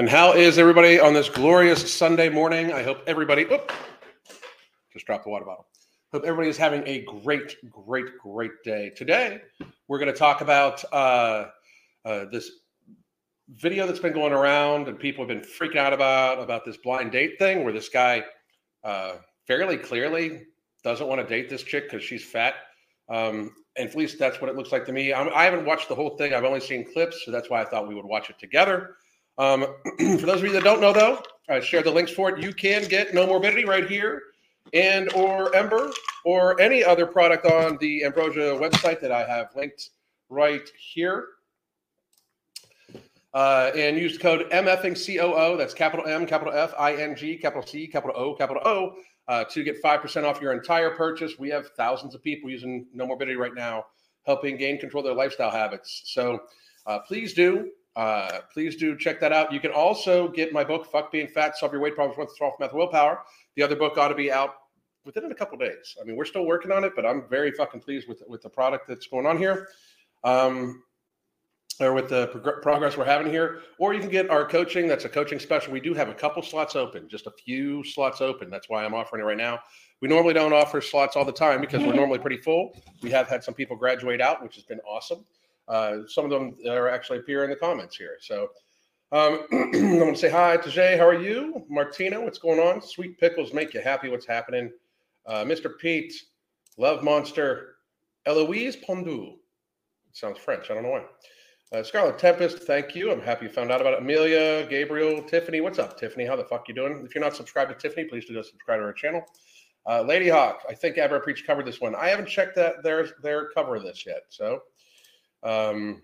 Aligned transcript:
And 0.00 0.08
how 0.08 0.32
is 0.32 0.58
everybody 0.58 0.98
on 0.98 1.12
this 1.12 1.28
glorious 1.28 1.92
Sunday 1.92 2.30
morning? 2.30 2.72
I 2.72 2.82
hope 2.82 3.02
everybody, 3.06 3.42
oop, 3.42 3.70
just 4.94 5.04
dropped 5.04 5.24
the 5.24 5.28
water 5.30 5.44
bottle. 5.44 5.66
Hope 6.10 6.24
everybody 6.24 6.48
is 6.48 6.56
having 6.56 6.82
a 6.86 7.02
great, 7.02 7.56
great, 7.70 8.06
great 8.16 8.52
day. 8.64 8.90
Today, 8.96 9.42
we're 9.88 9.98
going 9.98 10.10
to 10.10 10.18
talk 10.18 10.40
about 10.40 10.82
uh, 10.90 11.48
uh, 12.06 12.24
this 12.32 12.50
video 13.50 13.86
that's 13.86 13.98
been 13.98 14.14
going 14.14 14.32
around 14.32 14.88
and 14.88 14.98
people 14.98 15.22
have 15.22 15.28
been 15.28 15.46
freaking 15.46 15.76
out 15.76 15.92
about 15.92 16.42
about 16.42 16.64
this 16.64 16.78
blind 16.78 17.12
date 17.12 17.38
thing 17.38 17.62
where 17.62 17.72
this 17.74 17.90
guy 17.90 18.24
uh, 18.82 19.16
fairly 19.46 19.76
clearly 19.76 20.46
doesn't 20.82 21.08
want 21.08 21.20
to 21.20 21.26
date 21.26 21.50
this 21.50 21.62
chick 21.62 21.90
because 21.90 22.02
she's 22.02 22.24
fat. 22.24 22.54
Um, 23.10 23.54
and 23.76 23.86
at 23.86 23.94
least 23.94 24.18
that's 24.18 24.40
what 24.40 24.48
it 24.48 24.56
looks 24.56 24.72
like 24.72 24.86
to 24.86 24.92
me. 24.94 25.12
I'm, 25.12 25.28
I 25.34 25.44
have 25.44 25.52
not 25.52 25.66
watched 25.66 25.90
the 25.90 25.94
whole 25.94 26.16
thing. 26.16 26.32
I've 26.32 26.44
only 26.44 26.60
seen 26.60 26.90
clips, 26.90 27.22
so 27.26 27.30
that's 27.30 27.50
why 27.50 27.60
I 27.60 27.66
thought 27.66 27.86
we 27.86 27.94
would 27.94 28.06
watch 28.06 28.30
it 28.30 28.38
together. 28.38 28.96
Um, 29.40 29.66
for 29.98 30.26
those 30.26 30.42
of 30.42 30.44
you 30.44 30.52
that 30.52 30.64
don't 30.64 30.82
know, 30.82 30.92
though, 30.92 31.22
I 31.48 31.60
share 31.60 31.82
the 31.82 31.90
links 31.90 32.12
for 32.12 32.28
it. 32.28 32.44
You 32.44 32.52
can 32.52 32.86
get 32.86 33.12
Nomorbidity 33.12 33.66
right 33.66 33.88
here, 33.88 34.20
and 34.74 35.10
or 35.14 35.54
Ember, 35.56 35.90
or 36.26 36.60
any 36.60 36.84
other 36.84 37.06
product 37.06 37.46
on 37.46 37.78
the 37.80 38.04
Ambrosia 38.04 38.58
website 38.60 39.00
that 39.00 39.10
I 39.10 39.24
have 39.24 39.48
linked 39.56 39.90
right 40.28 40.68
here. 40.78 41.26
Uh, 43.32 43.70
and 43.74 43.96
use 43.96 44.18
code 44.18 44.46
MFingCOO. 44.50 45.56
That's 45.56 45.72
capital 45.72 46.06
M, 46.06 46.26
capital 46.26 46.52
F, 46.52 46.74
I 46.78 46.96
N 46.96 47.16
G, 47.16 47.38
capital 47.38 47.66
C, 47.66 47.86
capital 47.86 48.14
O, 48.20 48.34
capital 48.34 48.62
O 48.66 48.96
uh, 49.28 49.44
to 49.44 49.64
get 49.64 49.82
5% 49.82 50.24
off 50.24 50.42
your 50.42 50.52
entire 50.52 50.90
purchase. 50.90 51.38
We 51.38 51.48
have 51.48 51.70
thousands 51.78 52.14
of 52.14 52.22
people 52.22 52.50
using 52.50 52.86
Nomorbidity 52.94 53.38
right 53.38 53.54
now, 53.54 53.86
helping 54.26 54.58
gain 54.58 54.78
control 54.78 55.00
of 55.00 55.06
their 55.06 55.14
lifestyle 55.14 55.50
habits. 55.50 56.02
So 56.04 56.40
uh, 56.84 56.98
please 56.98 57.32
do. 57.32 57.70
Uh, 57.96 58.40
please 58.52 58.76
do 58.76 58.96
check 58.96 59.20
that 59.20 59.32
out. 59.32 59.52
You 59.52 59.60
can 59.60 59.72
also 59.72 60.28
get 60.28 60.52
my 60.52 60.64
book, 60.64 60.90
Fuck 60.90 61.10
Being 61.10 61.26
Fat, 61.28 61.56
Solve 61.56 61.72
Your 61.72 61.80
Weight 61.80 61.94
Problems 61.94 62.16
with 62.18 62.36
12 62.36 62.54
Method 62.60 62.76
Willpower. 62.76 63.20
The 63.56 63.62
other 63.62 63.76
book 63.76 63.98
ought 63.98 64.08
to 64.08 64.14
be 64.14 64.30
out 64.30 64.54
within 65.04 65.30
a 65.30 65.34
couple 65.34 65.58
days. 65.58 65.96
I 66.00 66.04
mean, 66.04 66.16
we're 66.16 66.24
still 66.24 66.46
working 66.46 66.70
on 66.70 66.84
it, 66.84 66.92
but 66.94 67.04
I'm 67.04 67.28
very 67.28 67.50
fucking 67.50 67.80
pleased 67.80 68.08
with, 68.08 68.22
with 68.28 68.42
the 68.42 68.48
product 68.50 68.86
that's 68.88 69.06
going 69.06 69.26
on 69.26 69.38
here. 69.38 69.68
Um, 70.22 70.82
or 71.80 71.94
with 71.94 72.08
the 72.08 72.26
prog- 72.28 72.62
progress 72.62 72.96
we're 72.96 73.06
having 73.06 73.32
here, 73.32 73.60
or 73.78 73.94
you 73.94 74.00
can 74.00 74.10
get 74.10 74.28
our 74.28 74.46
coaching. 74.46 74.86
That's 74.86 75.06
a 75.06 75.08
coaching 75.08 75.38
special. 75.38 75.72
We 75.72 75.80
do 75.80 75.94
have 75.94 76.10
a 76.10 76.14
couple 76.14 76.42
slots 76.42 76.76
open, 76.76 77.08
just 77.08 77.26
a 77.26 77.30
few 77.30 77.82
slots 77.84 78.20
open. 78.20 78.50
That's 78.50 78.68
why 78.68 78.84
I'm 78.84 78.92
offering 78.92 79.22
it 79.22 79.24
right 79.24 79.36
now. 79.36 79.60
We 80.02 80.08
normally 80.08 80.34
don't 80.34 80.52
offer 80.52 80.80
slots 80.80 81.16
all 81.16 81.24
the 81.24 81.32
time 81.32 81.60
because 81.60 81.82
we're 81.82 81.94
normally 81.94 82.18
pretty 82.18 82.38
full. 82.38 82.78
We 83.02 83.10
have 83.10 83.28
had 83.28 83.42
some 83.42 83.54
people 83.54 83.76
graduate 83.76 84.20
out, 84.20 84.42
which 84.42 84.56
has 84.56 84.64
been 84.64 84.80
awesome. 84.80 85.24
Uh, 85.70 85.98
some 86.08 86.24
of 86.24 86.30
them 86.30 86.56
are 86.68 86.88
actually 86.88 87.18
appear 87.18 87.44
in 87.44 87.50
the 87.50 87.56
comments 87.56 87.96
here. 87.96 88.16
So 88.20 88.48
um, 89.12 89.46
I'm 89.52 89.70
going 89.72 90.14
to 90.14 90.18
say 90.18 90.28
hi 90.28 90.56
to 90.56 90.70
Jay. 90.70 90.98
How 90.98 91.06
are 91.06 91.20
you? 91.20 91.64
Martina, 91.68 92.20
what's 92.20 92.38
going 92.38 92.58
on? 92.58 92.82
Sweet 92.82 93.18
pickles 93.18 93.52
make 93.54 93.72
you 93.72 93.80
happy. 93.80 94.08
What's 94.08 94.26
happening? 94.26 94.72
Uh, 95.26 95.44
Mr. 95.44 95.78
Pete, 95.78 96.12
Love 96.76 97.04
Monster, 97.04 97.76
Eloise 98.26 98.76
Pondu. 98.76 99.36
Sounds 100.12 100.38
French. 100.38 100.70
I 100.70 100.74
don't 100.74 100.82
know 100.82 100.90
why. 100.90 101.04
Uh, 101.72 101.84
Scarlet 101.84 102.18
Tempest, 102.18 102.58
thank 102.64 102.96
you. 102.96 103.12
I'm 103.12 103.20
happy 103.20 103.46
you 103.46 103.52
found 103.52 103.70
out 103.70 103.80
about 103.80 103.92
it. 103.92 104.00
Amelia, 104.00 104.66
Gabriel, 104.68 105.22
Tiffany. 105.22 105.60
What's 105.60 105.78
up, 105.78 105.96
Tiffany? 105.96 106.26
How 106.26 106.34
the 106.34 106.44
fuck 106.44 106.66
you 106.66 106.74
doing? 106.74 107.04
If 107.04 107.14
you're 107.14 107.22
not 107.22 107.36
subscribed 107.36 107.70
to 107.70 107.76
Tiffany, 107.76 108.08
please 108.08 108.24
do 108.24 108.34
subscribe 108.42 108.80
to 108.80 108.84
our 108.84 108.92
channel. 108.92 109.24
Uh, 109.88 110.02
Lady 110.02 110.28
Hawk, 110.28 110.62
I 110.68 110.74
think 110.74 110.98
Abra 110.98 111.20
Preach 111.20 111.46
covered 111.46 111.66
this 111.66 111.80
one. 111.80 111.94
I 111.94 112.08
haven't 112.08 112.28
checked 112.28 112.56
that 112.56 112.82
their 112.82 113.08
their 113.22 113.50
cover 113.50 113.76
of 113.76 113.84
this 113.84 114.04
yet. 114.04 114.24
So, 114.28 114.62
um, 115.42 116.02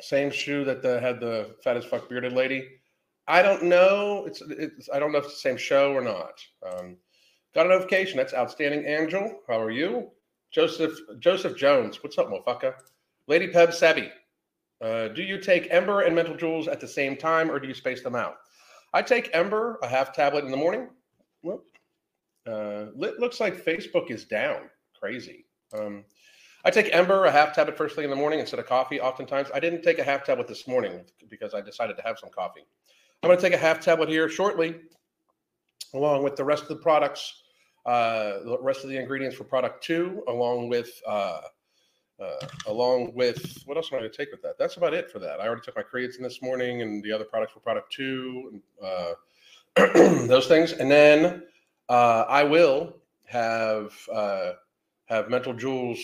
same 0.00 0.30
shoe 0.30 0.64
that 0.64 0.82
the, 0.82 1.00
had 1.00 1.20
the 1.20 1.56
fat 1.62 1.76
as 1.76 1.84
fuck 1.84 2.08
bearded 2.08 2.32
lady. 2.32 2.68
I 3.28 3.42
don't 3.42 3.64
know. 3.64 4.24
It's 4.26 4.40
it's 4.42 4.88
I 4.92 4.98
don't 4.98 5.10
know 5.10 5.18
if 5.18 5.24
it's 5.24 5.34
the 5.34 5.40
same 5.40 5.56
show 5.56 5.92
or 5.92 6.00
not. 6.00 6.40
Um, 6.64 6.96
got 7.54 7.66
a 7.66 7.70
notification. 7.70 8.16
That's 8.16 8.34
outstanding. 8.34 8.84
Angel, 8.86 9.40
how 9.48 9.60
are 9.60 9.72
you? 9.72 10.10
Joseph 10.52 10.98
Joseph 11.18 11.56
Jones, 11.56 12.02
what's 12.02 12.18
up, 12.18 12.28
motherfucker? 12.28 12.74
Lady 13.26 13.48
Peb 13.48 13.74
Sabby, 13.74 14.10
uh, 14.80 15.08
do 15.08 15.22
you 15.22 15.40
take 15.40 15.68
Ember 15.70 16.02
and 16.02 16.14
Mental 16.14 16.36
Jewels 16.36 16.68
at 16.68 16.80
the 16.80 16.86
same 16.86 17.16
time, 17.16 17.50
or 17.50 17.58
do 17.58 17.66
you 17.66 17.74
space 17.74 18.02
them 18.02 18.14
out? 18.14 18.36
I 18.94 19.02
take 19.02 19.30
Ember, 19.34 19.78
a 19.82 19.88
half 19.88 20.14
tablet 20.14 20.44
in 20.44 20.50
the 20.50 20.56
morning. 20.56 20.88
Well, 21.42 21.62
uh, 22.46 22.86
looks 22.94 23.40
like 23.40 23.64
Facebook 23.64 24.10
is 24.10 24.24
down. 24.24 24.70
Crazy. 24.98 25.46
Um, 25.76 26.04
I 26.66 26.70
take 26.70 26.92
Ember, 26.92 27.26
a 27.26 27.30
half 27.30 27.54
tablet 27.54 27.76
first 27.76 27.94
thing 27.94 28.02
in 28.02 28.10
the 28.10 28.16
morning 28.16 28.40
instead 28.40 28.58
of 28.58 28.66
coffee. 28.66 29.00
Oftentimes, 29.00 29.50
I 29.54 29.60
didn't 29.60 29.82
take 29.82 30.00
a 30.00 30.02
half 30.02 30.24
tablet 30.24 30.48
this 30.48 30.66
morning 30.66 31.04
because 31.30 31.54
I 31.54 31.60
decided 31.60 31.96
to 31.96 32.02
have 32.02 32.18
some 32.18 32.28
coffee. 32.28 32.66
I'm 33.22 33.28
going 33.28 33.38
to 33.38 33.42
take 33.42 33.54
a 33.54 33.56
half 33.56 33.78
tablet 33.78 34.08
here 34.08 34.28
shortly, 34.28 34.74
along 35.94 36.24
with 36.24 36.34
the 36.34 36.42
rest 36.42 36.64
of 36.64 36.68
the 36.68 36.76
products, 36.76 37.40
uh, 37.86 38.40
the 38.44 38.58
rest 38.60 38.82
of 38.82 38.90
the 38.90 38.96
ingredients 38.96 39.36
for 39.36 39.44
product 39.44 39.84
two, 39.84 40.24
along 40.26 40.68
with 40.68 40.90
uh, 41.06 41.42
uh, 42.20 42.46
along 42.66 43.14
with 43.14 43.62
what 43.66 43.76
else 43.76 43.92
am 43.92 43.98
I 43.98 44.00
going 44.00 44.10
to 44.10 44.16
take 44.16 44.32
with 44.32 44.42
that? 44.42 44.58
That's 44.58 44.76
about 44.76 44.92
it 44.92 45.08
for 45.08 45.20
that. 45.20 45.38
I 45.38 45.46
already 45.46 45.62
took 45.62 45.76
my 45.76 45.84
creatine 45.84 46.22
this 46.22 46.42
morning, 46.42 46.82
and 46.82 47.00
the 47.00 47.12
other 47.12 47.26
products 47.26 47.52
for 47.52 47.60
product 47.60 47.92
two, 47.92 48.60
uh, 48.82 49.12
those 50.26 50.48
things, 50.48 50.72
and 50.72 50.90
then 50.90 51.44
uh, 51.88 52.24
I 52.28 52.42
will 52.42 52.96
have 53.26 53.92
uh, 54.12 54.54
have 55.04 55.30
mental 55.30 55.54
jewels 55.54 56.00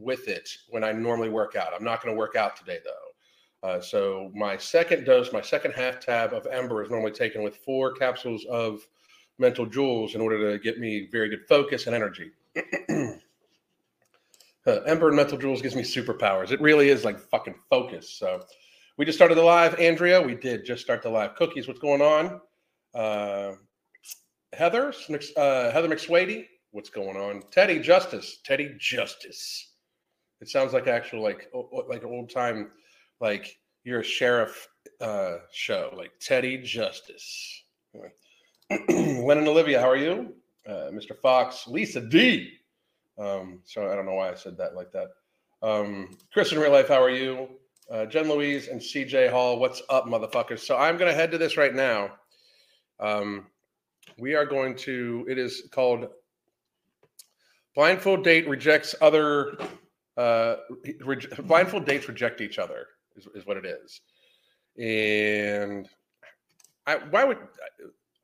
with 0.00 0.28
it 0.28 0.48
when 0.68 0.84
I 0.84 0.92
normally 0.92 1.28
work 1.28 1.56
out. 1.56 1.72
I'm 1.74 1.84
not 1.84 2.02
going 2.02 2.14
to 2.14 2.18
work 2.18 2.36
out 2.36 2.56
today 2.56 2.78
though. 2.84 3.68
Uh, 3.68 3.80
so 3.80 4.30
my 4.34 4.56
second 4.56 5.04
dose, 5.04 5.32
my 5.32 5.40
second 5.40 5.72
half 5.72 5.98
tab 5.98 6.32
of 6.32 6.46
Ember 6.46 6.82
is 6.82 6.90
normally 6.90 7.12
taken 7.12 7.42
with 7.42 7.56
four 7.56 7.92
capsules 7.92 8.44
of 8.46 8.86
mental 9.38 9.66
jewels 9.66 10.14
in 10.14 10.20
order 10.20 10.52
to 10.52 10.58
get 10.58 10.78
me 10.78 11.08
very 11.10 11.28
good 11.28 11.46
focus 11.48 11.86
and 11.86 11.94
energy. 11.94 12.30
Uh, 14.66 14.82
Ember 14.82 15.06
and 15.06 15.16
Mental 15.16 15.38
Jewels 15.38 15.62
gives 15.62 15.74
me 15.74 15.80
superpowers. 15.80 16.50
It 16.52 16.60
really 16.60 16.90
is 16.90 17.02
like 17.02 17.18
fucking 17.18 17.54
focus. 17.70 18.10
So 18.10 18.44
we 18.98 19.06
just 19.06 19.16
started 19.16 19.36
the 19.36 19.42
live. 19.42 19.74
Andrea, 19.78 20.20
we 20.20 20.34
did 20.34 20.66
just 20.66 20.82
start 20.82 21.00
the 21.00 21.08
live. 21.08 21.36
Cookies, 21.36 21.66
what's 21.66 21.80
going 21.80 22.02
on? 22.02 22.40
Uh, 22.94 23.54
Heather, 24.52 24.92
uh, 25.38 25.70
Heather 25.70 25.88
McSwady, 25.88 26.48
what's 26.72 26.90
going 26.90 27.16
on? 27.16 27.44
Teddy 27.50 27.78
Justice, 27.78 28.40
Teddy 28.44 28.74
Justice. 28.78 29.67
It 30.40 30.48
sounds 30.48 30.72
like 30.72 30.86
actual 30.86 31.22
like 31.22 31.50
like 31.88 32.04
old 32.04 32.30
time 32.30 32.70
like 33.20 33.58
you're 33.84 34.00
a 34.00 34.04
sheriff 34.04 34.68
uh, 35.00 35.38
show 35.52 35.92
like 35.96 36.12
Teddy 36.20 36.58
Justice. 36.58 37.64
Len 37.94 38.10
and 39.38 39.48
Olivia, 39.48 39.80
how 39.80 39.88
are 39.88 39.96
you? 39.96 40.34
Uh, 40.68 40.90
Mr. 40.92 41.18
Fox, 41.20 41.66
Lisa 41.66 42.00
D. 42.00 42.52
Um, 43.18 43.60
so 43.64 43.90
I 43.90 43.96
don't 43.96 44.06
know 44.06 44.14
why 44.14 44.30
I 44.30 44.34
said 44.34 44.56
that 44.58 44.74
like 44.74 44.92
that. 44.92 45.08
Um, 45.62 46.16
Chris 46.32 46.52
in 46.52 46.58
real 46.58 46.70
life, 46.70 46.88
how 46.88 47.02
are 47.02 47.10
you? 47.10 47.48
Uh, 47.90 48.04
Jen 48.04 48.28
Louise 48.28 48.68
and 48.68 48.80
CJ 48.80 49.30
Hall, 49.30 49.58
what's 49.58 49.82
up, 49.88 50.04
motherfuckers? 50.04 50.60
So 50.60 50.76
I'm 50.76 50.98
going 50.98 51.10
to 51.10 51.16
head 51.16 51.30
to 51.30 51.38
this 51.38 51.56
right 51.56 51.74
now. 51.74 52.10
Um, 53.00 53.46
we 54.18 54.34
are 54.34 54.44
going 54.44 54.76
to, 54.76 55.26
it 55.28 55.38
is 55.38 55.62
called 55.72 56.08
Blindfold 57.74 58.24
Date 58.24 58.46
Rejects 58.46 58.94
Other, 59.00 59.56
uh, 60.18 60.56
re- 61.04 61.26
Blindfold 61.44 61.86
Dates 61.86 62.08
Reject 62.08 62.40
Each 62.40 62.58
Other, 62.58 62.86
is, 63.16 63.26
is 63.34 63.46
what 63.46 63.56
it 63.56 63.64
is. 63.64 64.00
And 64.78 65.88
I, 66.86 66.96
why 66.96 67.24
would, 67.24 67.38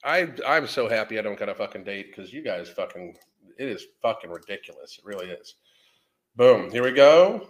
I, 0.04 0.28
I'm 0.46 0.66
so 0.66 0.88
happy 0.88 1.18
I 1.18 1.22
don't 1.22 1.38
got 1.38 1.48
a 1.48 1.54
fucking 1.54 1.84
date 1.84 2.08
because 2.14 2.32
you 2.32 2.42
guys 2.42 2.68
fucking 2.68 3.16
it 3.58 3.68
is 3.68 3.86
fucking 4.02 4.30
ridiculous. 4.30 4.98
It 4.98 5.04
really 5.04 5.26
is. 5.26 5.54
Boom. 6.36 6.70
Here 6.70 6.82
we 6.82 6.92
go. 6.92 7.48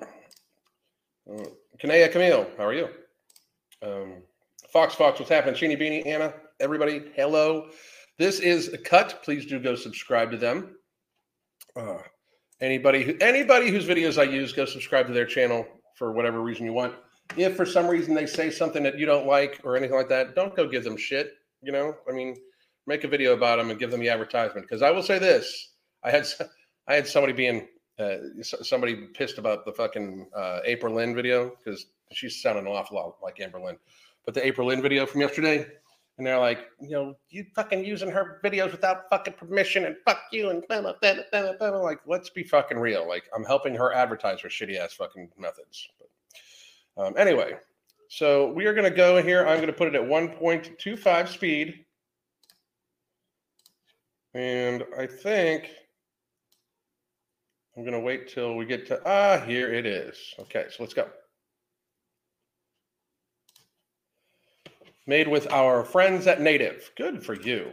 Uh, 0.00 1.44
Kanea 1.80 2.10
Camille, 2.10 2.50
how 2.58 2.64
are 2.64 2.74
you? 2.74 2.88
Um, 3.82 4.22
Fox 4.72 4.94
Fox, 4.94 5.18
what's 5.18 5.30
happening? 5.30 5.54
Sheeny 5.54 5.80
Beanie, 5.80 6.06
Anna, 6.06 6.34
everybody, 6.58 7.02
hello. 7.14 7.70
This 8.18 8.40
is 8.40 8.72
a 8.72 8.78
cut. 8.78 9.20
Please 9.22 9.46
do 9.46 9.58
go 9.60 9.74
subscribe 9.74 10.30
to 10.32 10.36
them. 10.36 10.76
Uh, 11.76 11.98
anybody 12.60 13.02
who 13.02 13.16
anybody 13.20 13.70
whose 13.70 13.86
videos 13.86 14.18
I 14.18 14.24
use, 14.24 14.52
go 14.52 14.64
subscribe 14.64 15.06
to 15.06 15.12
their 15.12 15.26
channel 15.26 15.66
for 15.96 16.12
whatever 16.12 16.40
reason 16.40 16.64
you 16.64 16.72
want. 16.72 16.94
If 17.36 17.56
for 17.56 17.66
some 17.66 17.86
reason 17.86 18.14
they 18.14 18.26
say 18.26 18.50
something 18.50 18.82
that 18.82 18.98
you 18.98 19.06
don't 19.06 19.26
like 19.26 19.60
or 19.64 19.76
anything 19.76 19.96
like 19.96 20.08
that, 20.08 20.34
don't 20.34 20.54
go 20.54 20.68
give 20.68 20.84
them 20.84 20.96
shit. 20.96 21.34
You 21.62 21.72
know, 21.72 21.94
I 22.08 22.12
mean, 22.12 22.36
make 22.86 23.04
a 23.04 23.08
video 23.08 23.34
about 23.34 23.58
them 23.58 23.70
and 23.70 23.78
give 23.78 23.90
them 23.90 24.00
the 24.00 24.08
advertisement. 24.08 24.66
Because 24.66 24.82
I 24.82 24.90
will 24.90 25.02
say 25.02 25.18
this: 25.18 25.74
I 26.02 26.10
had 26.10 26.26
I 26.88 26.94
had 26.94 27.06
somebody 27.06 27.32
being 27.32 27.68
uh, 27.98 28.16
somebody 28.42 28.96
pissed 29.14 29.38
about 29.38 29.64
the 29.64 29.72
fucking 29.72 30.28
uh, 30.34 30.60
April 30.64 30.94
Lynn 30.94 31.14
video 31.14 31.52
because 31.56 31.86
she's 32.12 32.40
sounding 32.40 32.66
an 32.66 32.72
awful 32.72 32.96
lot 32.96 33.16
like 33.22 33.40
Amber 33.40 33.60
Lynn. 33.60 33.76
But 34.24 34.34
the 34.34 34.44
April 34.44 34.68
Lynn 34.68 34.82
video 34.82 35.06
from 35.06 35.20
yesterday, 35.20 35.66
and 36.20 36.26
they're 36.26 36.38
like, 36.38 36.68
you 36.82 36.90
know, 36.90 37.14
you 37.30 37.46
fucking 37.54 37.82
using 37.82 38.10
her 38.10 38.42
videos 38.44 38.72
without 38.72 39.08
fucking 39.08 39.32
permission 39.32 39.86
and 39.86 39.96
fuck 40.04 40.20
you 40.30 40.50
and 40.50 40.62
blah, 40.68 40.82
blah, 40.82 40.92
blah, 41.00 41.14
blah, 41.32 41.52
blah, 41.58 41.70
blah. 41.70 41.78
like, 41.78 42.00
let's 42.06 42.28
be 42.28 42.42
fucking 42.42 42.78
real. 42.78 43.08
Like, 43.08 43.24
I'm 43.34 43.42
helping 43.42 43.74
her 43.76 43.94
advertise 43.94 44.38
her 44.40 44.50
shitty 44.50 44.76
ass 44.76 44.92
fucking 44.92 45.30
methods. 45.38 45.88
But 45.98 47.02
um, 47.02 47.14
anyway, 47.16 47.54
So 48.10 48.52
we 48.52 48.66
are 48.66 48.74
going 48.74 48.84
to 48.84 48.94
go 48.94 49.22
here. 49.22 49.46
I'm 49.46 49.56
going 49.56 49.68
to 49.68 49.72
put 49.72 49.88
it 49.88 49.94
at 49.94 50.02
1.25 50.02 51.28
speed. 51.28 51.86
And 54.34 54.84
I 54.98 55.06
think 55.06 55.70
I'm 57.74 57.82
going 57.82 57.94
to 57.94 58.00
wait 58.00 58.28
till 58.28 58.56
we 58.56 58.66
get 58.66 58.86
to, 58.88 59.00
ah, 59.06 59.38
here 59.46 59.72
it 59.72 59.86
is. 59.86 60.18
Okay, 60.38 60.66
so 60.68 60.82
let's 60.82 60.92
go. 60.92 61.08
Made 65.10 65.26
with 65.26 65.50
our 65.50 65.82
friends 65.82 66.28
at 66.28 66.40
Native. 66.40 66.92
Good 66.96 67.20
for 67.26 67.34
you. 67.34 67.72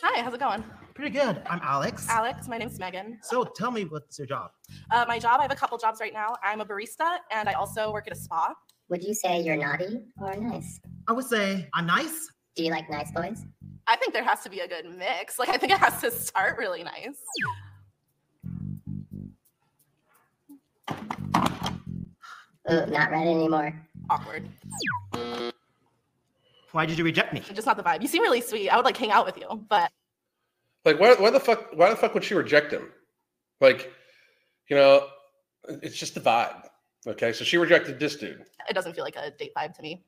Hi, 0.00 0.22
how's 0.22 0.32
it 0.32 0.38
going? 0.38 0.62
Pretty 0.94 1.10
good. 1.10 1.42
I'm 1.50 1.58
Alex. 1.60 2.06
Alex, 2.08 2.46
my 2.46 2.56
name's 2.56 2.78
Megan. 2.78 3.18
So 3.20 3.42
tell 3.42 3.72
me 3.72 3.82
what's 3.82 4.16
your 4.16 4.28
job? 4.28 4.52
Uh, 4.92 5.04
my 5.08 5.18
job, 5.18 5.40
I 5.40 5.42
have 5.42 5.50
a 5.50 5.56
couple 5.56 5.76
jobs 5.76 5.98
right 6.00 6.12
now. 6.12 6.36
I'm 6.40 6.60
a 6.60 6.64
barista 6.64 7.16
and 7.32 7.48
I 7.48 7.54
also 7.54 7.92
work 7.92 8.06
at 8.06 8.12
a 8.12 8.16
spa. 8.16 8.54
Would 8.90 9.02
you 9.02 9.12
say 9.12 9.42
you're 9.42 9.56
naughty 9.56 10.02
or 10.20 10.36
nice? 10.36 10.78
I 11.08 11.14
would 11.14 11.24
say 11.24 11.68
I'm 11.74 11.86
nice. 11.86 12.30
Do 12.54 12.62
you 12.62 12.70
like 12.70 12.88
nice 12.88 13.10
boys? 13.10 13.44
I 13.88 13.96
think 13.96 14.12
there 14.12 14.22
has 14.22 14.44
to 14.44 14.48
be 14.48 14.60
a 14.60 14.68
good 14.68 14.84
mix. 14.84 15.36
Like, 15.36 15.48
I 15.48 15.56
think 15.56 15.72
it 15.72 15.80
has 15.80 16.00
to 16.02 16.12
start 16.12 16.58
really 16.58 16.84
nice. 16.84 17.18
Ooh, 22.70 22.86
not 22.86 23.10
ready 23.10 23.30
anymore. 23.30 23.84
Awkward. 24.08 24.48
Why 26.72 26.86
did 26.86 26.98
you 26.98 27.04
reject 27.04 27.32
me? 27.32 27.40
Just 27.54 27.66
not 27.66 27.76
the 27.76 27.82
vibe. 27.82 28.02
You 28.02 28.08
seem 28.08 28.22
really 28.22 28.40
sweet. 28.40 28.68
I 28.68 28.76
would 28.76 28.84
like 28.84 28.96
hang 28.96 29.10
out 29.10 29.24
with 29.26 29.36
you, 29.38 29.46
but 29.68 29.90
Like, 30.84 31.00
why, 31.00 31.14
why 31.14 31.30
the 31.30 31.40
fuck? 31.40 31.70
Why 31.74 31.90
the 31.90 31.96
fuck 31.96 32.14
would 32.14 32.24
she 32.24 32.34
reject 32.34 32.72
him? 32.72 32.90
Like, 33.60 33.90
you 34.68 34.76
know, 34.76 35.06
it's 35.82 35.96
just 35.96 36.14
the 36.14 36.20
vibe. 36.20 36.62
Okay, 37.06 37.32
so 37.32 37.44
she 37.44 37.56
rejected 37.58 37.98
this 37.98 38.16
dude. 38.16 38.44
it 38.68 38.74
doesn't 38.74 38.94
feel 38.94 39.04
like 39.04 39.16
a 39.16 39.30
date 39.30 39.52
vibe 39.56 39.74
to 39.76 39.82
me. 39.82 40.04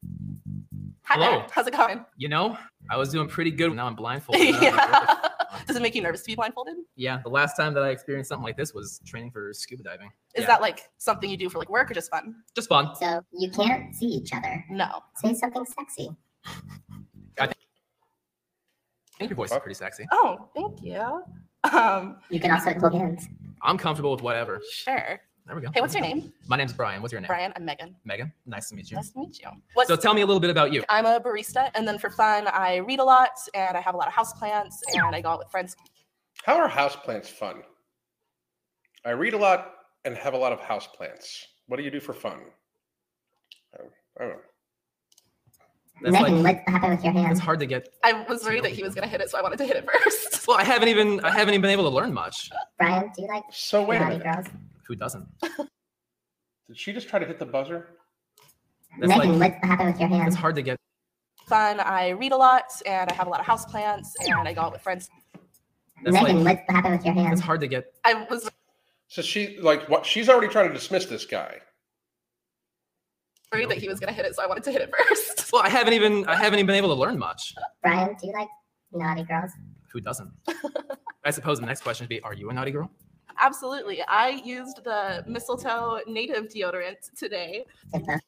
Hi 1.05 1.15
Hello. 1.15 1.31
there. 1.39 1.47
How's 1.51 1.67
it 1.67 1.75
going? 1.77 2.05
You 2.17 2.29
know, 2.29 2.57
I 2.91 2.97
was 2.97 3.09
doing 3.09 3.27
pretty 3.27 3.51
good. 3.51 3.75
Now 3.75 3.87
I'm 3.87 3.95
blindfolded. 3.97 4.41
I 4.49 4.51
don't 4.53 4.63
yeah. 4.63 5.17
Does 5.67 5.77
it 5.77 5.83
make 5.83 5.95
you 5.95 6.03
nervous 6.03 6.21
to 6.23 6.27
be 6.29 6.35
blindfolded? 6.37 6.77
yeah, 6.95 7.21
the 7.25 7.29
last 7.31 7.57
time 7.57 7.75
that 7.75 7.83
I 7.83 7.89
experienced 7.91 8.29
something 8.29 8.45
like 8.45 8.57
this 8.57 8.73
was 8.75 9.01
training 9.05 9.31
for 9.33 9.53
scuba 9.53 9.83
diving. 9.83 10.11
Is 10.35 10.43
Yeah. 10.43 10.47
that 10.49 10.61
like 10.61 10.89
something 10.99 11.29
you 11.29 11.37
do 11.37 11.49
for 11.49 11.59
like 11.59 11.69
work 11.71 11.91
or 11.91 11.95
just 11.95 12.11
fun? 12.11 12.37
Just 12.55 12.69
fun. 12.69 12.95
So 12.97 13.23
you 13.33 13.51
can't 13.51 13.95
see 13.97 14.07
each 14.07 14.33
other. 14.33 14.65
No. 14.71 15.01
Say 15.17 15.35
something 15.35 15.65
sexy. 15.65 16.11
I 16.47 17.47
think 19.19 19.31
your 19.31 19.37
voice 19.37 19.53
is 19.53 19.59
pretty 19.59 19.75
sexy. 19.75 20.07
Oh, 20.13 20.49
thank 20.55 20.83
you. 20.83 21.23
Um, 21.71 22.17
You 22.31 22.41
can 22.41 22.51
also 22.53 22.73
hold 22.73 22.95
hands. 22.95 23.29
I'm 23.63 23.77
comfortable 23.77 24.11
with 24.13 24.23
whatever. 24.23 24.63
sure. 24.71 25.21
There 25.47 25.57
we 25.57 25.63
go. 25.63 25.71
Hey, 25.75 25.81
what's 25.81 25.95
your 25.95 26.03
name? 26.03 26.33
My 26.47 26.57
name's 26.57 26.73
Brian. 26.73 27.03
What's 27.03 27.13
your 27.13 27.21
name? 27.21 27.27
Brian. 27.27 27.53
I'm 27.57 27.65
Megan. 27.65 27.97
Megan. 28.05 28.33
Nice 28.47 28.69
to 28.71 28.77
meet 28.77 28.91
you. 28.91 28.97
Nice 28.97 29.11
to 29.11 29.19
meet 29.19 29.39
you. 29.41 29.49
What's 29.75 29.89
So 29.89 29.97
tell 29.97 30.15
me 30.15 30.23
a 30.23 30.27
little 30.27 30.41
bit 30.41 30.49
about 30.51 30.73
you. 30.73 30.85
I'm 30.89 31.07
a 31.07 31.19
barista, 31.21 31.71
and 31.75 31.87
then 31.89 31.99
for 31.99 32.09
fun, 32.09 32.47
I 32.49 32.77
read 32.77 33.01
a 33.01 33.05
lot, 33.05 33.33
and 33.53 33.77
I 33.77 33.81
have 33.81 33.95
a 33.95 33.99
lot 33.99 34.07
of 34.07 34.15
houseplants, 34.15 34.77
and 34.95 35.15
I 35.15 35.21
go 35.21 35.31
out 35.31 35.39
with 35.39 35.51
friends. 35.51 35.77
How 36.45 36.57
are 36.57 36.69
houseplants 36.69 37.27
fun? 37.27 37.63
I 39.05 39.11
read 39.11 39.35
a 39.35 39.39
lot 39.39 39.73
and 40.05 40.17
have 40.17 40.35
a 40.35 40.39
lot 40.39 40.53
of 40.53 40.61
houseplants. 40.61 41.45
What 41.67 41.77
do 41.79 41.83
you 41.83 41.91
do 41.91 42.01
for 42.01 42.13
fun? 42.15 42.41
I 43.75 43.79
don't- 43.79 43.93
I 44.19 44.23
don't 44.25 44.33
know. 44.33 44.43
That's 46.03 46.13
Megan, 46.13 46.43
like 46.43 46.67
what 46.67 46.81
happened 46.81 46.97
with 46.97 47.15
your 47.15 47.31
it's 47.31 47.41
hard 47.41 47.61
to 47.61 47.67
get. 47.67 47.89
I 48.03 48.25
was 48.29 48.45
worried 48.45 48.65
that 48.65 48.73
he 48.73 48.83
was 48.83 48.95
gonna 48.95 49.07
hit 49.07 49.21
it, 49.21 49.31
so 49.31 49.39
I 49.39 49.43
wanted 49.43 49.59
to 49.59 49.67
hit 49.67 49.77
it 49.77 49.89
first. 49.91 50.49
Well, 50.49 50.57
I 50.57 50.65
haven't 50.65 50.89
even 50.89 51.21
I 51.21 51.31
haven't 51.31 51.55
even 51.55 51.61
been 51.61 51.71
able 51.71 51.85
to 51.85 51.95
learn 51.95 52.13
much. 52.13 52.51
Brian, 52.79 53.11
do 53.15 53.23
you 53.23 53.29
like 53.29 53.45
So 53.53 53.85
wait 53.85 54.01
naughty 54.01 54.19
girls? 54.19 54.47
Who 54.87 54.97
doesn't? 54.97 55.27
Did 55.41 56.79
she 56.79 56.93
just 56.93 57.09
try 57.09 57.19
to 57.19 57.27
hit 57.27 57.39
the 57.39 57.47
buzzer? 57.47 57.89
That's 58.99 59.09
Megan, 59.09 59.39
like 59.39 59.63
what 59.63 59.69
happened 59.69 59.93
with 59.93 60.01
your 60.01 60.09
hand? 60.09 60.27
it's 60.27 60.37
hard 60.37 60.55
to 60.57 60.63
get. 60.63 60.77
Fun. 61.47 61.81
I 61.81 62.11
read 62.11 62.33
a 62.33 62.37
lot, 62.37 62.65
and 62.87 63.11
I 63.11 63.15
have 63.15 63.27
a 63.27 63.31
lot 63.31 63.41
of 63.41 63.47
houseplants, 63.47 64.09
and 64.25 64.49
I 64.49 64.53
go 64.53 64.63
out 64.63 64.73
with 64.73 64.81
friends. 64.81 65.11
That's 66.05 66.15
Megan, 66.15 66.45
like 66.45 66.67
what 66.69 66.77
happened 66.77 66.97
with 67.05 67.17
your 67.17 67.33
it's 67.33 67.41
hard 67.41 67.61
to 67.61 67.67
get. 67.67 67.93
I 68.05 68.27
was 68.31 68.49
So 69.09 69.21
she 69.21 69.59
like 69.61 69.89
what? 69.89 70.07
She's 70.07 70.29
already 70.29 70.49
trying 70.49 70.69
to 70.69 70.75
dismiss 70.75 71.07
this 71.07 71.27
guy. 71.27 71.59
Worried 73.53 73.69
that 73.71 73.79
he 73.79 73.89
was 73.89 74.01
gonna 74.01 74.13
hit 74.13 74.25
it, 74.25 74.35
so 74.35 74.43
I 74.43 74.47
wanted 74.47 74.65
to 74.65 74.73
hit 74.73 74.83
it 74.83 74.91
first. 75.09 75.53
Well, 75.53 75.63
I 75.63 75.69
haven't 75.69 75.95
even 75.95 76.27
I 76.27 76.37
haven't 76.37 76.59
even 76.59 76.67
been 76.67 76.77
able 76.77 76.89
to 76.95 77.01
learn 77.01 77.19
much. 77.19 77.55
Brian, 77.83 78.15
do 78.21 78.27
you 78.27 78.33
like 78.33 78.49
naughty 78.93 79.25
girls? 79.25 79.53
Who 79.93 80.01
doesn't? 80.01 80.31
I 81.25 81.31
suppose 81.31 81.61
the 81.61 81.67
next 81.67 81.83
question 81.83 82.05
would 82.05 82.09
be: 82.11 82.21
Are 82.23 82.35
you 82.35 82.51
a 82.51 82.53
naughty 82.55 82.71
girl? 82.71 82.91
Absolutely. 83.41 84.03
I 84.07 84.41
used 84.45 84.85
the 84.85 85.25
mistletoe 85.27 86.01
native 86.07 86.49
deodorant 86.49 86.97
today. 87.17 87.65
If 87.95 88.05
the 88.05 88.21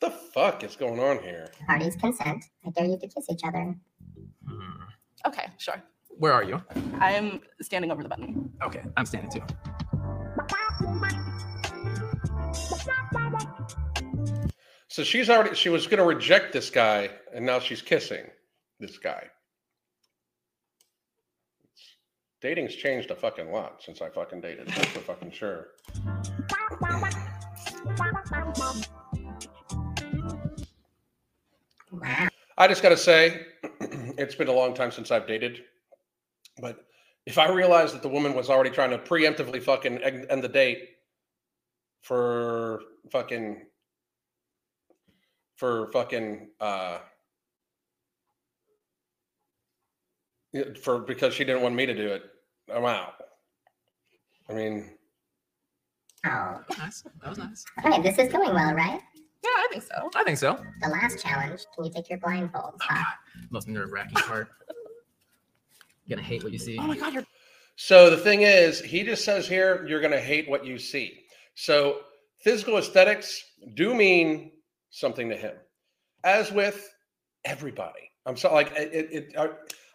The 0.00 0.10
fuck 0.10 0.64
is 0.64 0.74
going 0.74 0.98
on 1.00 1.22
here? 1.22 1.48
parties 1.66 1.96
consent, 1.96 2.44
I 2.66 2.70
dare 2.70 2.86
you 2.86 2.98
to 2.98 3.06
kiss 3.08 3.26
each 3.30 3.42
other. 3.44 3.74
Hmm. 4.48 4.82
Okay, 5.26 5.46
sure. 5.58 5.82
Where 6.08 6.32
are 6.32 6.44
you? 6.44 6.62
I'm 6.98 7.40
standing 7.60 7.90
over 7.90 8.02
the 8.02 8.08
button. 8.08 8.50
Okay, 8.62 8.82
I'm 8.96 9.06
standing 9.06 9.30
too. 9.30 9.42
So 14.92 15.02
she's 15.02 15.30
already 15.30 15.54
she 15.56 15.70
was 15.70 15.86
going 15.86 16.00
to 16.00 16.04
reject 16.04 16.52
this 16.52 16.68
guy, 16.68 17.08
and 17.34 17.46
now 17.46 17.58
she's 17.60 17.80
kissing 17.80 18.26
this 18.78 18.98
guy. 18.98 19.24
Dating's 22.42 22.74
changed 22.74 23.10
a 23.10 23.16
fucking 23.16 23.50
lot 23.50 23.82
since 23.82 24.02
I 24.02 24.10
fucking 24.10 24.42
dated. 24.42 24.68
That's 24.68 24.88
for 24.88 24.98
fucking 24.98 25.30
sure. 25.30 25.68
I 32.58 32.68
just 32.68 32.82
got 32.82 32.90
to 32.90 32.96
say, 32.98 33.46
it's 34.18 34.34
been 34.34 34.48
a 34.48 34.52
long 34.52 34.74
time 34.74 34.90
since 34.90 35.10
I've 35.10 35.26
dated. 35.26 35.62
But 36.60 36.84
if 37.24 37.38
I 37.38 37.50
realized 37.50 37.94
that 37.94 38.02
the 38.02 38.10
woman 38.10 38.34
was 38.34 38.50
already 38.50 38.68
trying 38.68 38.90
to 38.90 38.98
preemptively 38.98 39.62
fucking 39.62 40.02
end 40.02 40.44
the 40.44 40.50
date 40.50 40.86
for 42.02 42.82
fucking 43.10 43.62
for 45.56 45.90
fucking 45.92 46.48
uh 46.60 46.98
for 50.82 50.98
because 50.98 51.32
she 51.34 51.44
didn't 51.44 51.62
want 51.62 51.74
me 51.74 51.86
to 51.86 51.94
do 51.94 52.08
it, 52.08 52.22
I'm 52.72 52.84
out. 52.84 53.14
I 54.48 54.52
mean, 54.54 54.90
Oh, 56.24 56.60
Nice. 56.78 57.02
That 57.20 57.30
was 57.30 57.38
nice. 57.38 57.64
okay, 57.84 58.00
this 58.00 58.16
is 58.18 58.32
going 58.32 58.54
well, 58.54 58.74
right? 58.74 59.00
Yeah, 59.42 59.50
I 59.56 59.68
think 59.72 59.82
so. 59.82 60.08
I 60.14 60.22
think 60.22 60.38
so. 60.38 60.56
The 60.80 60.88
last 60.88 61.18
challenge, 61.20 61.62
can 61.74 61.84
you 61.84 61.90
take 61.90 62.08
your 62.08 62.20
blindfolds 62.20 62.78
off? 62.90 63.06
Most 63.50 63.66
nerve 63.66 63.90
wracking 63.90 64.14
part. 64.18 64.48
You're 66.06 66.16
gonna 66.16 66.26
hate 66.28 66.44
what 66.44 66.52
you 66.52 66.60
see. 66.60 66.78
Oh 66.78 66.86
my 66.86 66.96
god, 66.96 67.12
you're 67.14 67.24
So 67.74 68.08
the 68.08 68.16
thing 68.16 68.42
is, 68.42 68.80
he 68.80 69.02
just 69.02 69.24
says 69.24 69.48
here, 69.48 69.84
you're 69.88 70.00
going 70.00 70.12
to 70.12 70.20
hate 70.20 70.48
what 70.48 70.64
you 70.64 70.78
see. 70.78 71.24
So 71.56 72.00
physical 72.44 72.76
aesthetics 72.78 73.42
do 73.74 73.92
mean 73.94 74.51
something 74.92 75.30
to 75.30 75.36
him, 75.36 75.56
as 76.24 76.52
with 76.52 76.88
everybody. 77.44 78.12
I'm 78.26 78.36
sorry, 78.36 78.54
like 78.54 78.72
it. 78.76 79.08
it, 79.12 79.34
I, 79.38 79.50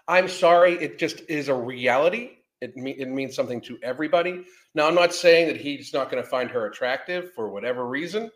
I'm 0.09 0.27
sorry, 0.27 0.73
it 0.73 0.99
just 0.99 1.21
is 1.29 1.49
a 1.49 1.55
reality. 1.55 2.31
It 2.61 2.77
me, 2.77 2.91
it 2.91 3.09
means 3.09 3.35
something 3.35 3.61
to 3.61 3.79
everybody. 3.83 4.45
Now, 4.75 4.87
I'm 4.89 4.95
not 4.95 5.15
saying 5.15 5.47
that 5.47 5.57
he's 5.57 5.93
not 5.93 6.11
going 6.11 6.23
to 6.23 6.29
find 6.29 6.51
her 6.51 6.67
attractive 6.67 7.33
for 7.33 7.49
whatever 7.49 7.87
reason. 7.87 8.31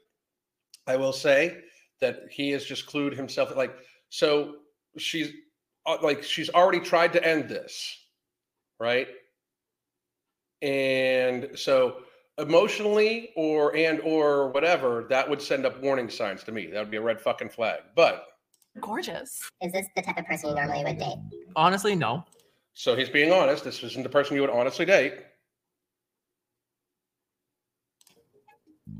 I 0.87 0.97
will 0.97 1.13
say 1.13 1.59
that 2.01 2.21
he 2.31 2.51
has 2.51 2.65
just 2.65 2.87
clued 2.87 3.15
himself. 3.15 3.55
Like, 3.57 3.75
so 4.09 4.55
she's 4.97 5.31
uh, 5.85 5.97
like 6.03 6.23
she's 6.23 6.49
already 6.51 6.81
tried 6.81 7.13
to 7.13 7.27
end 7.27 7.49
this, 7.49 7.97
right? 8.79 9.09
and 10.61 11.49
so 11.55 11.97
emotionally 12.41 13.31
or 13.35 13.75
and 13.75 13.99
or 14.01 14.49
whatever 14.49 15.05
that 15.09 15.29
would 15.29 15.41
send 15.41 15.65
up 15.65 15.79
warning 15.81 16.09
signs 16.09 16.43
to 16.43 16.51
me 16.51 16.65
that 16.67 16.79
would 16.79 16.91
be 16.91 16.97
a 16.97 17.01
red 17.01 17.21
fucking 17.21 17.49
flag 17.49 17.79
but 17.95 18.25
gorgeous. 18.79 19.49
Is 19.61 19.71
this 19.73 19.87
the 19.95 20.01
type 20.01 20.17
of 20.17 20.25
person 20.25 20.49
you 20.49 20.55
normally 20.55 20.83
would 20.83 20.97
date? 20.97 21.17
Honestly, 21.55 21.95
no. 21.95 22.23
so 22.73 22.95
he's 22.95 23.09
being 23.09 23.31
honest 23.31 23.63
this 23.63 23.83
isn't 23.83 24.03
the 24.03 24.09
person 24.09 24.35
you 24.35 24.41
would 24.41 24.49
honestly 24.49 24.85
date 24.85 25.13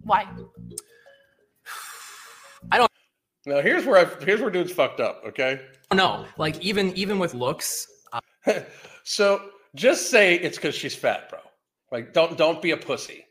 Why? 0.04 0.28
I 2.72 2.78
don't. 2.78 2.92
Now 3.46 3.62
here's 3.62 3.86
where 3.86 3.98
i 3.98 4.24
here's 4.24 4.40
where 4.42 4.50
dude's 4.52 4.72
fucked 4.72 5.00
up 5.00 5.24
okay 5.26 5.62
No. 5.94 6.26
Like 6.38 6.60
even 6.62 6.96
even 6.96 7.18
with 7.20 7.34
looks, 7.34 7.88
uh, 8.14 8.20
so 9.04 9.50
just 9.76 10.10
say 10.10 10.36
it's 10.36 10.58
because 10.58 10.76
she's 10.76 10.96
fat 10.96 11.30
bro 11.30 11.40
like 11.92 12.14
don't 12.14 12.38
don't 12.38 12.62
be 12.62 12.72
a 12.72 12.78
pussy 12.78 13.26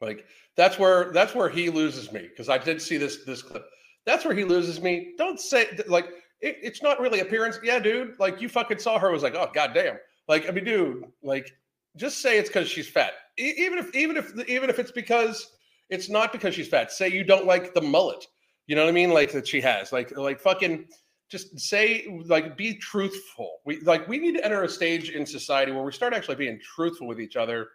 like 0.00 0.26
that's 0.56 0.78
where 0.78 1.12
that's 1.12 1.34
where 1.34 1.48
he 1.48 1.70
loses 1.70 2.12
me 2.12 2.22
because 2.22 2.48
i 2.48 2.58
did 2.58 2.80
see 2.80 2.96
this 2.96 3.24
this 3.24 3.42
clip 3.42 3.64
that's 4.06 4.24
where 4.24 4.34
he 4.34 4.44
loses 4.44 4.80
me 4.80 5.14
don't 5.18 5.40
say 5.40 5.66
like 5.88 6.06
it, 6.40 6.56
it's 6.62 6.82
not 6.82 7.00
really 7.00 7.20
appearance 7.20 7.58
yeah 7.62 7.78
dude 7.78 8.18
like 8.18 8.40
you 8.40 8.48
fucking 8.48 8.78
saw 8.78 8.98
her 8.98 9.10
was 9.10 9.22
like 9.22 9.34
oh 9.34 9.50
goddamn 9.54 9.98
like 10.28 10.48
i 10.48 10.52
mean 10.52 10.64
dude 10.64 11.04
like 11.22 11.50
just 11.96 12.20
say 12.20 12.38
it's 12.38 12.48
because 12.48 12.68
she's 12.68 12.88
fat 12.88 13.12
E- 13.38 13.54
even 13.58 13.78
if 13.78 13.94
even 13.94 14.16
if 14.16 14.32
even 14.48 14.70
if 14.70 14.78
it's 14.78 14.92
because 14.92 15.52
it's 15.90 16.08
not 16.08 16.32
because 16.32 16.54
she's 16.54 16.68
fat 16.68 16.92
say 16.92 17.08
you 17.08 17.24
don't 17.24 17.46
like 17.46 17.74
the 17.74 17.80
mullet 17.80 18.26
You 18.68 18.76
know 18.76 18.82
what 18.84 18.90
I 18.90 18.92
mean? 18.92 19.10
Like 19.10 19.32
that 19.32 19.48
she 19.48 19.60
has. 19.62 19.92
Like 19.92 20.16
like 20.16 20.38
fucking 20.40 20.86
just 21.30 21.58
say 21.58 22.06
like 22.26 22.56
be 22.56 22.74
truthful. 22.74 23.58
We 23.64 23.80
like 23.80 24.06
we 24.06 24.18
need 24.18 24.36
to 24.36 24.44
enter 24.44 24.62
a 24.62 24.68
stage 24.68 25.10
in 25.10 25.26
society 25.26 25.72
where 25.72 25.82
we 25.82 25.92
start 25.92 26.14
actually 26.14 26.36
being 26.36 26.60
truthful 26.60 27.06
with 27.06 27.20
each 27.20 27.36
other. 27.36 27.68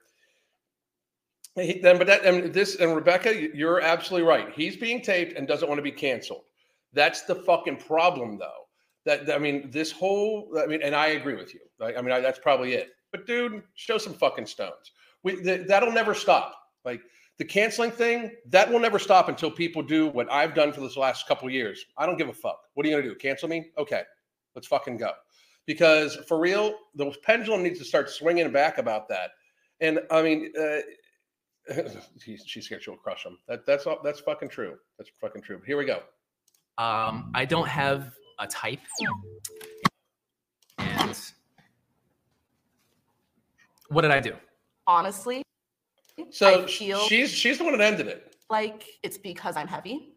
He- 1.55 1.79
Then, 1.79 1.97
but 1.97 2.07
that 2.07 2.25
and 2.25 2.53
this 2.53 2.75
and 2.77 2.95
Rebecca, 2.95 3.55
you're 3.55 3.79
absolutely 3.81 4.27
right. 4.27 4.51
He's 4.53 4.75
being 4.75 5.01
taped 5.01 5.37
and 5.37 5.47
doesn't 5.47 5.67
want 5.67 5.77
to 5.77 5.83
be 5.83 5.91
canceled. 5.91 6.43
That's 6.93 7.21
the 7.23 7.35
fucking 7.35 7.77
problem, 7.77 8.37
though. 8.37 8.67
That 9.05 9.29
I 9.31 9.37
mean, 9.37 9.69
this 9.69 9.91
whole 9.91 10.49
I 10.59 10.65
mean, 10.65 10.81
and 10.81 10.95
I 10.95 11.07
agree 11.07 11.35
with 11.35 11.53
you. 11.53 11.59
Like, 11.79 11.97
I 11.97 12.01
mean, 12.01 12.11
I, 12.11 12.19
that's 12.19 12.39
probably 12.39 12.73
it. 12.73 12.89
But 13.11 13.27
dude, 13.27 13.61
show 13.75 13.97
some 13.97 14.13
fucking 14.13 14.47
stones. 14.47 14.91
We 15.23 15.35
th- 15.43 15.67
that'll 15.67 15.91
never 15.91 16.13
stop. 16.15 16.55
Like 16.85 17.01
the 17.37 17.45
canceling 17.45 17.91
thing, 17.91 18.31
that 18.47 18.71
will 18.71 18.79
never 18.79 18.97
stop 18.99 19.29
until 19.29 19.51
people 19.51 19.83
do 19.83 20.07
what 20.07 20.31
I've 20.31 20.55
done 20.55 20.71
for 20.73 20.81
this 20.81 20.97
last 20.97 21.27
couple 21.27 21.49
years. 21.49 21.85
I 21.97 22.05
don't 22.05 22.17
give 22.17 22.29
a 22.29 22.33
fuck. 22.33 22.59
What 22.73 22.85
are 22.85 22.89
you 22.89 22.95
gonna 22.95 23.07
do? 23.07 23.15
Cancel 23.15 23.49
me? 23.49 23.67
Okay, 23.77 24.01
let's 24.55 24.67
fucking 24.67 24.97
go. 24.97 25.11
Because 25.65 26.15
for 26.27 26.39
real, 26.39 26.75
the 26.95 27.13
pendulum 27.23 27.61
needs 27.63 27.79
to 27.79 27.85
start 27.85 28.09
swinging 28.09 28.51
back 28.51 28.79
about 28.79 29.07
that. 29.09 29.31
And 29.79 29.99
I 30.11 30.21
mean, 30.21 30.51
uh, 30.59 30.79
he, 32.23 32.37
she's 32.37 32.65
scared 32.65 32.83
she'll 32.83 32.95
crush 32.95 33.25
him. 33.25 33.37
That, 33.47 33.65
that's 33.65 33.85
all. 33.87 33.99
That's 34.03 34.19
fucking 34.19 34.49
true. 34.49 34.75
That's 34.97 35.09
fucking 35.21 35.41
true. 35.43 35.61
Here 35.65 35.77
we 35.77 35.85
go. 35.85 36.01
Um, 36.77 37.31
I 37.35 37.45
don't 37.45 37.67
have 37.67 38.13
a 38.39 38.47
type, 38.47 38.79
and 40.79 41.15
what 43.89 44.01
did 44.01 44.11
I 44.11 44.19
do? 44.19 44.33
Honestly, 44.87 45.43
So 46.31 46.63
I 46.63 46.67
feel 46.67 46.99
she's 47.07 47.31
she's 47.31 47.57
the 47.57 47.63
one 47.63 47.77
that 47.77 47.81
ended 47.81 48.07
it. 48.07 48.35
like 48.49 48.85
it's 49.03 49.17
because 49.17 49.55
I'm 49.55 49.67
heavy. 49.67 50.09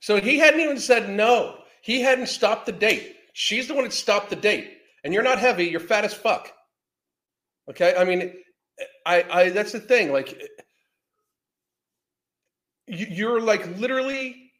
So 0.00 0.20
he 0.20 0.38
hadn't 0.38 0.60
even 0.60 0.78
said 0.78 1.08
no. 1.10 1.58
He 1.82 2.00
hadn't 2.00 2.28
stopped 2.28 2.66
the 2.66 2.72
date. 2.72 3.16
She's 3.34 3.68
the 3.68 3.74
one 3.74 3.84
that 3.84 3.92
stopped 3.92 4.30
the 4.30 4.36
date. 4.36 4.78
And 5.02 5.12
you're 5.12 5.22
not 5.22 5.38
heavy. 5.38 5.64
You're 5.66 5.80
fat 5.80 6.04
as 6.04 6.14
fuck. 6.14 6.50
Okay. 7.70 7.94
I 7.96 8.04
mean, 8.04 8.32
I, 9.06 9.24
I, 9.30 9.48
that's 9.50 9.72
the 9.72 9.80
thing. 9.80 10.12
Like, 10.12 10.32
you, 10.32 10.48
you're 12.86 13.40
like 13.40 13.66
literally, 13.78 14.50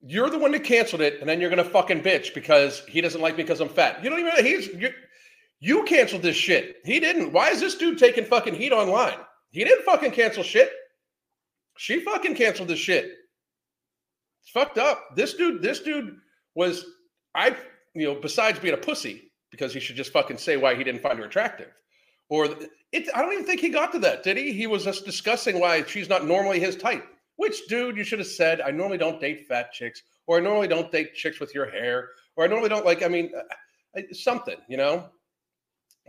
you're 0.00 0.30
the 0.30 0.38
one 0.38 0.52
that 0.52 0.64
canceled 0.64 1.02
it, 1.02 1.20
and 1.20 1.28
then 1.28 1.40
you're 1.40 1.50
gonna 1.50 1.64
fucking 1.64 2.02
bitch 2.02 2.34
because 2.34 2.82
he 2.88 3.00
doesn't 3.00 3.20
like 3.20 3.36
me 3.36 3.42
because 3.42 3.60
I'm 3.60 3.68
fat. 3.68 4.02
You 4.02 4.10
don't 4.10 4.20
even. 4.20 4.44
He's 4.44 4.68
you. 4.68 4.92
You 5.60 5.82
canceled 5.84 6.22
this 6.22 6.36
shit. 6.36 6.76
He 6.84 7.00
didn't. 7.00 7.32
Why 7.32 7.50
is 7.50 7.60
this 7.60 7.74
dude 7.74 7.98
taking 7.98 8.24
fucking 8.24 8.54
heat 8.54 8.72
online? 8.72 9.18
He 9.50 9.64
didn't 9.64 9.84
fucking 9.84 10.12
cancel 10.12 10.42
shit. 10.42 10.70
She 11.76 12.00
fucking 12.00 12.34
canceled 12.34 12.68
this 12.68 12.78
shit. 12.78 13.12
It's 14.42 14.50
fucked 14.52 14.78
up. 14.78 15.16
This 15.16 15.34
dude, 15.34 15.62
this 15.62 15.80
dude 15.80 16.16
was 16.54 16.84
I, 17.34 17.56
you 17.94 18.06
know, 18.06 18.14
besides 18.20 18.58
being 18.58 18.74
a 18.74 18.78
pussy, 18.78 19.30
because 19.50 19.74
he 19.74 19.80
should 19.80 19.96
just 19.96 20.12
fucking 20.12 20.38
say 20.38 20.56
why 20.56 20.74
he 20.74 20.84
didn't 20.84 21.02
find 21.02 21.18
her 21.18 21.24
attractive. 21.24 21.72
Or 22.28 22.46
it 22.92 23.08
I 23.14 23.22
don't 23.22 23.32
even 23.32 23.44
think 23.44 23.60
he 23.60 23.68
got 23.68 23.92
to 23.92 23.98
that, 24.00 24.22
did 24.22 24.36
he? 24.36 24.52
He 24.52 24.66
was 24.66 24.84
just 24.84 25.04
discussing 25.04 25.60
why 25.60 25.82
she's 25.84 26.08
not 26.08 26.26
normally 26.26 26.60
his 26.60 26.76
type. 26.76 27.06
Which 27.38 27.68
dude, 27.68 27.96
you 27.96 28.02
should 28.02 28.18
have 28.18 28.26
said, 28.26 28.60
I 28.60 28.72
normally 28.72 28.98
don't 28.98 29.20
date 29.20 29.46
fat 29.46 29.72
chicks, 29.72 30.02
or 30.26 30.38
I 30.38 30.40
normally 30.40 30.66
don't 30.66 30.90
date 30.90 31.14
chicks 31.14 31.38
with 31.38 31.54
your 31.54 31.70
hair, 31.70 32.08
or 32.34 32.44
I 32.44 32.48
normally 32.48 32.68
don't 32.68 32.84
like, 32.84 33.04
I 33.04 33.08
mean, 33.08 33.30
uh, 33.96 34.02
something, 34.10 34.56
you 34.68 34.76
know? 34.76 35.08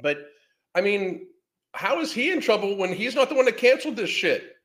But 0.02 0.18
I 0.74 0.82
mean, 0.82 1.28
how 1.76 2.00
is 2.00 2.12
he 2.12 2.32
in 2.32 2.42
trouble 2.42 2.76
when 2.78 2.92
he's 2.92 3.14
not 3.14 3.30
the 3.30 3.36
one 3.36 3.46
that 3.46 3.58
canceled 3.58 3.96
this 3.96 4.10
shit? 4.10 4.56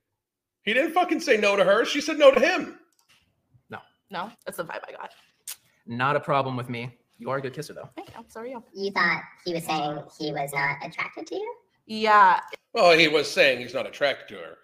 He 0.63 0.73
didn't 0.73 0.93
fucking 0.93 1.19
say 1.19 1.37
no 1.37 1.55
to 1.55 1.63
her. 1.63 1.85
She 1.85 2.01
said 2.01 2.17
no 2.17 2.31
to 2.31 2.39
him. 2.39 2.79
No, 3.69 3.77
No, 4.09 4.31
that's 4.43 4.57
the 4.57 4.63
vibe 4.63 4.81
I 4.87 4.91
got. 4.91 5.11
Not 5.85 6.15
a 6.15 6.19
problem 6.19 6.57
with 6.57 6.67
me. 6.67 6.97
You 7.19 7.29
are 7.29 7.37
a 7.37 7.41
good 7.41 7.53
kisser, 7.53 7.73
though. 7.73 7.89
Thank 7.95 8.09
you. 8.09 8.25
So 8.27 8.39
are 8.39 8.47
you. 8.47 8.63
You 8.73 8.89
thought 8.89 9.21
he 9.45 9.53
was 9.53 9.65
saying 9.65 10.03
he 10.17 10.31
was 10.31 10.51
not 10.51 10.77
attracted 10.83 11.27
to 11.27 11.35
you? 11.35 11.55
Yeah, 11.85 12.39
Well, 12.73 12.97
he 12.97 13.07
was 13.07 13.31
saying 13.31 13.59
he's 13.59 13.75
not 13.75 13.85
attracted 13.85 14.27
to 14.29 14.41
her. 14.41 14.57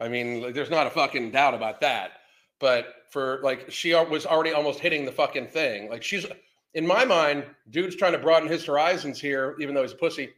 I 0.00 0.08
mean, 0.08 0.42
like, 0.42 0.54
there's 0.54 0.70
not 0.70 0.86
a 0.86 0.90
fucking 0.90 1.30
doubt 1.30 1.54
about 1.54 1.80
that. 1.80 2.12
But 2.58 2.86
for 3.10 3.40
like, 3.42 3.70
she 3.70 3.94
was 3.94 4.26
already 4.26 4.52
almost 4.52 4.80
hitting 4.80 5.04
the 5.04 5.12
fucking 5.12 5.48
thing. 5.48 5.90
Like, 5.90 6.02
she's 6.02 6.26
in 6.74 6.86
my 6.86 7.04
mind, 7.04 7.44
dude's 7.70 7.96
trying 7.96 8.12
to 8.12 8.18
broaden 8.18 8.48
his 8.48 8.64
horizons 8.64 9.20
here, 9.20 9.56
even 9.60 9.74
though 9.74 9.82
he's 9.82 9.92
a 9.92 9.96
pussy, 9.96 10.30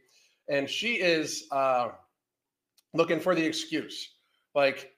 and 0.47 0.69
she 0.69 0.93
is 0.93 1.45
uh, 1.51 1.89
looking 2.93 3.19
for 3.19 3.35
the 3.35 3.45
excuse. 3.45 4.09
Like, 4.55 4.91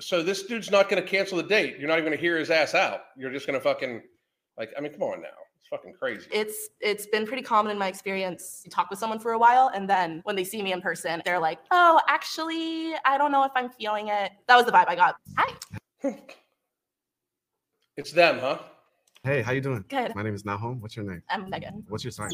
so 0.00 0.22
this 0.22 0.44
dude's 0.44 0.70
not 0.70 0.88
going 0.88 1.02
to 1.02 1.08
cancel 1.08 1.36
the 1.36 1.44
date. 1.44 1.78
You're 1.78 1.88
not 1.88 1.98
even 1.98 2.06
going 2.06 2.16
to 2.16 2.20
hear 2.22 2.38
his 2.38 2.50
ass 2.50 2.74
out. 2.74 3.00
You're 3.16 3.32
just 3.32 3.46
going 3.46 3.58
to 3.58 3.62
fucking 3.62 4.02
like. 4.56 4.72
I 4.76 4.80
mean, 4.80 4.92
come 4.92 5.02
on 5.02 5.20
now. 5.20 5.28
It's 5.60 5.68
fucking 5.70 5.94
crazy. 5.98 6.26
it's 6.32 6.68
it's 6.80 7.06
been 7.06 7.26
pretty 7.26 7.42
common 7.42 7.72
in 7.72 7.78
my 7.78 7.88
experience. 7.88 8.62
You 8.64 8.70
talk 8.70 8.88
with 8.90 8.98
someone 8.98 9.18
for 9.18 9.32
a 9.32 9.38
while, 9.38 9.70
and 9.74 9.88
then 9.88 10.20
when 10.24 10.34
they 10.36 10.44
see 10.44 10.62
me 10.62 10.72
in 10.72 10.80
person, 10.80 11.20
they're 11.24 11.38
like, 11.38 11.58
"Oh, 11.70 12.00
actually, 12.08 12.94
I 13.04 13.18
don't 13.18 13.32
know 13.32 13.44
if 13.44 13.52
I'm 13.54 13.70
feeling 13.70 14.08
it." 14.08 14.32
That 14.46 14.56
was 14.56 14.64
the 14.66 14.72
vibe 14.72 14.88
I 14.88 14.94
got. 14.96 15.16
Hi, 15.36 15.52
it's 17.96 18.12
them, 18.12 18.38
huh? 18.38 18.58
Hey, 19.24 19.42
how 19.42 19.52
you 19.52 19.60
doing? 19.60 19.84
good. 19.88 20.14
My 20.14 20.22
name 20.22 20.34
is 20.34 20.44
Nahom. 20.44 20.80
What's 20.80 20.96
your 20.96 21.04
name? 21.04 21.22
I'm 21.28 21.50
Megan. 21.50 21.84
What's 21.88 22.04
your 22.04 22.12
sign? 22.12 22.30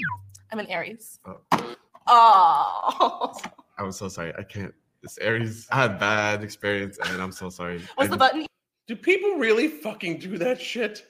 I'm 0.53 0.59
an 0.59 0.67
Aries. 0.67 1.19
Oh. 1.27 1.75
Oh, 2.07 3.35
I'm 3.79 3.91
so 3.91 4.09
sorry. 4.09 4.33
I 4.39 4.43
can't. 4.43 4.75
It's 5.03 5.19
Aries. 5.19 5.67
I 5.73 5.83
had 5.83 5.99
bad 5.99 6.43
experience, 6.45 6.99
and 7.05 7.21
I'm 7.21 7.33
so 7.33 7.49
sorry. 7.51 7.81
what's 7.97 8.11
the 8.11 8.17
I- 8.17 8.19
button? 8.19 8.47
Do 8.87 8.95
people 8.95 9.37
really 9.37 9.67
fucking 9.69 10.19
do 10.19 10.37
that 10.39 10.61
shit? 10.61 11.07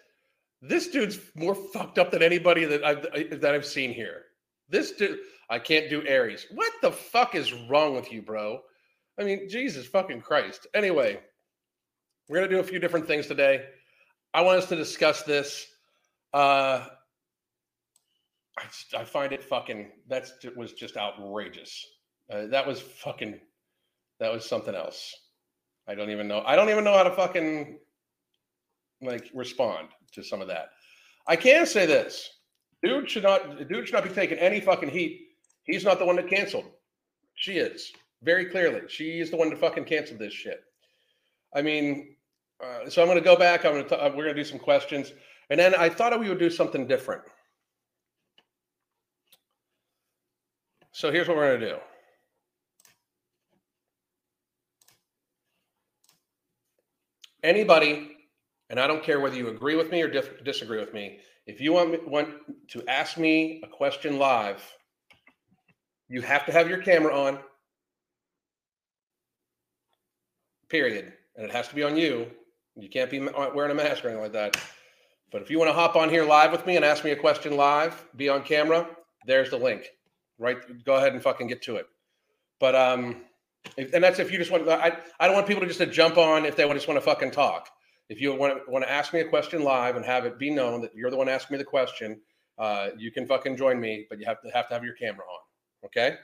This 0.67 0.89
dude's 0.89 1.21
more 1.35 1.55
fucked 1.55 1.99
up 1.99 2.11
than 2.11 2.23
anybody 2.23 2.65
that 2.65 2.83
I've 2.85 3.41
that 3.41 3.55
I've 3.55 3.67
seen 3.67 3.93
here. 3.93 4.23
This 4.71 4.93
dude, 4.93 5.19
I 5.51 5.59
can't 5.59 5.91
do 5.91 6.03
Aries. 6.07 6.47
What 6.51 6.73
the 6.81 6.91
fuck 6.91 7.35
is 7.35 7.53
wrong 7.69 7.95
with 7.95 8.11
you, 8.11 8.23
bro? 8.23 8.61
I 9.21 9.25
mean, 9.25 9.47
Jesus 9.49 9.87
fucking 9.87 10.23
Christ. 10.23 10.67
Anyway, 10.75 11.21
we're 12.29 12.37
gonna 12.39 12.49
do 12.49 12.61
a 12.61 12.65
few 12.65 12.79
different 12.79 13.07
things 13.07 13.27
today. 13.27 13.67
I 14.33 14.41
want 14.41 14.59
us 14.59 14.69
to 14.71 14.77
discuss 14.77 15.23
this. 15.23 15.67
Uh, 16.33 16.87
I, 18.59 18.63
just- 18.65 18.95
I 18.95 19.05
find 19.05 19.33
it 19.35 19.43
fucking. 19.43 19.91
That's 20.09 20.33
was 20.57 20.73
just 20.73 20.97
outrageous. 20.97 21.87
Uh, 22.33 22.47
that 22.47 22.67
was 22.67 22.81
fucking. 22.81 23.39
That 24.19 24.33
was 24.33 24.49
something 24.49 24.75
else. 24.75 25.15
I 25.87 25.95
don't 25.95 26.09
even 26.11 26.27
know. 26.27 26.43
I 26.47 26.57
don't 26.57 26.71
even 26.71 26.85
know 26.85 26.95
how 26.95 27.03
to 27.03 27.11
fucking 27.11 27.79
like 29.05 29.31
respond 29.35 29.89
to 30.13 30.23
some 30.23 30.41
of 30.41 30.49
that. 30.49 30.71
I 31.27 31.37
can 31.37 31.67
say 31.67 31.87
this: 31.87 32.31
dude 32.83 33.11
should 33.11 33.23
not. 33.23 33.69
Dude 33.69 33.87
should 33.87 33.95
not 33.95 34.05
be 34.05 34.11
taking 34.11 34.39
any 34.39 34.61
fucking 34.61 34.91
heat. 34.91 35.29
He's 35.65 35.85
not 35.85 35.99
the 35.99 36.05
one 36.05 36.17
that 36.17 36.29
canceled. 36.29 36.71
She 37.35 37.55
is 37.59 37.93
very 38.23 38.47
clearly. 38.47 38.83
She 38.89 39.21
is 39.21 39.31
the 39.31 39.37
one 39.37 39.51
that 39.51 39.59
fucking 39.59 39.85
canceled 39.85 40.19
this 40.19 40.33
shit. 40.33 40.61
I 41.55 41.63
mean, 41.63 42.17
uh, 42.63 42.89
so 42.89 43.03
I'm 43.03 43.09
going 43.09 43.19
to 43.19 43.25
go 43.25 43.37
back. 43.37 43.65
I'm 43.65 43.73
going 43.73 43.89
to. 43.89 43.97
We're 44.17 44.25
going 44.25 44.35
to 44.37 44.43
do 44.43 44.45
some 44.45 44.59
questions, 44.59 45.13
and 45.51 45.59
then 45.59 45.75
I 45.75 45.89
thought 45.89 46.19
we 46.19 46.29
would 46.29 46.39
do 46.39 46.51
something 46.51 46.87
different. 46.87 47.23
So 50.93 51.11
here's 51.11 51.27
what 51.27 51.37
we're 51.37 51.49
going 51.49 51.61
to 51.61 51.69
do. 51.71 51.77
anybody, 57.45 58.14
and 58.71 58.81
I 58.81 58.87
don't 58.87 59.03
care 59.03 59.21
whether 59.21 59.37
you 59.37 59.49
agree 59.49 59.77
with 59.77 59.91
me 59.91 60.03
or 60.03 60.09
dif- 60.09 60.43
disagree 60.45 60.79
with 60.79 60.95
me, 60.95 61.19
if 61.47 61.61
you 61.61 61.73
want 61.73 62.09
want 62.09 62.29
to 62.69 62.83
ask 62.89 63.19
me 63.19 63.61
a 63.63 63.69
question 63.69 64.19
live, 64.19 64.63
you 66.09 66.23
have 66.23 66.47
to 66.47 66.53
have 66.53 66.69
your 66.69 66.79
camera 66.79 67.15
on. 67.15 67.39
Period, 70.69 71.13
and 71.37 71.45
it 71.45 71.53
has 71.53 71.69
to 71.69 71.75
be 71.75 71.83
on 71.83 71.97
you. 71.97 72.27
You 72.77 72.89
can't 72.89 73.11
be 73.11 73.21
wearing 73.21 73.71
a 73.71 73.75
mask 73.75 74.05
or 74.05 74.09
anything 74.09 74.23
like 74.23 74.33
that. 74.33 74.57
But 75.31 75.43
if 75.43 75.51
you 75.51 75.59
want 75.59 75.69
to 75.69 75.75
hop 75.75 75.97
on 75.97 76.09
here 76.09 76.25
live 76.25 76.51
with 76.51 76.67
me 76.67 76.77
and 76.77 76.85
ask 76.85 77.05
me 77.05 77.11
a 77.11 77.17
question 77.17 77.57
live, 77.57 78.07
be 78.17 78.29
on 78.29 78.43
camera. 78.43 78.89
There's 79.27 79.51
the 79.51 79.59
link. 79.59 79.91
Right, 80.39 80.57
go 80.85 80.95
ahead 80.95 81.13
and 81.13 81.23
fucking 81.23 81.47
get 81.47 81.63
to 81.63 81.77
it. 81.77 81.87
But 82.59 82.75
um, 82.75 83.23
and 83.77 84.03
that's 84.03 84.19
if 84.19 84.33
you 84.33 84.39
just 84.39 84.51
want. 84.51 84.69
I 84.69 84.97
I 85.21 85.27
don't 85.27 85.35
want 85.35 85.47
people 85.47 85.61
to 85.61 85.67
just 85.67 85.79
to 85.81 85.87
jump 85.87 86.17
on 86.17 86.45
if 86.45 86.57
they 86.57 86.69
just 86.73 86.89
want 86.89 86.99
to 86.99 87.05
fucking 87.05 87.31
talk. 87.31 87.69
If 88.09 88.21
you 88.21 88.35
want 88.35 88.65
to 88.65 88.71
want 88.71 88.85
to 88.85 88.91
ask 88.91 89.13
me 89.13 89.21
a 89.21 89.25
question 89.25 89.63
live 89.63 89.97
and 89.97 90.05
have 90.05 90.27
it 90.27 90.39
be 90.39 90.51
known 90.51 90.81
that 90.83 90.95
you're 90.95 91.11
the 91.11 91.17
one 91.17 91.29
asking 91.29 91.55
me 91.55 91.59
the 91.59 91.65
question, 91.65 92.21
uh, 92.59 92.89
you 92.97 93.11
can 93.11 93.27
fucking 93.27 93.57
join 93.57 93.81
me, 93.81 94.07
but 94.09 94.19
you 94.19 94.27
have 94.27 94.41
to 94.43 94.51
have 94.51 94.69
to 94.69 94.75
have 94.75 94.85
your 94.85 94.95
camera 94.95 95.25
on. 95.25 95.41
Okay. 95.87 96.17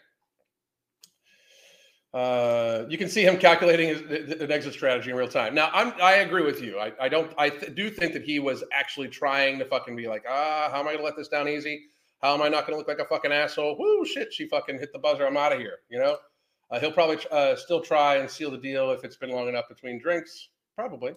Uh, 2.12 2.86
you 2.88 2.98
can 2.98 3.08
see 3.08 3.22
him 3.22 3.38
calculating 3.38 3.88
his, 3.88 4.00
an 4.40 4.50
exit 4.50 4.72
strategy 4.72 5.10
in 5.10 5.16
real 5.16 5.28
time. 5.28 5.54
Now, 5.54 5.70
I'm 5.72 5.92
I 6.02 6.14
agree 6.16 6.42
with 6.42 6.60
you. 6.60 6.78
I, 6.78 6.92
I 7.00 7.08
don't 7.08 7.32
I 7.38 7.50
th- 7.50 7.74
do 7.74 7.88
think 7.88 8.12
that 8.14 8.24
he 8.24 8.40
was 8.40 8.64
actually 8.72 9.08
trying 9.08 9.58
to 9.60 9.64
fucking 9.64 9.94
be 9.94 10.08
like, 10.08 10.24
ah, 10.28 10.68
how 10.72 10.80
am 10.80 10.88
I 10.88 10.92
gonna 10.92 11.04
let 11.04 11.16
this 11.16 11.28
down 11.28 11.48
easy? 11.48 11.84
How 12.20 12.34
am 12.34 12.42
I 12.42 12.48
not 12.48 12.66
gonna 12.66 12.78
look 12.78 12.88
like 12.88 12.98
a 12.98 13.04
fucking 13.04 13.32
asshole? 13.32 13.76
Whoo, 13.78 14.04
shit, 14.04 14.32
she 14.32 14.48
fucking 14.48 14.78
hit 14.78 14.92
the 14.92 14.98
buzzer. 14.98 15.26
I'm 15.26 15.36
out 15.36 15.52
of 15.52 15.60
here. 15.60 15.78
You 15.88 16.00
know. 16.00 16.18
Uh, 16.70 16.78
he'll 16.78 16.92
probably 16.92 17.18
uh, 17.32 17.56
still 17.56 17.80
try 17.80 18.16
and 18.16 18.30
seal 18.30 18.50
the 18.50 18.58
deal 18.58 18.92
if 18.92 19.02
it's 19.02 19.16
been 19.16 19.30
long 19.30 19.48
enough 19.48 19.68
between 19.68 19.98
drinks, 19.98 20.50
probably. 20.76 21.14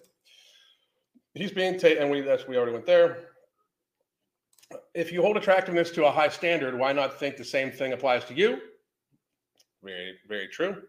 He's 1.34 1.50
being 1.50 1.78
taken, 1.78 2.04
and 2.04 2.10
we 2.10 2.20
that's 2.20 2.46
we 2.46 2.56
already 2.56 2.72
went 2.72 2.86
there. 2.86 3.28
If 4.94 5.12
you 5.12 5.20
hold 5.20 5.36
attractiveness 5.36 5.90
to 5.92 6.06
a 6.06 6.10
high 6.10 6.28
standard, 6.28 6.78
why 6.78 6.92
not 6.92 7.18
think 7.18 7.36
the 7.36 7.44
same 7.44 7.70
thing 7.70 7.92
applies 7.92 8.24
to 8.26 8.34
you? 8.34 8.60
Very, 9.82 10.14
very 10.28 10.48
true. 10.48 10.82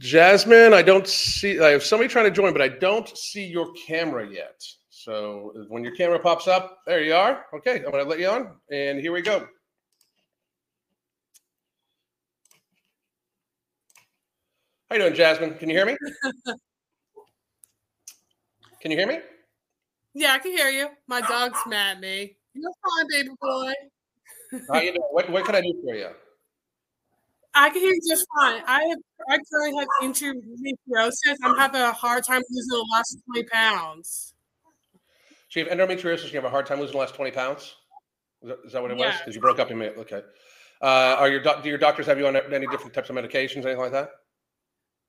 Jasmine, 0.00 0.74
I 0.74 0.82
don't 0.82 1.06
see. 1.08 1.60
I 1.60 1.70
have 1.70 1.82
somebody 1.82 2.08
trying 2.08 2.26
to 2.26 2.30
join, 2.30 2.52
but 2.52 2.62
I 2.62 2.68
don't 2.68 3.08
see 3.16 3.44
your 3.44 3.72
camera 3.86 4.28
yet. 4.28 4.62
So 4.90 5.52
when 5.68 5.82
your 5.82 5.94
camera 5.94 6.18
pops 6.18 6.46
up, 6.46 6.78
there 6.86 7.02
you 7.02 7.14
are. 7.14 7.46
Okay, 7.54 7.76
I'm 7.76 7.90
going 7.90 8.04
to 8.04 8.10
let 8.10 8.20
you 8.20 8.28
on, 8.28 8.50
and 8.70 9.00
here 9.00 9.12
we 9.12 9.22
go. 9.22 9.48
How 14.88 14.96
you 14.96 15.02
doing, 15.02 15.14
Jasmine? 15.14 15.54
Can 15.54 15.68
you 15.68 15.76
hear 15.76 15.84
me? 15.86 15.96
Can 18.80 18.90
you 18.90 18.96
hear 18.96 19.06
me? 19.06 19.18
Yeah, 20.14 20.32
I 20.34 20.38
can 20.38 20.52
hear 20.52 20.68
you. 20.68 20.88
My 21.08 21.20
dog's 21.20 21.58
mad 21.66 21.96
at 21.96 22.00
me. 22.00 22.36
You're 22.54 22.70
fine, 22.70 23.06
baby 23.10 23.30
boy. 23.40 23.72
How 24.72 24.80
you 24.80 24.92
doing? 24.92 25.02
What, 25.10 25.28
what 25.30 25.44
can 25.44 25.56
I 25.56 25.60
do 25.60 25.74
for 25.84 25.94
you? 25.94 26.08
I 27.54 27.70
can 27.70 27.80
hear 27.82 27.92
you 27.92 28.00
just 28.08 28.24
fine. 28.38 28.62
I 28.66 28.82
have 28.84 28.98
I 29.28 29.38
currently 29.50 29.80
have 29.80 29.88
endometriosis. 30.02 31.36
I'm 31.42 31.56
having 31.56 31.80
a 31.82 31.92
hard 31.92 32.24
time 32.24 32.40
losing 32.50 32.68
the 32.68 32.86
last 32.92 33.18
20 33.32 33.48
pounds. 33.48 34.34
So 35.48 35.60
you 35.60 35.66
have 35.66 35.76
endometriosis. 35.76 36.32
You 36.32 36.36
have 36.36 36.44
a 36.44 36.50
hard 36.50 36.66
time 36.66 36.78
losing 36.78 36.92
the 36.92 36.98
last 36.98 37.14
twenty 37.14 37.32
pounds. 37.32 37.74
Is 38.42 38.48
that, 38.48 38.58
is 38.64 38.72
that 38.72 38.82
what 38.82 38.90
it 38.92 38.96
was? 38.96 39.06
Yes. 39.06 39.18
Because 39.20 39.34
you 39.34 39.40
broke 39.40 39.58
up 39.58 39.68
in 39.70 39.74
a 39.74 39.78
minute. 39.78 39.96
Okay. 39.98 40.22
Uh, 40.80 41.16
are 41.18 41.28
your 41.28 41.40
doc- 41.42 41.62
do 41.62 41.68
your 41.68 41.78
doctors 41.78 42.06
have 42.06 42.18
you 42.18 42.26
on 42.26 42.36
any 42.36 42.66
different 42.68 42.94
types 42.94 43.10
of 43.10 43.16
medications, 43.16 43.64
anything 43.64 43.78
like 43.78 43.92
that? 43.92 44.10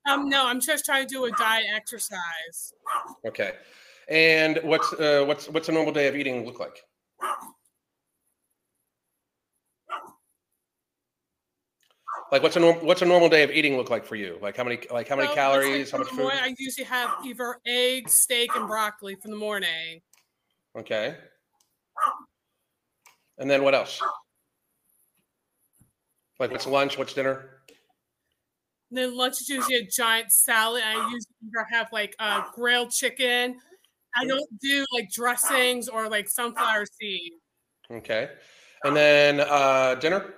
Um, 0.10 0.30
no, 0.30 0.48
I'm 0.48 0.60
just 0.60 0.86
trying 0.86 1.08
to 1.08 1.14
do 1.14 1.26
a 1.26 1.32
diet 1.32 1.66
exercise. 1.74 2.74
Okay. 3.26 3.54
And 4.08 4.60
what's 4.64 4.92
uh, 4.94 5.24
what's 5.28 5.48
what's 5.50 5.70
a 5.70 5.72
normal 5.72 5.94
day 5.94 6.08
of 6.08 6.16
eating 6.16 6.46
look 6.46 6.60
like? 6.60 6.82
Like 12.32 12.44
what's 12.44 12.56
a 12.56 12.60
norm- 12.60 12.86
what's 12.86 13.02
a 13.02 13.06
normal 13.06 13.30
day 13.30 13.44
of 13.44 13.52
eating 13.52 13.78
look 13.78 13.90
like 13.90 14.06
for 14.06 14.16
you? 14.16 14.38
Like 14.42 14.58
how 14.58 14.64
many 14.64 14.80
like 14.92 15.08
how 15.08 15.16
many 15.16 15.28
Well, 15.28 15.36
calories? 15.36 15.78
let's 15.78 15.92
How 15.92 15.98
much 16.00 16.10
food? 16.10 16.18
morning, 16.18 16.40
I 16.42 16.56
usually 16.58 16.86
have 16.86 17.12
either 17.26 17.58
eggs, 17.66 18.16
steak, 18.22 18.56
and 18.56 18.68
broccoli 18.68 19.16
for 19.16 19.28
the 19.28 19.36
morning. 19.36 20.02
Okay. 20.78 21.16
And 23.38 23.50
then 23.50 23.64
what 23.64 23.74
else? 23.74 24.02
Like 26.40 26.52
what's 26.52 26.68
lunch? 26.68 26.98
What's 26.98 27.14
dinner? 27.14 27.59
Then 28.92 29.16
lunch 29.16 29.42
is 29.42 29.50
usually 29.50 29.76
a 29.76 29.86
giant 29.86 30.32
salad. 30.32 30.84
I 30.84 30.94
usually 30.94 31.36
either 31.48 31.68
have 31.72 31.90
like 31.92 32.16
uh, 32.20 32.44
grilled 32.54 32.92
chicken. 32.92 33.58
I 34.16 34.26
don't 34.26 34.50
do 34.60 34.86
like 34.94 35.12
dressings 35.12 35.88
or 35.88 36.10
like 36.10 36.28
sunflower 36.28 36.86
seed. 37.00 37.34
Okay. 37.92 38.30
And 38.84 38.96
then 38.96 39.40
uh, 39.42 39.96
dinner? 39.96 40.34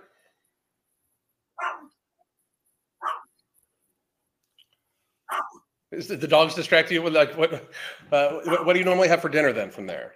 Is 5.92 6.08
the, 6.08 6.16
the 6.16 6.28
dogs 6.28 6.56
distract 6.56 6.90
you 6.92 7.02
with 7.02 7.14
like 7.14 7.38
what, 7.38 7.54
uh, 8.12 8.40
what? 8.46 8.66
What 8.66 8.74
do 8.74 8.80
you 8.80 8.86
normally 8.86 9.10
have 9.10 9.22
for 9.22 9.30
dinner 9.30 9.52
then? 9.52 9.70
From 9.72 9.88
there, 9.88 10.14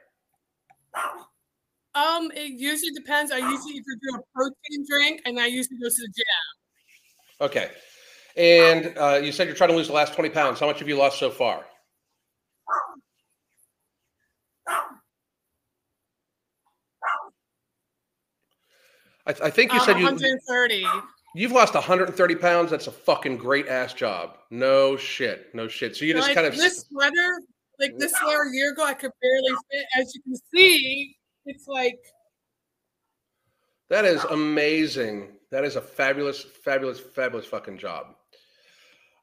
Um, 1.93 2.31
it 2.33 2.53
usually 2.59 2.91
depends. 2.91 3.31
I 3.31 3.37
usually 3.37 3.73
either 3.73 3.99
do 4.01 4.17
a 4.17 4.21
protein 4.33 4.85
drink 4.89 5.21
and 5.25 5.37
I 5.39 5.47
usually 5.47 5.77
go 5.77 5.89
to 5.89 5.95
the 5.95 6.07
gym. 6.15 7.41
okay. 7.41 7.71
And 8.37 8.97
uh, 8.97 9.19
you 9.23 9.31
said 9.31 9.47
you're 9.47 9.55
trying 9.55 9.69
to 9.69 9.75
lose 9.75 9.87
the 9.87 9.93
last 9.93 10.13
twenty 10.13 10.29
pounds. 10.29 10.59
How 10.59 10.67
much 10.67 10.79
have 10.79 10.87
you 10.89 10.97
lost 10.97 11.19
so 11.19 11.29
far? 11.31 11.63
I, 19.27 19.31
I 19.43 19.49
think 19.49 19.71
you 19.73 19.79
Um, 19.79 19.85
said 19.85 19.97
you 19.99 20.05
130. 20.05 20.85
you've 21.35 21.51
lost 21.51 21.73
130 21.73 22.35
pounds. 22.35 22.71
That's 22.71 22.87
a 22.87 22.91
fucking 22.91 23.37
great 23.37 23.67
ass 23.67 23.93
job. 23.93 24.37
No 24.51 24.97
shit, 24.97 25.53
no 25.53 25.67
shit. 25.67 25.95
So 25.95 26.05
you 26.05 26.13
just 26.13 26.27
like 26.27 26.35
kind 26.35 26.47
of 26.47 26.55
this 26.55 26.85
sweater, 26.89 27.41
like 27.79 27.97
this 27.97 28.13
sweater 28.13 28.43
a 28.43 28.55
year 28.55 28.71
ago, 28.71 28.83
I 28.85 28.93
could 28.93 29.11
barely 29.21 29.49
fit. 29.71 29.85
As 29.99 30.13
you 30.15 30.21
can 30.21 30.35
see, 30.53 31.15
it's 31.45 31.67
like 31.67 31.99
That 33.89 34.05
is 34.05 34.23
amazing. 34.25 35.29
That 35.51 35.63
is 35.63 35.75
a 35.75 35.81
fabulous, 35.81 36.43
fabulous, 36.63 36.99
fabulous 36.99 37.45
fucking 37.45 37.77
job. 37.77 38.07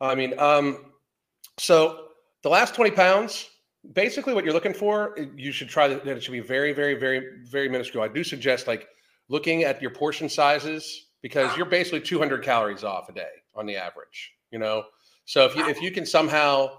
I 0.03 0.15
mean, 0.17 0.39
um, 0.39 0.93
so 1.59 2.09
the 2.43 2.49
last 2.49 2.75
20 2.75 2.91
pounds, 2.91 3.49
basically 3.93 4.35
what 4.35 4.45
you're 4.45 4.53
looking 4.53 4.75
for, 4.75 5.17
you 5.37 5.53
should 5.53 5.69
try 5.69 5.87
that. 5.89 6.07
It 6.07 6.23
should 6.23 6.33
be 6.33 6.41
very, 6.41 6.73
very, 6.73 6.95
very, 6.95 7.45
very 7.45 7.69
minuscule. 7.69 8.03
I 8.03 8.09
do 8.09 8.25
suggest 8.25 8.67
like 8.67 8.89
looking 9.29 9.63
at 9.63 9.81
your 9.81 9.93
portion 9.93 10.29
sizes 10.29 11.07
because 11.23 11.57
you're 11.57 11.67
basically 11.67 12.01
200 12.01 12.43
calories 12.43 12.83
off 12.83 13.09
a 13.09 13.13
day 13.13 13.31
on 13.55 13.65
the 13.65 13.77
average, 13.77 14.33
you 14.51 14.59
know? 14.59 14.85
So 15.25 15.45
if 15.47 15.55
you, 15.55 15.65
if 15.69 15.81
you 15.81 15.93
can 15.93 16.05
somehow 16.05 16.79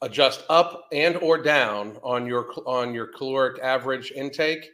adjust 0.00 0.44
up 0.48 0.86
and 0.92 1.16
or 1.16 1.42
down 1.42 1.98
on 2.04 2.24
your, 2.24 2.52
on 2.66 2.94
your 2.94 3.06
caloric 3.06 3.60
average 3.62 4.12
intake, 4.12 4.70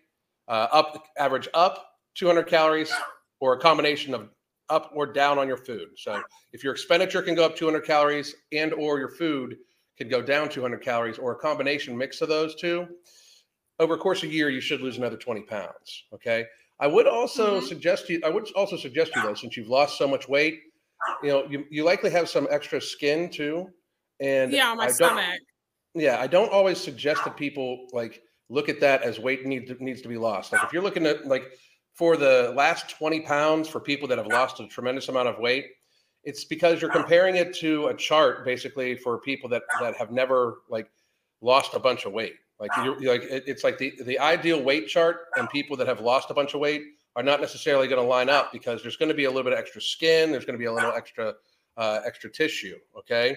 uh, 0.48 0.68
up 0.70 1.06
average 1.18 1.48
up 1.54 1.92
200 2.14 2.44
calories 2.44 2.92
or 3.40 3.54
a 3.54 3.58
combination 3.58 4.12
of 4.12 4.28
up 4.68 4.90
or 4.94 5.06
down 5.06 5.38
on 5.38 5.48
your 5.48 5.56
food. 5.56 5.90
So 5.98 6.26
if 6.52 6.64
your 6.64 6.72
expenditure 6.72 7.22
can 7.22 7.34
go 7.34 7.44
up 7.44 7.56
200 7.56 7.84
calories 7.84 8.34
and 8.52 8.72
or 8.72 8.98
your 8.98 9.10
food 9.10 9.58
can 9.96 10.08
go 10.08 10.22
down 10.22 10.48
200 10.48 10.82
calories 10.82 11.18
or 11.18 11.32
a 11.32 11.36
combination 11.36 11.96
mix 11.96 12.20
of 12.20 12.28
those 12.28 12.54
two, 12.56 12.86
over 13.78 13.94
a 13.94 13.98
course 13.98 14.22
of 14.22 14.30
a 14.30 14.32
year, 14.32 14.48
you 14.50 14.60
should 14.60 14.80
lose 14.80 14.96
another 14.96 15.16
20 15.16 15.42
pounds. 15.42 16.04
Okay. 16.12 16.46
I 16.78 16.86
would 16.86 17.06
also 17.06 17.60
Mhm. 17.60 17.60
suggest 17.60 18.08
you, 18.08 18.20
I 18.24 18.28
would 18.30 18.50
also 18.52 18.76
suggest 18.76 19.16
you 19.16 19.22
though, 19.22 19.34
since 19.34 19.56
you've 19.56 19.68
lost 19.68 19.98
so 19.98 20.06
much 20.08 20.28
weight, 20.28 20.60
you 21.20 21.30
know, 21.30 21.46
you, 21.46 21.66
you 21.70 21.84
likely 21.84 22.10
have 22.10 22.28
some 22.28 22.48
extra 22.50 22.80
skin 22.80 23.30
too. 23.30 23.72
And 24.20 24.58
yeah, 24.58 24.74
my 24.74 24.86
I 24.86 24.88
stomach. 24.88 25.40
yeah, 25.94 26.20
I 26.20 26.26
don't 26.26 26.52
always 26.52 26.80
suggest 26.80 27.24
that 27.24 27.36
people 27.36 27.88
like 27.92 28.22
look 28.48 28.68
at 28.68 28.80
that 28.80 29.02
as 29.02 29.18
weight 29.18 29.46
need 29.46 29.66
to, 29.68 29.82
needs 29.82 30.02
to 30.02 30.08
be 30.08 30.18
lost. 30.18 30.52
Like 30.52 30.62
if 30.62 30.72
you're 30.72 30.82
looking 30.82 31.06
at 31.06 31.26
like 31.26 31.52
for 31.96 32.16
the 32.18 32.52
last 32.54 32.90
20 32.90 33.20
pounds 33.20 33.68
for 33.68 33.80
people 33.80 34.06
that 34.06 34.18
have 34.18 34.26
lost 34.26 34.60
a 34.60 34.66
tremendous 34.68 35.08
amount 35.08 35.28
of 35.28 35.38
weight, 35.38 35.66
it's 36.24 36.44
because 36.44 36.82
you're 36.82 36.90
comparing 36.90 37.36
it 37.36 37.54
to 37.56 37.86
a 37.86 37.94
chart 37.94 38.44
basically 38.44 38.96
for 38.96 39.18
people 39.18 39.48
that 39.48 39.62
that 39.80 39.96
have 39.96 40.10
never 40.10 40.58
like 40.68 40.90
lost 41.40 41.74
a 41.74 41.78
bunch 41.78 42.04
of 42.04 42.12
weight. 42.12 42.34
Like 42.60 42.70
you're 42.84 43.00
like 43.00 43.22
it, 43.22 43.44
it's 43.46 43.64
like 43.64 43.78
the 43.78 43.94
the 44.04 44.18
ideal 44.18 44.62
weight 44.62 44.88
chart 44.88 45.28
and 45.36 45.48
people 45.48 45.76
that 45.78 45.86
have 45.86 46.00
lost 46.00 46.30
a 46.30 46.34
bunch 46.34 46.52
of 46.54 46.60
weight 46.60 46.82
are 47.14 47.22
not 47.22 47.40
necessarily 47.40 47.88
going 47.88 48.00
to 48.00 48.06
line 48.06 48.28
up 48.28 48.52
because 48.52 48.82
there's 48.82 48.96
going 48.96 49.08
to 49.08 49.14
be 49.14 49.24
a 49.24 49.28
little 49.30 49.44
bit 49.44 49.54
of 49.54 49.58
extra 49.58 49.80
skin, 49.80 50.30
there's 50.30 50.44
going 50.44 50.54
to 50.54 50.58
be 50.58 50.66
a 50.66 50.72
little 50.72 50.92
extra 50.92 51.34
uh, 51.78 52.00
extra 52.04 52.30
tissue. 52.30 52.76
Okay, 52.98 53.36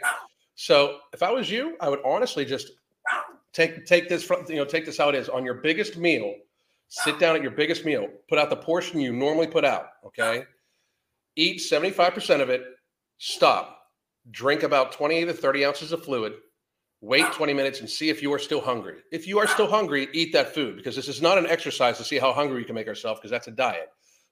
so 0.56 1.00
if 1.13 1.24
I 1.24 1.32
was 1.32 1.50
you, 1.50 1.78
I 1.80 1.88
would 1.88 2.02
honestly 2.04 2.43
just 2.43 2.72
take 3.54 3.86
take 3.86 4.10
this 4.10 4.24
from 4.24 4.45
you 4.50 4.58
know 4.58 4.65
take 4.65 4.86
this 4.86 4.98
how 4.98 5.10
it 5.10 5.15
is 5.15 5.30
on 5.30 5.45
your 5.45 5.56
biggest 5.56 5.95
meal. 5.95 6.34
Sit 6.89 7.19
down 7.19 7.36
at 7.36 7.41
your 7.41 7.52
biggest 7.52 7.86
meal. 7.86 8.08
Put 8.28 8.39
out 8.39 8.49
the 8.49 8.56
portion 8.56 8.99
you 8.99 9.13
normally 9.13 9.47
put 9.47 9.63
out. 9.63 9.88
Okay, 10.06 10.43
eat 11.36 11.60
seventy 11.60 11.91
five 11.91 12.13
percent 12.13 12.41
of 12.41 12.49
it. 12.49 12.63
Stop. 13.19 13.78
Drink 14.32 14.63
about 14.63 14.91
twenty 14.91 15.23
to 15.23 15.34
thirty 15.34 15.63
ounces 15.63 15.91
of 15.91 16.04
fluid. 16.04 16.34
Wait 17.02 17.25
20 17.32 17.54
minutes 17.54 17.80
and 17.80 17.89
see 17.89 18.10
if 18.10 18.21
you 18.21 18.34
are 18.34 18.39
still 18.39 18.60
hungry. 18.60 18.97
If 19.10 19.25
you 19.25 19.39
are 19.39 19.47
still 19.47 19.69
hungry, 19.69 20.10
eat 20.12 20.34
that 20.34 20.54
food 20.54 20.75
because 20.75 20.97
this 20.97 21.08
is 21.08 21.21
not 21.21 21.38
an 21.38 21.45
exercise 21.45 21.97
to 21.97 22.04
see 22.04 22.19
how 22.19 22.34
hungry 22.34 22.60
you 22.60 22.65
can 22.65 22.75
make 22.75 22.89
ourselves 22.89 23.21
because 23.21 23.32
that's 23.32 23.47
a 23.47 23.52
diet. 23.52 23.88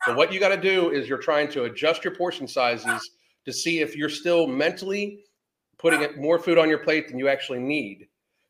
So 0.06 0.14
what 0.14 0.34
you 0.34 0.40
got 0.42 0.50
to 0.50 0.60
do 0.60 0.92
is 0.92 1.08
you're 1.08 1.18
trying 1.18 1.48
to 1.52 1.64
adjust 1.64 2.04
your 2.04 2.14
portion 2.14 2.46
sizes 2.46 3.12
to 3.46 3.54
see 3.54 3.80
if 3.80 3.96
you're 3.96 4.10
still 4.10 4.48
mentally 4.48 5.22
putting 5.78 6.22
more 6.22 6.40
food 6.40 6.58
on 6.58 6.68
your 6.68 6.80
plate 6.80 7.08
than 7.08 7.18
you 7.18 7.30
actually 7.30 7.60
need 7.60 8.10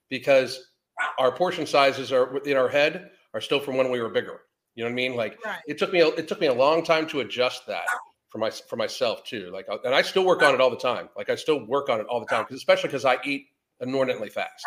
because 0.10 0.72
our 1.20 1.32
portion 1.32 1.67
sizes 1.67 2.12
are 2.12 2.38
in 2.38 2.58
our 2.58 2.70
head 2.70 3.12
are 3.34 3.42
still 3.42 3.60
from 3.60 3.78
when 3.78 3.92
we 3.92 4.02
were 4.02 4.10
bigger. 4.10 4.42
You 4.76 4.84
know 4.84 4.90
what 4.90 4.94
I 4.94 4.96
mean? 4.96 5.16
Like 5.16 5.44
Right. 5.44 5.60
it 5.68 5.78
took 5.78 5.92
me 5.92 6.02
a, 6.02 6.08
it 6.10 6.28
took 6.28 6.40
me 6.40 6.48
a 6.48 6.54
long 6.54 6.84
time 6.84 7.08
to 7.08 7.20
adjust 7.22 7.66
that 7.68 7.86
for 8.30 8.38
my 8.38 8.50
for 8.52 8.76
myself 8.76 9.24
too. 9.24 9.50
Like 9.52 9.68
and 9.84 9.94
I 9.96 10.02
still 10.02 10.26
work 10.26 10.44
on 10.44 10.54
it 10.54 10.62
all 10.62 10.70
the 10.70 10.78
time. 10.78 11.10
Like 11.18 11.30
I 11.30 11.36
still 11.36 11.66
work 11.66 11.90
on 11.90 12.00
it 12.00 12.06
all 12.08 12.20
the 12.20 12.26
time 12.28 12.44
because 12.44 12.58
especially 12.58 12.90
because 12.90 13.06
I 13.06 13.18
eat 13.24 13.48
inordinately 13.82 14.30
fast. 14.30 14.63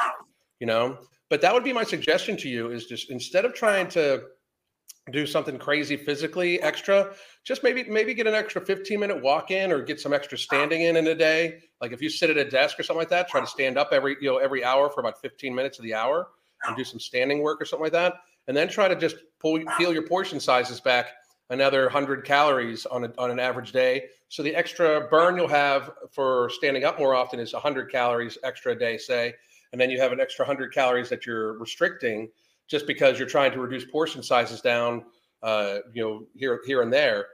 You 0.59 0.67
know, 0.67 0.99
but 1.29 1.41
that 1.43 1.55
would 1.55 1.65
be 1.65 1.73
my 1.73 1.85
suggestion 1.85 2.37
to 2.39 2.49
you 2.49 2.71
is 2.71 2.87
just 2.87 3.11
instead 3.11 3.45
of 3.45 3.55
trying 3.55 3.89
to 3.89 4.25
do 5.13 5.27
something 5.27 5.59
crazy 5.59 5.97
physically 5.97 6.61
extra 6.61 7.15
just 7.43 7.63
maybe 7.65 7.83
maybe 7.85 8.13
get 8.15 8.27
an 8.27 8.35
extra 8.35 8.65
15 8.65 9.01
minute 9.01 9.21
walk 9.23 9.51
in 9.51 9.73
or 9.73 9.83
get 9.83 9.99
some 9.99 10.13
extra 10.13 10.37
standing 10.37 10.83
in 10.83 10.97
in 10.97 11.07
a 11.07 11.15
day 11.15 11.59
like 11.81 11.91
if 11.91 12.03
you 12.03 12.09
sit 12.09 12.31
at 12.31 12.37
a 12.37 12.45
desk 12.49 12.79
or 12.79 12.83
something 12.83 13.01
like 13.01 13.09
that 13.09 13.27
try 13.29 13.41
to 13.41 13.47
stand 13.47 13.79
up 13.79 13.89
every 13.93 14.17
you 14.21 14.31
know 14.31 14.37
every 14.37 14.63
hour 14.63 14.91
for 14.91 15.01
about 15.01 15.21
15 15.21 15.55
minutes 15.55 15.79
of 15.79 15.85
the 15.85 15.95
hour 15.95 16.29
and 16.65 16.77
do 16.77 16.85
some 16.85 17.01
standing 17.01 17.43
work 17.43 17.61
or 17.61 17.65
something 17.65 17.85
like 17.85 17.93
that 17.93 18.15
and 18.51 18.57
then 18.57 18.67
try 18.67 18.89
to 18.89 18.97
just 18.97 19.15
pull 19.39 19.61
peel 19.79 19.93
your 19.93 20.03
portion 20.03 20.41
sizes 20.41 20.81
back 20.81 21.13
another 21.51 21.85
100 21.85 22.25
calories 22.25 22.85
on, 22.85 23.05
a, 23.05 23.13
on 23.17 23.31
an 23.31 23.39
average 23.39 23.71
day. 23.71 24.07
So 24.29 24.43
the 24.43 24.53
extra 24.57 25.07
burn 25.09 25.37
you'll 25.37 25.47
have 25.47 25.93
for 26.11 26.51
standing 26.51 26.83
up 26.83 26.99
more 26.99 27.15
often 27.15 27.39
is 27.39 27.53
100 27.53 27.93
calories 27.93 28.39
extra 28.43 28.73
a 28.73 28.75
day, 28.75 28.99
say. 28.99 29.35
And 29.71 29.81
then 29.81 29.89
you 29.89 30.01
have 30.01 30.11
an 30.11 30.19
extra 30.19 30.45
100 30.45 30.75
calories 30.75 31.09
that 31.11 31.27
you're 31.27 31.59
restricting 31.59 32.29
just 32.67 32.89
because 32.89 33.21
you're 33.21 33.29
trying 33.29 33.53
to 33.53 33.61
reduce 33.61 33.85
portion 33.85 34.21
sizes 34.21 34.61
down, 34.61 35.05
uh, 35.45 35.79
you 35.93 36.03
know, 36.03 36.27
here, 36.35 36.61
here 36.67 36.83
and 36.83 36.93
there. 36.93 37.27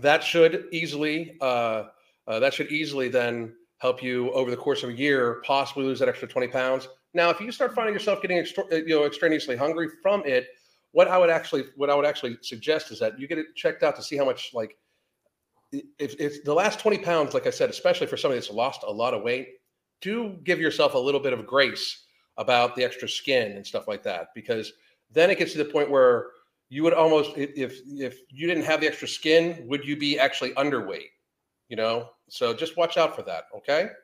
That 0.00 0.22
should 0.22 0.66
easily, 0.70 1.36
uh, 1.40 1.86
uh, 2.28 2.38
that 2.38 2.54
should 2.54 2.70
easily 2.70 3.08
then 3.08 3.52
help 3.78 4.00
you 4.00 4.30
over 4.30 4.48
the 4.48 4.56
course 4.56 4.84
of 4.84 4.90
a 4.90 4.94
year 4.94 5.42
possibly 5.44 5.86
lose 5.86 5.98
that 5.98 6.08
extra 6.08 6.28
20 6.28 6.46
pounds. 6.46 6.86
Now, 7.14 7.30
if 7.30 7.40
you 7.40 7.52
start 7.52 7.74
finding 7.74 7.94
yourself 7.94 8.20
getting 8.20 8.38
extra, 8.38 8.64
you 8.70 8.88
know 8.88 9.04
extraneously 9.04 9.56
hungry 9.56 9.88
from 10.02 10.22
it, 10.26 10.48
what 10.92 11.08
I 11.08 11.16
would 11.16 11.30
actually 11.30 11.64
what 11.76 11.88
I 11.88 11.94
would 11.94 12.04
actually 12.04 12.38
suggest 12.42 12.90
is 12.90 12.98
that 12.98 13.18
you 13.18 13.28
get 13.28 13.38
it 13.38 13.54
checked 13.54 13.82
out 13.82 13.96
to 13.96 14.02
see 14.02 14.16
how 14.16 14.24
much 14.24 14.50
like 14.52 14.76
if 15.72 16.14
it's 16.20 16.40
the 16.42 16.54
last 16.54 16.78
20 16.78 16.98
pounds, 16.98 17.34
like 17.34 17.46
I 17.46 17.50
said, 17.50 17.70
especially 17.70 18.06
for 18.06 18.16
somebody 18.16 18.38
that's 18.38 18.50
lost 18.50 18.84
a 18.86 18.92
lot 18.92 19.14
of 19.14 19.22
weight, 19.22 19.48
do 20.00 20.38
give 20.44 20.60
yourself 20.60 20.94
a 20.94 20.98
little 20.98 21.20
bit 21.20 21.32
of 21.32 21.46
grace 21.46 22.04
about 22.36 22.76
the 22.76 22.84
extra 22.84 23.08
skin 23.08 23.52
and 23.52 23.66
stuff 23.66 23.88
like 23.88 24.02
that 24.02 24.28
because 24.34 24.72
then 25.10 25.30
it 25.30 25.38
gets 25.38 25.52
to 25.52 25.58
the 25.58 25.64
point 25.64 25.90
where 25.90 26.26
you 26.68 26.82
would 26.82 26.94
almost 26.94 27.30
if 27.36 27.80
if 27.86 28.18
you 28.28 28.46
didn't 28.48 28.64
have 28.64 28.80
the 28.80 28.86
extra 28.88 29.06
skin 29.06 29.64
would 29.68 29.84
you 29.84 29.96
be 29.96 30.18
actually 30.18 30.50
underweight 30.54 31.10
you 31.68 31.76
know 31.76 32.10
so 32.28 32.52
just 32.52 32.76
watch 32.76 32.96
out 32.96 33.14
for 33.14 33.22
that 33.22 33.44
okay 33.56 33.82
Mm-hmm. 33.84 34.03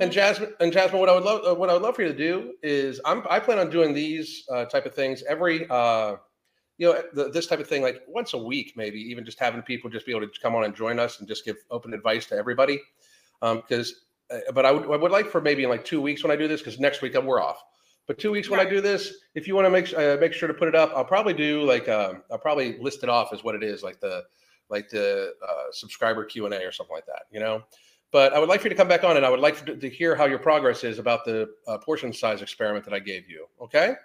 And 0.00 0.12
jasmine 0.12 0.52
and 0.60 0.72
jasmine 0.72 1.00
what 1.00 1.08
i 1.08 1.14
would 1.14 1.24
love 1.24 1.40
uh, 1.46 1.54
what 1.54 1.70
i 1.70 1.72
would 1.72 1.82
love 1.82 1.94
for 1.96 2.02
you 2.02 2.08
to 2.08 2.16
do 2.16 2.54
is 2.62 3.00
i'm 3.04 3.22
i 3.28 3.38
plan 3.38 3.58
on 3.58 3.70
doing 3.70 3.92
these 3.94 4.44
uh, 4.52 4.64
type 4.64 4.86
of 4.86 4.94
things 4.94 5.22
every 5.28 5.68
uh 5.70 6.16
you 6.78 6.86
know 6.86 7.02
the, 7.12 7.30
this 7.30 7.46
type 7.46 7.60
of 7.60 7.68
thing 7.68 7.82
like 7.82 8.02
once 8.08 8.34
a 8.34 8.38
week 8.38 8.72
maybe 8.76 8.98
even 8.98 9.24
just 9.24 9.38
having 9.38 9.62
people 9.62 9.88
just 9.88 10.06
be 10.06 10.12
able 10.12 10.26
to 10.26 10.40
come 10.40 10.54
on 10.54 10.64
and 10.64 10.74
join 10.74 10.98
us 10.98 11.20
and 11.20 11.28
just 11.28 11.44
give 11.44 11.56
open 11.70 11.94
advice 11.94 12.26
to 12.26 12.34
everybody 12.34 12.80
um 13.42 13.56
because 13.56 14.04
uh, 14.30 14.38
but 14.52 14.64
I 14.64 14.72
would, 14.72 14.84
I 14.84 14.96
would 14.96 15.12
like 15.12 15.30
for 15.30 15.40
maybe 15.40 15.64
in 15.64 15.68
like 15.68 15.84
two 15.84 16.00
weeks 16.00 16.22
when 16.22 16.30
I 16.30 16.36
do 16.36 16.48
this 16.48 16.60
because 16.60 16.80
next 16.80 17.02
week 17.02 17.14
we're 17.14 17.42
off. 17.42 17.62
But 18.06 18.18
two 18.18 18.30
weeks 18.30 18.50
when 18.50 18.60
I 18.60 18.64
do 18.66 18.80
this, 18.80 19.14
if 19.34 19.48
you 19.48 19.54
want 19.54 19.66
to 19.66 19.70
make 19.70 19.92
uh, 19.96 20.18
make 20.20 20.34
sure 20.34 20.46
to 20.46 20.54
put 20.54 20.68
it 20.68 20.74
up, 20.74 20.92
I'll 20.94 21.06
probably 21.06 21.32
do 21.32 21.62
like 21.62 21.88
um, 21.88 22.22
I'll 22.30 22.38
probably 22.38 22.78
list 22.78 23.02
it 23.02 23.08
off 23.08 23.32
as 23.32 23.42
what 23.42 23.54
it 23.54 23.62
is, 23.62 23.82
like 23.82 23.98
the 24.00 24.24
like 24.68 24.90
the 24.90 25.32
uh, 25.46 25.64
subscriber 25.72 26.24
Q 26.24 26.44
and 26.44 26.54
A 26.54 26.64
or 26.64 26.72
something 26.72 26.94
like 26.94 27.06
that, 27.06 27.22
you 27.30 27.40
know. 27.40 27.62
But 28.14 28.32
I 28.32 28.38
would 28.38 28.48
like 28.48 28.60
for 28.60 28.66
you 28.68 28.70
to 28.70 28.76
come 28.76 28.86
back 28.86 29.02
on, 29.02 29.16
and 29.16 29.26
I 29.26 29.28
would 29.28 29.40
like 29.40 29.66
to, 29.66 29.74
to 29.74 29.90
hear 29.90 30.14
how 30.14 30.26
your 30.26 30.38
progress 30.38 30.84
is 30.84 31.00
about 31.00 31.24
the 31.24 31.48
uh, 31.66 31.78
portion 31.78 32.12
size 32.12 32.42
experiment 32.42 32.84
that 32.84 32.94
I 32.94 33.00
gave 33.00 33.28
you. 33.28 33.46
Okay. 33.60 33.96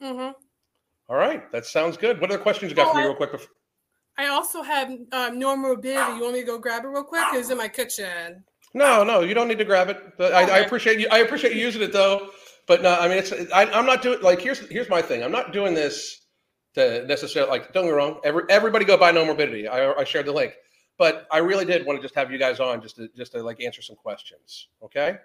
Mm-hmm. 0.00 0.30
All 1.08 1.16
right, 1.16 1.50
that 1.50 1.66
sounds 1.66 1.96
good. 1.96 2.20
What 2.20 2.30
other 2.30 2.38
questions 2.40 2.70
you 2.70 2.76
got 2.76 2.86
Oh, 2.86 2.92
for 2.92 2.98
me, 2.98 3.04
real 3.06 3.16
quick? 3.16 3.32
bef- 3.32 3.48
I 4.16 4.28
also 4.28 4.62
have 4.62 4.90
um, 4.90 5.40
Nomorbidity. 5.40 6.16
You 6.16 6.22
want 6.22 6.34
me 6.34 6.40
to 6.42 6.46
go 6.46 6.60
grab 6.60 6.84
it 6.84 6.86
real 6.86 7.02
quick? 7.02 7.24
It's 7.32 7.50
in 7.50 7.58
my 7.58 7.66
kitchen. 7.66 8.44
No, 8.74 9.02
no, 9.02 9.22
you 9.22 9.34
don't 9.34 9.48
need 9.48 9.58
to 9.58 9.64
grab 9.64 9.88
it. 9.88 10.16
But 10.16 10.34
I, 10.34 10.42
I 10.42 10.58
appreciate 10.58 11.00
you. 11.00 11.08
I 11.10 11.18
appreciate 11.18 11.52
you 11.56 11.60
using 11.60 11.82
it 11.82 11.92
though. 11.92 12.30
But 12.68 12.82
no, 12.82 12.94
I 12.94 13.08
mean, 13.08 13.18
it's 13.18 13.32
I, 13.52 13.64
I'm 13.72 13.86
not 13.86 14.02
doing 14.02 14.20
like 14.22 14.40
here's 14.40 14.60
here's 14.68 14.88
my 14.88 15.02
thing. 15.02 15.24
I'm 15.24 15.32
not 15.32 15.52
doing 15.52 15.74
this 15.74 16.26
to 16.74 17.04
necessarily 17.06 17.50
like. 17.50 17.72
Don't 17.72 17.86
get 17.86 17.90
me 17.90 17.96
wrong. 17.96 18.20
Every, 18.22 18.44
everybody 18.50 18.84
go 18.84 18.96
buy 18.96 19.10
Nomorbidity. 19.10 19.68
I, 19.68 19.94
I 19.94 20.04
shared 20.04 20.26
the 20.26 20.32
link, 20.32 20.54
but 20.98 21.26
I 21.30 21.38
really 21.38 21.64
did 21.64 21.86
want 21.86 21.98
to 21.98 22.02
just 22.02 22.14
have 22.16 22.30
you 22.30 22.38
guys 22.38 22.60
on 22.60 22.82
just 22.82 22.96
to 22.96 23.08
just 23.16 23.32
to 23.32 23.42
like 23.42 23.62
answer 23.62 23.82
some 23.82 23.96
questions. 23.96 24.68
Okay. 24.82 25.18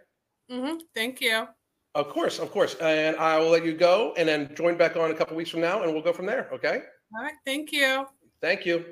hmm 0.50 0.76
Thank 0.94 1.20
you. 1.22 1.48
Of 1.96 2.10
course, 2.10 2.40
of 2.40 2.52
course. 2.52 2.76
And 2.76 3.16
I 3.18 3.38
will 3.40 3.50
let 3.50 3.66
you 3.66 3.74
go, 3.74 4.14
and 4.18 4.28
then 4.28 4.54
join 4.56 4.78
back 4.78 4.96
on 4.96 5.12
a 5.12 5.14
couple 5.14 5.36
weeks 5.38 5.50
from 5.50 5.62
now, 5.62 5.84
and 5.84 5.94
we'll 5.94 6.02
go 6.02 6.14
from 6.14 6.26
there. 6.26 6.50
Okay. 6.54 6.82
All 7.16 7.24
right. 7.24 7.36
Thank 7.46 7.72
you. 7.72 8.06
Thank 8.42 8.66
you. 8.66 8.84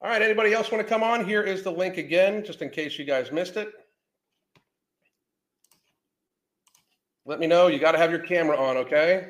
All 0.00 0.10
right. 0.10 0.20
Anybody 0.22 0.52
else 0.52 0.70
want 0.72 0.82
to 0.84 0.88
come 0.88 1.02
on? 1.02 1.24
Here 1.24 1.42
is 1.42 1.62
the 1.62 1.70
link 1.70 1.96
again, 1.96 2.44
just 2.44 2.60
in 2.62 2.70
case 2.70 2.98
you 2.98 3.04
guys 3.04 3.30
missed 3.30 3.56
it. 3.56 3.72
Let 7.24 7.38
me 7.40 7.46
know. 7.46 7.68
You 7.68 7.78
got 7.78 7.92
to 7.92 7.98
have 7.98 8.10
your 8.10 8.20
camera 8.20 8.56
on, 8.56 8.76
okay? 8.78 9.28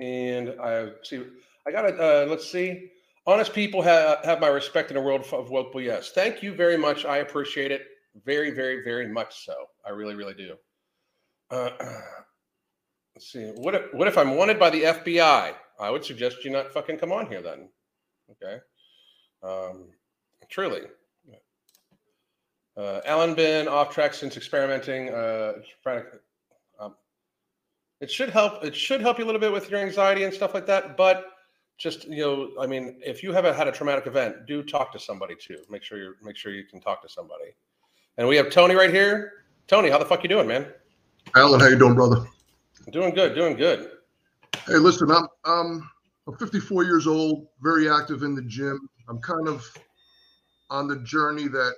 And 0.00 0.54
I 0.60 0.88
see. 1.04 1.22
I 1.66 1.70
got 1.70 1.82
to. 1.82 1.94
Uh, 1.94 2.26
let's 2.28 2.50
see. 2.50 2.90
Honest 3.30 3.54
people 3.54 3.80
have 3.80 4.24
have 4.24 4.40
my 4.40 4.48
respect 4.48 4.90
in 4.90 4.96
a 4.96 5.00
world 5.00 5.24
of 5.32 5.50
woke 5.50 5.72
BS. 5.72 6.08
Thank 6.08 6.42
you 6.42 6.52
very 6.52 6.76
much. 6.76 7.04
I 7.04 7.18
appreciate 7.18 7.70
it 7.70 7.82
very, 8.24 8.50
very, 8.50 8.82
very 8.82 9.06
much. 9.06 9.46
So 9.46 9.54
I 9.86 9.90
really, 9.90 10.16
really 10.16 10.34
do. 10.34 10.56
Uh, 11.48 11.70
let's 13.14 13.30
see. 13.30 13.44
What 13.54 13.76
if 13.76 13.94
what 13.94 14.08
if 14.08 14.18
I'm 14.18 14.34
wanted 14.34 14.58
by 14.58 14.70
the 14.70 14.82
FBI? 14.82 15.54
I 15.78 15.90
would 15.90 16.04
suggest 16.04 16.44
you 16.44 16.50
not 16.50 16.72
fucking 16.72 16.98
come 16.98 17.12
on 17.12 17.28
here 17.28 17.40
then. 17.40 17.68
Okay. 18.32 18.58
Um, 19.44 19.90
truly. 20.48 20.82
Uh, 22.76 23.00
Alan 23.04 23.34
been 23.34 23.68
off 23.68 23.94
track 23.94 24.12
since 24.12 24.36
experimenting. 24.36 25.10
Uh, 25.10 25.52
um, 26.80 26.96
it 28.00 28.10
should 28.10 28.30
help. 28.30 28.64
It 28.64 28.74
should 28.74 29.00
help 29.00 29.20
you 29.20 29.24
a 29.24 29.26
little 29.26 29.40
bit 29.40 29.52
with 29.52 29.70
your 29.70 29.78
anxiety 29.78 30.24
and 30.24 30.34
stuff 30.34 30.52
like 30.52 30.66
that. 30.66 30.96
But 30.96 31.26
just 31.80 32.04
you 32.04 32.20
know, 32.20 32.50
I 32.60 32.66
mean, 32.66 33.00
if 33.04 33.22
you 33.22 33.32
haven't 33.32 33.56
had 33.56 33.66
a 33.66 33.72
traumatic 33.72 34.06
event, 34.06 34.46
do 34.46 34.62
talk 34.62 34.92
to 34.92 34.98
somebody 34.98 35.34
too. 35.34 35.62
Make 35.70 35.82
sure 35.82 35.98
you 35.98 36.14
make 36.22 36.36
sure 36.36 36.52
you 36.52 36.64
can 36.64 36.80
talk 36.80 37.02
to 37.02 37.08
somebody. 37.08 37.54
And 38.18 38.28
we 38.28 38.36
have 38.36 38.50
Tony 38.50 38.74
right 38.74 38.92
here. 38.92 39.44
Tony, 39.66 39.88
how 39.88 39.98
the 39.98 40.04
fuck 40.04 40.22
you 40.22 40.28
doing, 40.28 40.46
man? 40.46 40.66
Alan, 41.34 41.58
how 41.58 41.68
you 41.68 41.78
doing, 41.78 41.94
brother? 41.94 42.26
Doing 42.92 43.14
good. 43.14 43.34
Doing 43.34 43.56
good. 43.56 43.92
Hey, 44.66 44.76
listen, 44.76 45.10
I'm 45.10 45.26
um 45.44 45.90
I'm 46.28 46.36
54 46.36 46.84
years 46.84 47.06
old, 47.06 47.46
very 47.62 47.90
active 47.90 48.22
in 48.22 48.34
the 48.34 48.42
gym. 48.42 48.88
I'm 49.08 49.20
kind 49.20 49.48
of 49.48 49.66
on 50.68 50.86
the 50.86 51.00
journey 51.00 51.48
that 51.48 51.74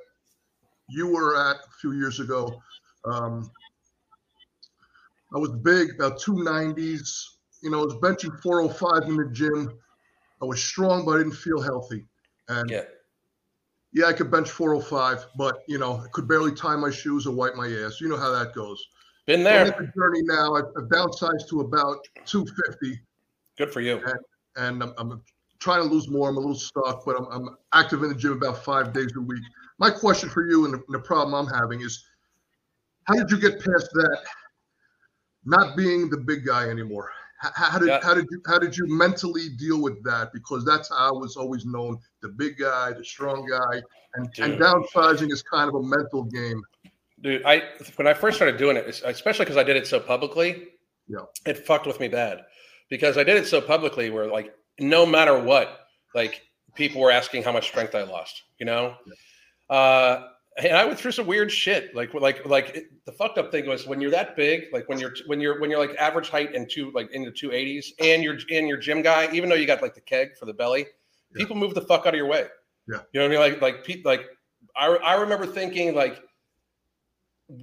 you 0.89 1.07
were 1.07 1.37
at 1.37 1.57
a 1.57 1.71
few 1.81 1.93
years 1.93 2.19
ago. 2.19 2.61
Um, 3.05 3.51
I 5.35 5.39
was 5.39 5.51
big, 5.63 5.95
about 5.95 6.19
290s. 6.21 7.09
You 7.63 7.71
know, 7.71 7.81
I 7.81 7.85
was 7.85 7.95
benching 7.95 8.39
405 8.43 9.09
in 9.09 9.17
the 9.17 9.31
gym. 9.33 9.79
I 10.43 10.45
was 10.45 10.63
strong, 10.63 11.05
but 11.05 11.13
I 11.13 11.19
didn't 11.19 11.35
feel 11.37 11.61
healthy. 11.61 12.05
And 12.49 12.69
Yeah. 12.69 12.85
yeah, 13.93 14.07
I 14.07 14.13
could 14.13 14.31
bench 14.31 14.51
405, 14.51 15.27
but 15.37 15.61
you 15.69 15.79
know, 15.79 15.99
I 15.99 16.09
could 16.13 16.27
barely 16.27 16.53
tie 16.53 16.77
my 16.77 16.91
shoes 16.91 17.27
or 17.27 17.35
wipe 17.35 17.55
my 17.55 17.69
ass. 17.69 18.01
You 18.01 18.09
know 18.09 18.17
how 18.17 18.33
that 18.33 18.53
goes. 18.53 18.85
Been 19.27 19.41
I'm 19.41 19.45
there. 19.45 19.65
the 19.67 19.93
journey 19.97 20.23
now. 20.23 20.55
I've, 20.55 20.65
I've 20.77 20.89
downsized 20.89 21.49
to 21.51 21.61
about 21.61 21.99
250 22.27 23.01
Good 23.57 23.73
for 23.73 23.81
you. 23.81 24.03
and 24.57 24.83
I'm, 24.83 24.93
I'm 24.99 25.23
trying 25.61 25.83
to 25.87 25.89
lose 25.89 26.09
more. 26.09 26.29
I'm 26.29 26.37
a 26.37 26.41
little 26.41 26.57
stuck, 26.57 27.05
but 27.05 27.17
I'm, 27.17 27.27
I'm 27.27 27.57
active 27.73 28.03
in 28.03 28.09
the 28.09 28.15
gym 28.17 28.33
about 28.33 28.65
five 28.65 28.93
days 28.93 29.13
a 29.17 29.21
week. 29.21 29.43
My 29.79 29.91
question 29.91 30.29
for 30.29 30.51
you 30.51 30.65
and 30.65 30.75
the, 30.75 30.79
and 30.79 30.95
the 30.95 30.99
problem 30.99 31.35
I'm 31.35 31.55
having 31.55 31.83
is 31.83 32.05
how 33.05 33.15
did 33.15 33.31
you 33.31 33.39
get 33.39 33.59
past 33.59 33.91
that 33.95 34.25
not 35.45 35.77
being 35.77 36.11
the 36.11 36.17
big 36.17 36.45
guy 36.45 36.69
anymore? 36.69 37.11
How, 37.43 37.79
did 37.79 37.89
Yeah. 37.89 38.01
how 38.03 38.15
did 38.15 38.27
you 38.31 38.41
how 38.47 38.59
did 38.59 38.77
you 38.77 38.87
mentally 38.87 39.49
deal 39.59 39.83
with 39.83 40.03
that? 40.05 40.33
Because 40.33 40.65
that's 40.65 40.89
how 40.91 41.09
I 41.09 41.11
was 41.13 41.37
always 41.37 41.65
known, 41.67 41.99
the 42.21 42.29
big 42.29 42.57
guy, 42.57 42.93
the 42.93 43.05
strong 43.05 43.47
guy, 43.49 43.83
and, 44.15 44.29
and 44.39 44.61
downsizing 44.61 45.31
is 45.33 45.43
kind 45.43 45.69
of 45.69 45.75
a 45.75 45.83
mental 45.83 46.23
game. 46.23 46.63
Dude, 47.21 47.43
I 47.45 47.63
when 47.97 48.07
I 48.07 48.15
first 48.15 48.37
started 48.37 48.59
doing 48.59 48.77
it, 48.77 48.87
especially 49.05 49.45
because 49.45 49.57
I 49.57 49.65
did 49.65 49.77
it 49.77 49.87
so 49.87 49.99
publicly, 49.99 50.69
Yeah. 51.09 51.21
it 51.45 51.59
fucked 51.67 51.87
with 51.87 51.99
me 51.99 52.09
bad 52.09 52.45
because 52.89 53.19
I 53.19 53.25
did 53.25 53.37
it 53.37 53.47
so 53.47 53.61
publicly 53.61 54.11
where 54.11 54.27
like 54.29 54.55
no 54.79 55.05
matter 55.05 55.37
what, 55.39 55.89
like 56.15 56.43
people 56.77 57.01
were 57.01 57.11
asking 57.11 57.43
how 57.43 57.53
much 57.53 57.67
strength 57.69 57.95
I 57.95 58.03
lost, 58.03 58.43
you 58.59 58.67
know. 58.67 58.97
Uh, 59.69 60.29
and 60.59 60.77
I 60.77 60.85
went 60.85 60.99
through 60.99 61.13
some 61.13 61.27
weird 61.27 61.51
shit. 61.51 61.95
Like 61.95 62.13
like 62.15 62.45
like 62.47 62.77
it, 62.77 62.85
the 63.07 63.13
fucked 63.13 63.39
up 63.39 63.51
thing 63.51 63.67
was 63.67 63.87
when 63.87 64.01
you're 64.01 64.11
that 64.11 64.37
big, 64.37 64.65
like 64.73 64.89
when 64.89 64.99
you're 64.99 65.15
when 65.27 65.41
you're 65.41 65.61
when 65.61 65.71
you're 65.71 65.79
like 65.79 65.97
average 65.99 66.29
height 66.29 66.55
and 66.55 66.69
two 66.71 66.91
like 66.93 67.11
in 67.13 67.25
the 67.25 67.31
two 67.31 67.53
eighties, 67.53 67.93
and 68.01 68.23
you're 68.23 68.37
and 68.51 68.69
your 68.69 68.77
gym 68.77 69.03
guy, 69.03 69.29
even 69.33 69.49
though 69.49 69.55
you 69.55 69.67
got 69.67 69.81
like 69.83 69.95
the 69.95 70.01
keg 70.01 70.37
for 70.37 70.47
the 70.47 70.53
belly, 70.55 70.81
Yeah. 71.35 71.39
people 71.39 71.57
move 71.57 71.75
the 71.75 71.81
fuck 71.83 72.07
out 72.07 72.15
of 72.15 72.19
your 72.19 72.27
way. 72.29 72.47
Yeah. 72.89 72.99
you 73.13 73.21
know 73.21 73.29
what 73.29 73.39
I 73.39 73.49
mean. 73.49 73.53
Like 73.53 73.63
like 73.63 73.85
pe- 73.85 74.03
like 74.05 74.27
I 74.77 74.89
I 74.89 75.15
remember 75.15 75.47
thinking 75.47 75.95
like 75.95 76.21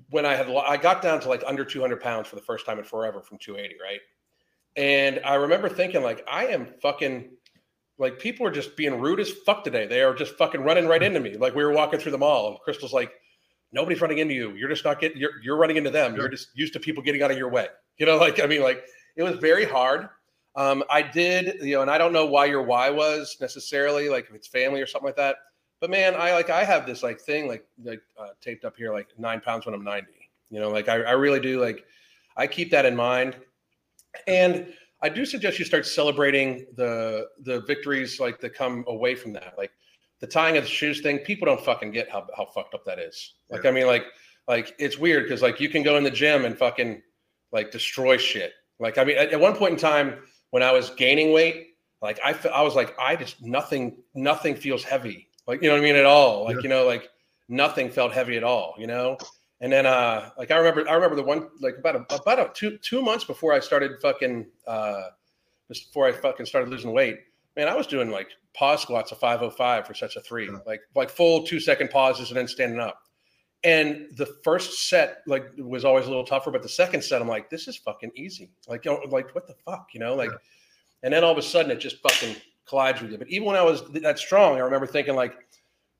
when 0.10 0.26
I 0.26 0.36
had 0.36 0.50
I 0.50 0.78
got 0.78 1.02
down 1.02 1.20
to 1.22 1.30
like 1.30 1.44
under 1.46 1.66
200 1.66 2.00
pounds 2.02 2.28
for 2.28 2.36
the 2.36 2.42
first 2.42 2.66
time 2.66 2.78
in 2.80 2.86
forever 2.86 3.22
from 3.22 3.38
280, 3.40 3.76
right? 3.82 4.00
And 4.76 5.20
I 5.26 5.36
remember 5.36 5.68
thinking 5.70 6.04
like 6.04 6.24
I 6.32 6.48
am 6.48 6.68
fucking 6.82 7.32
like 8.00 8.18
people 8.18 8.48
are 8.48 8.52
just 8.52 8.76
being 8.76 9.00
rude 9.00 9.20
as 9.20 9.30
fuck 9.30 9.64
today. 9.64 9.86
They 9.86 10.02
are 10.02 10.16
just 10.16 10.36
fucking 10.36 10.62
running 10.62 10.88
right 10.88 11.04
into 11.04 11.20
me. 11.20 11.36
Like 11.36 11.54
we 11.54 11.64
were 11.64 11.74
walking 11.74 12.00
through 12.00 12.14
the 12.14 12.18
mall 12.18 12.48
and 12.48 12.60
Crystal's 12.62 12.94
like, 12.94 13.12
nobody's 13.72 14.02
running 14.02 14.20
into 14.20 14.34
you. 14.34 14.56
You're 14.56 14.70
just 14.70 14.86
not 14.86 15.00
getting 15.00 15.20
you're 15.20 15.42
you're 15.44 15.58
running 15.58 15.76
into 15.76 15.92
them. 15.92 16.16
You're 16.16 16.30
just 16.30 16.50
used 16.56 16.74
to 16.74 16.80
people 16.80 17.04
getting 17.04 17.22
out 17.22 17.30
of 17.30 17.38
your 17.38 17.50
way. 17.50 17.68
You 17.98 18.06
know, 18.06 18.18
like 18.20 18.42
I 18.42 18.48
mean, 18.48 18.62
like 18.62 18.84
it 19.16 19.24
was 19.24 19.36
very 19.36 19.66
hard. 19.66 20.10
Um, 20.56 20.84
I 20.90 21.02
did, 21.02 21.58
you 21.62 21.76
know, 21.76 21.82
and 21.82 21.92
I 21.92 21.98
don't 21.98 22.14
know 22.14 22.26
why 22.26 22.46
your 22.46 22.64
why 22.64 22.90
was 22.90 23.38
necessarily, 23.40 24.10
like 24.10 24.28
if 24.30 24.36
it's 24.36 24.48
family 24.48 24.82
or 24.82 24.88
something 24.88 25.06
like 25.06 25.18
that. 25.18 25.36
But 25.82 25.90
man, 25.90 26.16
I 26.16 26.34
like 26.34 26.50
I 26.50 26.64
have 26.64 26.86
this 26.86 27.04
like 27.04 27.20
thing 27.20 27.48
like 27.48 27.66
like 27.84 28.02
uh, 28.20 28.30
taped 28.42 28.66
up 28.66 28.76
here, 28.78 28.94
like 28.94 29.08
nine 29.18 29.42
pounds 29.42 29.66
when 29.66 29.76
I'm 29.76 29.84
90. 29.84 30.08
You 30.50 30.60
know, 30.60 30.70
like 30.70 30.90
I, 30.90 31.02
I 31.02 31.12
really 31.12 31.40
do 31.40 31.62
like 31.62 31.86
I 32.36 32.48
keep 32.48 32.72
that 32.72 32.86
in 32.86 32.96
mind. 32.96 33.36
And 34.26 34.74
I 35.02 35.10
do 35.10 35.26
suggest 35.26 35.60
you 35.60 35.66
start 35.66 35.86
celebrating 35.86 36.66
the 36.76 37.28
the 37.44 37.62
victories 37.62 38.20
like 38.20 38.40
that 38.42 38.54
come 38.54 38.84
away 38.88 39.16
from 39.16 39.34
that. 39.34 39.54
Like 39.58 39.72
the 40.20 40.28
tying 40.28 40.58
of 40.58 40.64
the 40.64 40.70
shoes 40.70 41.02
thing, 41.02 41.20
people 41.20 41.46
don't 41.46 41.62
fucking 41.62 41.92
get 41.92 42.10
how, 42.10 42.28
how 42.36 42.46
fucked 42.46 42.74
up 42.74 42.84
that 42.86 43.00
is. 43.00 43.36
Like, 43.50 43.66
I 43.66 43.72
mean, 43.72 43.88
like, 43.88 44.04
like 44.50 44.76
it's 44.78 44.98
weird 44.98 45.24
because 45.24 45.42
like 45.42 45.62
you 45.62 45.70
can 45.70 45.82
go 45.84 45.96
in 45.96 46.04
the 46.04 46.12
gym 46.12 46.44
and 46.44 46.58
fucking 46.58 47.02
like 47.54 47.72
destroy 47.72 48.18
shit. 48.18 48.52
Like, 48.80 48.98
I 48.98 49.06
mean, 49.06 49.18
at, 49.18 49.32
at 49.32 49.40
one 49.40 49.56
point 49.56 49.74
in 49.74 49.80
time 49.80 50.16
when 50.52 50.62
I 50.64 50.72
was 50.74 50.90
gaining 50.92 51.32
weight, 51.34 51.68
like 52.02 52.20
I, 52.24 52.36
I 52.54 52.62
was 52.62 52.76
like, 52.76 52.94
I 53.00 53.16
just 53.16 53.42
nothing, 53.42 53.98
nothing 54.14 54.56
feels 54.56 54.84
heavy. 54.84 55.30
Like, 55.48 55.62
you 55.62 55.70
know 55.70 55.76
what 55.76 55.82
I 55.82 55.84
mean? 55.86 55.96
At 55.96 56.06
all. 56.06 56.44
Like, 56.44 56.58
Yeah. 56.58 56.62
you 56.64 56.70
know, 56.70 56.86
like 56.86 57.10
nothing 57.48 57.90
felt 57.90 58.12
heavy 58.12 58.36
at 58.36 58.44
all, 58.44 58.76
you 58.78 58.88
know? 58.88 59.18
And 59.62 59.72
then, 59.72 59.86
uh, 59.86 60.30
like 60.38 60.52
I 60.52 60.58
remember, 60.58 60.90
I 60.90 60.94
remember 60.94 61.16
the 61.16 61.24
one, 61.24 61.50
like 61.60 61.78
about 61.78 61.96
a, 61.96 62.16
about 62.16 62.40
a 62.40 62.52
two, 62.54 62.78
two 62.78 63.02
months 63.02 63.26
before 63.26 63.54
I 63.54 63.60
started 63.60 64.00
fucking, 64.02 64.48
uh, 64.66 65.04
just 65.68 65.88
before 65.88 66.08
I 66.08 66.14
fucking 66.14 66.46
started 66.46 66.70
losing 66.70 66.94
weight, 66.94 67.20
man, 67.56 67.68
I 67.68 67.76
was 67.76 67.88
doing 67.88 68.10
like 68.10 68.30
pause 68.54 68.82
squats 68.82 69.12
of 69.12 69.20
505 69.20 69.86
for 69.86 69.94
such 69.94 70.16
a 70.16 70.22
three, 70.22 70.50
like 70.66 70.82
like 70.96 71.10
full 71.10 71.44
two 71.44 71.60
second 71.60 71.90
pauses 71.90 72.30
and 72.30 72.38
then 72.38 72.48
standing 72.48 72.80
up. 72.80 73.02
And 73.64 74.08
the 74.16 74.26
first 74.44 74.88
set 74.88 75.18
like 75.28 75.46
was 75.58 75.84
always 75.84 76.06
a 76.06 76.10
little 76.10 76.24
tougher, 76.24 76.52
but 76.52 76.64
the 76.64 76.70
second 76.70 77.04
set, 77.04 77.22
I'm 77.22 77.28
like, 77.28 77.50
this 77.50 77.68
is 77.68 77.76
fucking 77.76 78.12
easy. 78.16 78.52
Like, 78.68 78.86
you 78.86 78.92
know, 78.92 79.02
like 79.10 79.36
what 79.36 79.48
the 79.48 79.56
fuck, 79.66 79.90
you 79.94 80.00
know? 80.00 80.16
Like, 80.16 80.32
and 81.04 81.14
then 81.14 81.24
all 81.26 81.32
of 81.32 81.38
a 81.38 81.42
sudden 81.42 81.70
it 81.70 81.80
just 81.80 81.98
fucking 81.98 82.38
collides 82.66 83.02
with 83.02 83.12
you. 83.12 83.18
But 83.18 83.28
even 83.28 83.46
when 83.46 83.58
I 83.58 83.62
was 83.64 83.82
th- 83.82 84.04
that 84.04 84.20
strong, 84.20 84.56
I 84.56 84.60
remember 84.60 84.88
thinking 84.88 85.16
like, 85.16 85.34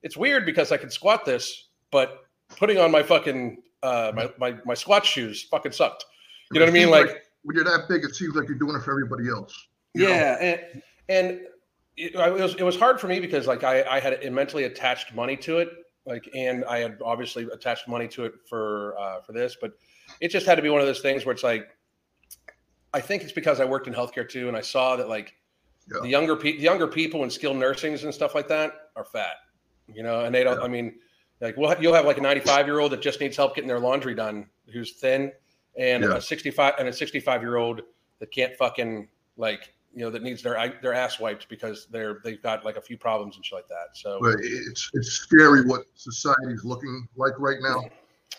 it's 0.02 0.16
weird 0.16 0.46
because 0.46 0.72
I 0.72 0.78
can 0.78 0.90
squat 0.90 1.26
this, 1.26 1.68
but 1.92 2.29
putting 2.58 2.78
on 2.78 2.92
my 2.92 3.04
fucking 3.04 3.62
uh 3.84 4.12
my 4.16 4.30
my, 4.40 4.58
my 4.66 4.74
squat 4.74 5.06
shoes 5.06 5.44
fucking 5.44 5.72
sucked. 5.72 6.06
You 6.52 6.60
know 6.60 6.66
what 6.66 6.70
I 6.70 6.74
mean? 6.74 6.84
seems 6.84 6.92
Like 6.92 7.24
when 7.44 7.56
you're 7.56 7.64
that 7.66 7.88
big, 7.88 8.04
it 8.04 8.16
seems 8.16 8.36
like 8.36 8.48
you're 8.48 8.58
doing 8.58 8.76
it 8.76 8.82
for 8.84 8.92
everybody 8.92 9.30
else. 9.30 9.68
you 9.94 10.04
know? 10.04 10.10
yeah, 10.10 10.38
and 10.40 10.82
and 11.08 11.40
it, 11.96 12.16
it 12.16 12.42
was 12.42 12.56
it 12.56 12.64
was 12.64 12.78
hard 12.78 13.00
for 13.00 13.08
me 13.08 13.20
because 13.20 13.48
like 13.48 13.64
I 13.64 13.84
I 13.84 14.00
had 14.00 14.32
mentally 14.34 14.64
attached 14.66 15.14
money 15.14 15.38
to 15.38 15.60
it, 15.60 15.70
like, 16.06 16.30
and 16.36 16.66
I 16.66 16.80
had 16.80 16.98
obviously 17.04 17.44
attached 17.52 17.88
money 17.88 18.08
to 18.10 18.26
it 18.26 18.34
for 18.50 18.98
uh, 19.00 19.22
for 19.22 19.32
this, 19.34 19.58
but 19.62 19.74
it 20.22 20.30
just 20.30 20.46
had 20.46 20.56
to 20.56 20.62
be 20.62 20.70
one 20.70 20.82
of 20.82 20.88
those 20.88 21.02
things 21.02 21.26
where 21.26 21.34
it's 21.34 21.44
like, 21.44 21.68
I 22.94 23.00
think 23.02 23.24
it's 23.24 23.32
because 23.32 23.60
I 23.60 23.66
worked 23.66 23.88
in 23.88 23.94
healthcare 23.94 24.28
too, 24.28 24.48
and 24.48 24.58
I 24.58 24.62
saw 24.62 24.96
that 24.96 25.08
like 25.08 25.36
Yeah. 25.92 26.02
the 26.02 26.10
younger 26.10 26.36
people, 26.36 26.58
the 26.60 26.64
younger 26.64 26.88
people 26.88 27.24
in 27.24 27.30
skilled 27.30 27.58
nursings 27.58 28.04
and 28.04 28.14
stuff 28.14 28.34
like 28.36 28.48
that 28.48 28.74
are 28.96 29.06
fat, 29.06 29.36
you 29.88 30.04
know, 30.04 30.22
and 30.26 30.34
they 30.34 30.44
don't. 30.44 30.62
I 30.62 30.68
mean, 30.68 30.96
like 31.42 31.58
we'll 31.58 31.70
have, 31.70 31.82
you'll 31.82 31.94
have 31.94 32.06
like 32.06 32.18
a 32.18 32.22
95 32.22 32.66
year 32.68 32.80
old 32.80 32.92
that 32.92 33.02
just 33.02 33.20
needs 33.20 33.38
help 33.38 33.56
getting 33.56 33.68
their 33.68 33.80
laundry 33.80 34.14
done, 34.16 34.46
who's 34.72 34.94
thin, 34.94 35.32
and 35.78 36.04
Yeah. 36.04 36.18
a 36.18 36.22
65 36.22 36.74
and 36.80 36.88
a 36.88 36.94
65 36.94 37.42
year 37.42 37.56
old 37.58 37.82
that 38.20 38.32
can't 38.32 38.56
fucking 38.56 39.08
like 39.38 39.74
you 39.94 40.02
know 40.02 40.10
that 40.12 40.22
needs 40.22 40.44
their 40.44 40.74
their 40.82 40.94
ass 40.94 41.20
wiped 41.20 41.48
because 41.50 41.88
they're 41.92 42.20
they've 42.24 42.42
got 42.44 42.64
like 42.66 42.76
a 42.76 42.82
few 42.82 42.98
problems 42.98 43.36
and 43.38 43.46
shit 43.46 43.56
like 43.56 43.68
that. 43.70 43.88
So 43.96 44.20
But 44.22 44.36
it's 44.42 44.90
it's 44.94 45.10
scary 45.14 45.66
what 45.66 45.84
society's 45.96 46.64
looking 46.64 47.08
like 47.16 47.34
right 47.40 47.58
now. 47.62 47.86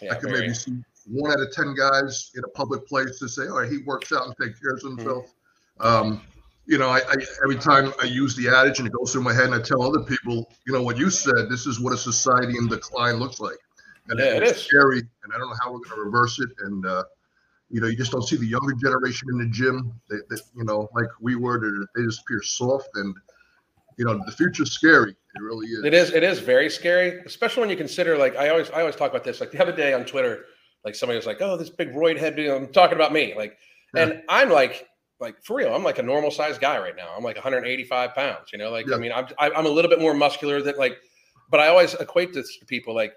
yeah, 0.01 0.13
I 0.13 0.15
can 0.17 0.29
very- 0.31 0.41
maybe 0.43 0.55
see 0.55 0.77
one 1.07 1.33
out 1.33 1.41
of 1.41 1.51
ten 1.53 1.75
guys 1.75 2.31
in 2.37 2.45
a 2.45 2.49
public 2.49 2.87
place 2.87 3.19
to 3.19 3.29
say, 3.29 3.49
"All 3.49 3.61
right, 3.61 3.71
he 3.71 3.79
works 3.79 4.13
out 4.13 4.27
and 4.27 4.35
takes 4.41 4.61
care 4.61 4.73
of 4.75 4.81
himself." 4.83 5.33
Um, 5.81 6.23
you 6.71 6.79
know, 6.79 6.89
I, 6.89 6.99
I 6.99 7.17
every 7.43 7.57
time 7.57 7.93
I 8.01 8.05
use 8.05 8.37
the 8.37 8.49
adage 8.49 8.79
and 8.79 8.87
it 8.87 8.93
goes 8.93 9.13
through 9.13 9.25
my 9.25 9.35
head, 9.35 9.47
and 9.47 9.55
I 9.57 9.61
tell 9.61 9.83
other 9.83 10.05
people, 10.05 10.53
you 10.65 10.73
know, 10.73 10.83
what 10.83 10.97
you 10.97 11.11
said. 11.11 11.49
This 11.51 11.67
is 11.67 11.81
what 11.81 11.93
a 11.93 11.97
society 11.97 12.57
in 12.57 12.69
decline 12.69 13.17
looks 13.17 13.41
like, 13.41 13.59
and 14.09 14.21
Yeah, 14.21 14.37
it 14.37 14.45
it's 14.45 14.63
scary. 14.63 15.01
And 15.01 15.33
I 15.35 15.39
don't 15.39 15.51
know 15.51 15.57
how 15.61 15.73
we're 15.73 15.81
going 15.81 15.97
to 15.97 16.03
reverse 16.03 16.39
it. 16.39 16.49
And 16.61 16.87
uh, 16.87 17.03
you 17.71 17.81
know, 17.81 17.89
you 17.89 17.97
just 17.97 18.13
don't 18.13 18.23
see 18.23 18.37
the 18.37 18.47
younger 18.47 18.73
generation 18.75 19.27
in 19.33 19.39
the 19.39 19.47
gym. 19.47 19.93
They, 20.09 20.19
they 20.31 20.37
you 20.55 20.63
know, 20.63 20.89
like 20.95 21.09
we 21.21 21.35
were, 21.35 21.61
they, 21.97 22.05
just 22.05 22.21
appear 22.21 22.41
soft, 22.41 22.91
and 22.95 23.17
you 23.99 24.05
know, 24.05 24.23
the 24.25 24.31
future's 24.31 24.71
scary. 24.71 25.11
It 25.11 25.43
really 25.43 25.67
is. 25.67 25.85
It 25.85 25.93
is. 25.93 26.13
It 26.13 26.23
is 26.23 26.39
very 26.39 26.71
scary, 26.71 27.21
especially 27.27 27.63
when 27.63 27.71
you 27.71 27.77
consider. 27.77 28.17
Like 28.17 28.37
I 28.37 28.49
always, 28.49 28.71
I 28.71 28.79
always 28.81 28.95
talk 28.95 29.11
about 29.11 29.25
this. 29.25 29.41
Like 29.41 29.51
the 29.51 29.61
other 29.61 29.75
day 29.75 29.93
on 29.93 30.05
Twitter, 30.05 30.45
like 30.85 30.95
somebody 30.95 31.17
was 31.17 31.27
like, 31.27 31.39
"Oh, 31.41 31.57
this 31.57 31.69
big 31.69 31.93
roid 31.95 32.17
head." 32.17 32.37
dude," 32.37 32.49
I'm 32.49 32.73
talking 32.73 32.95
about 32.95 33.13
me. 33.13 33.35
Like, 33.37 33.59
and 33.97 34.23
I'm 34.29 34.51
like, 34.51 34.87
like 35.21 35.43
for 35.45 35.57
real, 35.57 35.75
I'm 35.75 35.85
like 35.85 35.99
a 35.99 36.03
normal 36.03 36.31
sized 36.31 36.61
guy 36.61 36.79
right 36.79 36.97
now. 36.97 37.09
I'm 37.17 37.23
like 37.23 37.37
185 37.37 38.15
pounds. 38.15 38.53
You 38.53 38.59
know, 38.59 38.71
like 38.71 38.87
Yeah. 38.87 38.97
I 38.97 38.99
mean, 38.99 39.13
I'm 39.13 39.27
I- 39.39 39.51
I'm 39.51 39.67
a 39.67 39.71
little 39.71 39.91
bit 39.91 40.01
more 40.01 40.15
muscular 40.15 40.63
than 40.63 40.77
like, 40.77 40.97
but 41.51 41.61
I 41.61 41.69
always 41.69 41.95
equate 41.95 42.33
this 42.33 42.59
to 42.59 42.67
people 42.67 42.95
like 42.95 43.13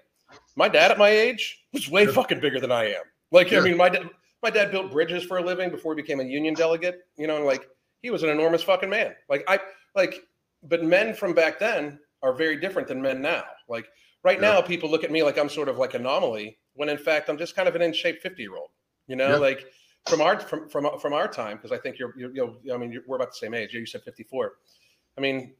my 0.56 0.68
dad 0.68 0.90
at 0.90 0.98
my 0.98 1.08
age 1.08 1.64
was 1.72 1.88
way 1.90 2.04
Yeah. 2.04 2.12
fucking 2.12 2.40
bigger 2.40 2.60
than 2.60 2.72
I 2.72 2.90
am. 2.90 3.02
Like, 3.30 3.52
I 3.52 3.60
mean, 3.60 3.76
my 3.76 3.88
dad, 3.88 4.08
my 4.42 4.50
dad 4.50 4.70
built 4.70 4.90
bridges 4.92 5.24
for 5.24 5.38
a 5.38 5.42
living 5.42 5.70
before 5.70 5.94
he 5.94 6.02
became 6.02 6.20
a 6.20 6.24
union 6.24 6.54
delegate. 6.54 7.00
You 7.16 7.26
know, 7.26 7.36
and 7.36 7.44
like 7.46 7.68
he 8.02 8.10
was 8.10 8.22
an 8.22 8.28
enormous 8.28 8.62
fucking 8.62 8.90
man. 8.90 9.14
Like 9.28 9.44
I 9.48 9.58
like, 9.94 10.22
but 10.62 10.84
men 10.84 11.14
from 11.14 11.32
back 11.34 11.58
then 11.58 11.98
are 12.22 12.32
very 12.34 12.56
different 12.60 12.88
than 12.88 13.00
men 13.00 13.22
now. 13.22 13.44
Like 13.68 13.86
right 14.22 14.40
Yeah. 14.40 14.52
now, 14.52 14.60
people 14.62 14.90
look 14.90 15.04
at 15.04 15.10
me 15.10 15.22
like 15.22 15.38
I'm 15.38 15.48
sort 15.48 15.68
of 15.68 15.78
like 15.78 15.94
an 15.94 16.02
anomaly, 16.02 16.58
when 16.74 16.88
in 16.88 16.98
fact 16.98 17.28
I'm 17.30 17.38
just 17.38 17.54
kind 17.56 17.68
of 17.68 17.74
an 17.76 17.82
in 17.82 17.92
shape 17.92 18.20
50 18.20 18.42
year 18.42 18.56
old. 18.56 18.70
You 19.06 19.16
know, 19.16 19.28
Yeah. 19.30 19.36
like 19.36 19.66
from 20.06 20.20
our 20.20 20.38
from 20.40 20.68
from 20.68 20.98
from 20.98 21.12
our 21.12 21.28
time, 21.28 21.56
because 21.56 21.72
I 21.72 21.78
think 21.78 21.98
you're, 21.98 22.14
you're 22.16 22.30
you 22.34 22.56
know, 22.64 22.74
I 22.74 22.76
mean, 22.76 23.00
we're 23.06 23.16
about 23.16 23.30
the 23.30 23.36
same 23.36 23.54
age. 23.54 23.72
You 23.72 23.86
said 23.86 24.02
54. 24.02 24.52
I 25.16 25.20
mean, 25.20 25.54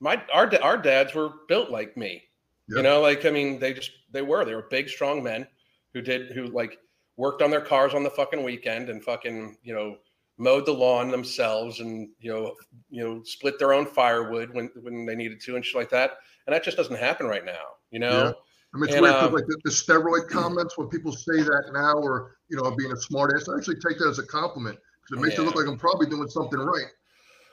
my 0.00 0.22
our 0.32 0.50
our 0.62 0.78
dads 0.78 1.14
were 1.14 1.30
built 1.48 1.70
like 1.70 1.96
me. 1.96 2.22
Yeah. 2.68 2.78
You 2.78 2.82
know, 2.82 3.00
like 3.00 3.24
I 3.26 3.30
mean, 3.30 3.58
they 3.58 3.74
just 3.74 3.90
they 4.12 4.22
were 4.22 4.44
they 4.44 4.54
were 4.54 4.66
big, 4.70 4.88
strong 4.88 5.22
men 5.22 5.46
who 5.92 6.02
did 6.02 6.32
who 6.32 6.46
like 6.46 6.78
worked 7.16 7.42
on 7.42 7.50
their 7.50 7.60
cars 7.60 7.94
on 7.94 8.02
the 8.02 8.10
fucking 8.10 8.42
weekend 8.42 8.88
and 8.88 9.02
fucking 9.02 9.56
you 9.62 9.74
know 9.74 9.96
mowed 10.36 10.66
the 10.66 10.72
lawn 10.72 11.10
themselves 11.10 11.78
and 11.78 12.08
you 12.18 12.32
know 12.32 12.54
you 12.90 13.02
know 13.02 13.22
split 13.24 13.58
their 13.58 13.72
own 13.72 13.86
firewood 13.86 14.52
when 14.52 14.70
when 14.82 15.04
they 15.04 15.14
needed 15.14 15.40
to 15.40 15.56
and 15.56 15.64
shit 15.64 15.76
like 15.76 15.90
that. 15.90 16.18
And 16.46 16.54
that 16.54 16.62
just 16.62 16.76
doesn't 16.76 16.96
happen 16.96 17.26
right 17.26 17.44
now. 17.44 17.64
You 17.90 17.98
know. 17.98 18.34
I 18.74 18.76
mean, 18.76 18.84
it's 18.86 18.94
And, 18.94 19.02
weird 19.02 19.14
'cause, 19.14 19.28
um, 19.28 19.32
like 19.34 19.46
the, 19.46 19.56
the 19.64 19.70
steroid 19.70 20.28
comments 20.28 20.76
when 20.76 20.88
people 20.88 21.12
say 21.12 21.42
that 21.42 21.70
now, 21.72 21.94
or 21.94 22.36
you 22.48 22.56
know, 22.60 22.70
being 22.76 22.90
a 22.92 22.96
smart 22.96 23.32
ass, 23.34 23.48
I 23.48 23.56
actually 23.56 23.76
take 23.76 23.98
that 23.98 24.08
as 24.08 24.18
a 24.18 24.26
compliment 24.26 24.78
because 25.02 25.18
it 25.22 25.26
makes 25.26 25.38
it 25.38 25.42
look 25.42 25.54
like 25.54 25.66
I'm 25.66 25.78
probably 25.78 26.06
doing 26.08 26.28
something 26.28 26.58
right. 26.58 26.86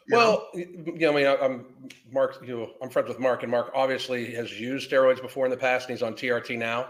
you 0.07 0.17
know? 0.17 0.17
Well, 0.17 0.49
you 0.55 0.93
know, 0.97 1.11
I 1.11 1.15
mean, 1.15 1.27
I- 1.27 1.37
I'm 1.37 1.65
Mark. 2.11 2.39
You 2.45 2.57
know, 2.57 2.71
I'm 2.81 2.89
friends 2.89 3.07
with 3.07 3.19
Mark, 3.19 3.43
and 3.43 3.51
Mark 3.51 3.71
obviously 3.75 4.33
has 4.33 4.59
used 4.59 4.89
steroids 4.89 5.21
before 5.21 5.45
in 5.45 5.51
the 5.51 5.57
past, 5.57 5.87
and 5.87 5.95
he's 5.97 6.03
on 6.03 6.15
TRT 6.15 6.57
now. 6.57 6.89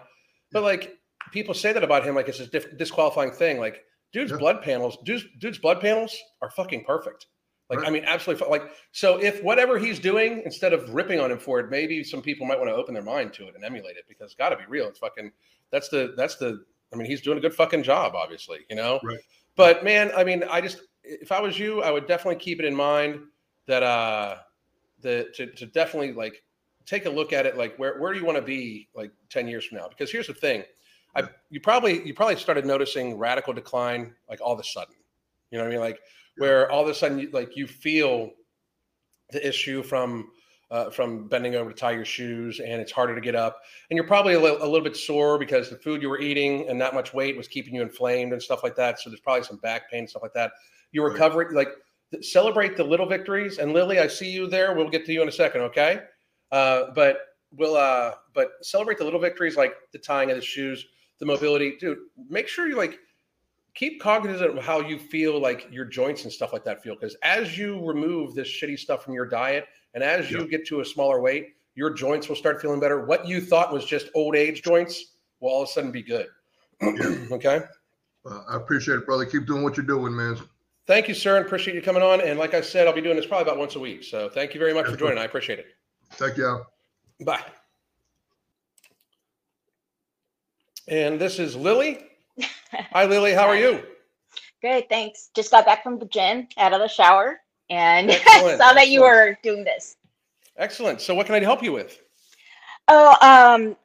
But 0.53 0.63
like, 0.63 0.97
people 1.33 1.53
say 1.53 1.73
that 1.73 1.83
about 1.83 2.05
him, 2.05 2.15
like 2.15 2.29
it's 2.29 2.39
a 2.39 2.47
dis- 2.47 2.67
disqualifying 2.77 3.31
thing. 3.31 3.59
Like, 3.59 3.83
dude's 4.13 4.31
Yeah. 4.31 4.37
blood 4.37 4.61
panels, 4.61 4.97
dude's 5.03 5.25
dude's 5.39 5.57
blood 5.57 5.81
panels 5.81 6.15
are 6.41 6.49
fucking 6.51 6.85
perfect. 6.85 7.27
Like, 7.71 7.87
I 7.87 7.89
mean, 7.89 8.03
absolutely. 8.05 8.47
Like, 8.49 8.71
so 8.91 9.17
if 9.17 9.41
whatever 9.43 9.79
he's 9.79 9.97
doing, 9.97 10.41
instead 10.45 10.73
of 10.73 10.93
ripping 10.93 11.19
on 11.19 11.31
him 11.31 11.39
for 11.39 11.59
it, 11.59 11.69
maybe 11.69 12.03
some 12.03 12.21
people 12.21 12.45
might 12.45 12.57
want 12.57 12.69
to 12.69 12.75
open 12.75 12.93
their 12.93 13.03
mind 13.03 13.33
to 13.33 13.47
it 13.47 13.55
and 13.55 13.63
emulate 13.63 13.97
it 13.97 14.03
because, 14.07 14.33
got 14.35 14.49
to 14.49 14.57
be 14.57 14.63
real, 14.67 14.87
it's 14.87 14.99
fucking. 14.99 15.31
That's 15.71 15.89
the 15.89 16.13
that's 16.17 16.35
the. 16.35 16.63
I 16.93 16.97
mean, 16.97 17.07
he's 17.07 17.21
doing 17.21 17.37
a 17.37 17.41
good 17.41 17.53
fucking 17.53 17.83
job, 17.83 18.13
obviously. 18.15 18.59
You 18.69 18.75
know. 18.75 18.99
Right. 19.03 19.19
But 19.55 19.83
man, 19.83 20.11
I 20.15 20.23
mean, 20.23 20.43
I 20.43 20.61
just 20.61 20.81
if 21.03 21.31
I 21.31 21.39
was 21.39 21.57
you, 21.57 21.81
I 21.81 21.91
would 21.91 22.07
definitely 22.07 22.39
keep 22.39 22.59
it 22.59 22.65
in 22.65 22.75
mind 22.75 23.21
that 23.67 23.83
uh 23.83 24.37
the 25.01 25.29
to, 25.35 25.47
to 25.47 25.65
definitely 25.65 26.13
like 26.13 26.43
take 26.85 27.05
a 27.05 27.09
look 27.09 27.33
at 27.33 27.45
it 27.45 27.57
like 27.57 27.75
where 27.77 27.99
where 27.99 28.13
do 28.13 28.19
you 28.19 28.25
want 28.25 28.37
to 28.37 28.43
be 28.43 28.87
like 28.95 29.11
10 29.29 29.47
years 29.47 29.65
from 29.65 29.77
now 29.77 29.87
because 29.87 30.11
here's 30.11 30.27
the 30.27 30.33
thing 30.33 30.63
i 31.15 31.23
you 31.49 31.59
probably 31.59 32.05
you 32.05 32.13
probably 32.13 32.35
started 32.35 32.65
noticing 32.65 33.17
radical 33.17 33.53
decline 33.53 34.13
like 34.29 34.41
all 34.41 34.53
of 34.53 34.59
a 34.59 34.63
sudden 34.63 34.95
you 35.51 35.57
know 35.57 35.65
what 35.65 35.69
i 35.69 35.71
mean? 35.71 35.79
Like 35.81 35.99
where 36.37 36.71
all 36.71 36.81
of 36.81 36.87
a 36.87 36.93
sudden 36.93 37.19
you, 37.19 37.29
like 37.31 37.55
you 37.55 37.67
feel 37.67 38.31
the 39.31 39.45
issue 39.47 39.83
from 39.83 40.31
uh, 40.71 40.89
from 40.89 41.27
bending 41.27 41.55
over 41.55 41.69
to 41.69 41.75
tie 41.75 41.91
your 41.91 42.05
shoes 42.05 42.61
and 42.61 42.81
it's 42.81 42.93
harder 42.93 43.13
to 43.13 43.19
get 43.19 43.35
up. 43.35 43.59
And 43.89 43.97
you're 43.97 44.07
probably 44.07 44.35
a 44.35 44.39
little, 44.39 44.63
a 44.63 44.65
little 44.65 44.81
bit 44.85 44.95
sore 44.95 45.37
because 45.37 45.69
the 45.69 45.75
food 45.75 46.01
you 46.01 46.09
were 46.09 46.21
eating 46.21 46.69
and 46.69 46.79
not 46.79 46.93
much 46.93 47.13
weight 47.13 47.35
was 47.35 47.49
keeping 47.49 47.75
you 47.75 47.81
inflamed 47.81 48.31
and 48.31 48.41
stuff 48.41 48.63
like 48.63 48.77
that. 48.77 48.97
So 48.99 49.09
there's 49.09 49.19
probably 49.19 49.43
some 49.43 49.57
back 49.57 49.91
pain 49.91 49.99
and 49.99 50.09
stuff 50.09 50.21
like 50.21 50.33
that. 50.33 50.53
You're 50.93 51.07
Right. 51.07 51.13
recovering 51.13 51.53
like 51.53 51.69
celebrate 52.21 52.77
the 52.77 52.85
little 52.85 53.05
victories. 53.05 53.57
And 53.57 53.73
lily 53.73 53.99
i 53.99 54.07
see 54.07 54.29
you 54.29 54.47
there. 54.47 54.73
We'll 54.73 54.89
get 54.89 55.05
to 55.07 55.13
you 55.13 55.21
in 55.21 55.27
a 55.27 55.31
second 55.31 55.61
okay? 55.61 56.03
Uh, 56.53 56.91
but 56.95 57.17
we'll 57.51 57.75
uh, 57.75 58.13
but 58.33 58.51
celebrate 58.61 58.97
the 58.97 59.03
little 59.03 59.19
victories 59.19 59.57
like 59.57 59.73
the 59.91 59.99
tying 59.99 60.29
of 60.29 60.37
the 60.37 60.41
shoes 60.41 60.85
the 61.19 61.25
mobility. 61.25 61.75
Dude 61.79 61.99
make 62.29 62.47
sure 62.47 62.69
you 62.69 62.77
like 62.77 62.97
keep 63.73 64.01
cognizant 64.01 64.57
of 64.57 64.63
how 64.63 64.79
you 64.81 64.99
feel 64.99 65.39
like 65.39 65.67
your 65.71 65.85
joints 65.85 66.23
and 66.23 66.31
stuff 66.33 66.51
like 66.53 66.63
that 66.65 66.83
feel 66.83 66.93
because 66.95 67.15
as 67.23 67.57
you 67.57 67.83
remove 67.85 68.35
this 68.35 68.47
shitty 68.47 68.77
stuff 68.77 69.03
from 69.03 69.13
your 69.13 69.25
diet 69.25 69.65
and 69.93 70.03
as 70.03 70.29
you 70.29 70.39
Yeah. 70.41 70.45
get 70.47 70.65
to 70.67 70.81
a 70.81 70.85
smaller 70.85 71.21
weight 71.21 71.49
your 71.75 71.89
joints 71.93 72.27
will 72.27 72.35
start 72.35 72.61
feeling 72.61 72.79
better 72.81 73.05
what 73.05 73.25
you 73.25 73.39
thought 73.39 73.71
was 73.71 73.85
just 73.85 74.09
old 74.13 74.35
age 74.35 74.61
joints 74.61 75.15
will 75.39 75.49
all 75.49 75.63
of 75.63 75.69
a 75.69 75.71
sudden 75.71 75.91
be 75.91 76.01
good 76.03 76.27
okay 76.83 77.61
Uh, 78.25 78.43
I 78.49 78.55
appreciate 78.57 78.97
it, 78.99 79.05
brother. 79.05 79.25
Keep 79.25 79.47
doing 79.47 79.63
what 79.63 79.77
you're 79.77 79.85
doing, 79.85 80.15
man. 80.15 80.37
thank 80.85 81.07
you 81.07 81.13
sir 81.13 81.37
and 81.37 81.45
appreciate 81.45 81.73
you 81.75 81.81
coming 81.81 82.03
on 82.03 82.19
and 82.21 82.37
like 82.37 82.53
i 82.53 82.59
said 82.61 82.87
i'll 82.87 82.93
be 82.93 83.01
doing 83.01 83.15
this 83.15 83.25
probably 83.25 83.43
about 83.49 83.57
once 83.57 83.75
a 83.75 83.79
week 83.79 84.03
so 84.03 84.27
thank 84.29 84.53
you 84.53 84.59
very 84.59 84.73
much 84.73 84.85
for 84.87 84.95
joining 84.97 85.17
i 85.17 85.23
appreciate 85.23 85.59
it 85.59 85.67
Thank 86.15 86.35
you. 86.35 86.65
Bye. 87.23 87.45
And 90.89 91.21
this 91.21 91.39
is 91.39 91.55
Lily. 91.55 92.03
Hi, 92.93 93.05
Lily. 93.05 93.33
How 93.33 93.47
are 93.47 93.55
you? 93.55 93.83
Good, 94.61 94.89
thanks. 94.89 95.29
Just 95.35 95.51
got 95.51 95.65
back 95.65 95.83
from 95.83 95.97
the 95.97 96.05
gym, 96.05 96.47
out 96.57 96.73
of 96.73 96.79
the 96.79 96.87
shower, 96.87 97.39
and 97.69 98.11
Excellent, 98.11 98.59
saw 98.59 98.73
that 98.73 98.89
you 98.89 99.01
were 99.01 99.37
doing 99.43 99.63
this. 99.63 99.97
Excellent. 100.57 101.01
So 101.01 101.15
what 101.15 101.25
can 101.25 101.35
I 101.35 101.39
help 101.39 101.63
you 101.63 101.71
with? 101.71 101.99
Oh, 102.87 103.11
um, 103.21 103.75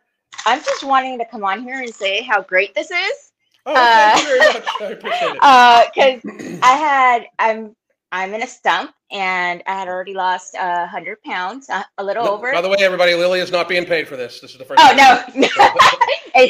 I'm 0.44 0.62
just 0.62 0.84
wanting 0.84 1.18
to 1.18 1.24
come 1.24 1.44
on 1.44 1.62
here 1.62 1.80
and 1.80 1.94
say 1.94 2.22
how 2.22 2.42
great 2.42 2.74
this 2.74 2.90
is. 2.90 3.32
Oh, 3.64 3.74
thank 3.74 4.20
you 4.20 4.38
very 4.38 4.52
much. 4.52 4.68
I 4.80 4.84
appreciate 4.92 5.30
it. 5.32 5.38
Uh, 5.42 5.84
because 5.94 6.60
I 6.62 6.72
had, 6.72 7.26
I'm, 7.38 7.74
I'm 8.12 8.34
in 8.34 8.42
a 8.42 8.46
stump, 8.46 8.92
and 9.10 9.62
I 9.66 9.72
had 9.78 9.88
already 9.88 10.14
lost 10.14 10.54
a 10.54 10.62
uh, 10.62 10.86
hundred 10.86 11.22
pounds, 11.22 11.68
a, 11.68 11.84
a 11.98 12.04
little 12.04 12.24
No, 12.24 12.34
over. 12.34 12.52
By 12.52 12.60
the 12.60 12.68
way, 12.68 12.76
everybody, 12.80 13.14
Lily 13.14 13.40
is 13.40 13.50
not 13.50 13.68
being 13.68 13.84
paid 13.84 14.08
for 14.08 14.16
this. 14.16 14.40
This 14.40 14.52
is 14.52 14.58
the 14.58 14.64
first. 14.64 14.80
Oh 14.82 14.96
time. 14.96 15.40
no. 15.40 16.46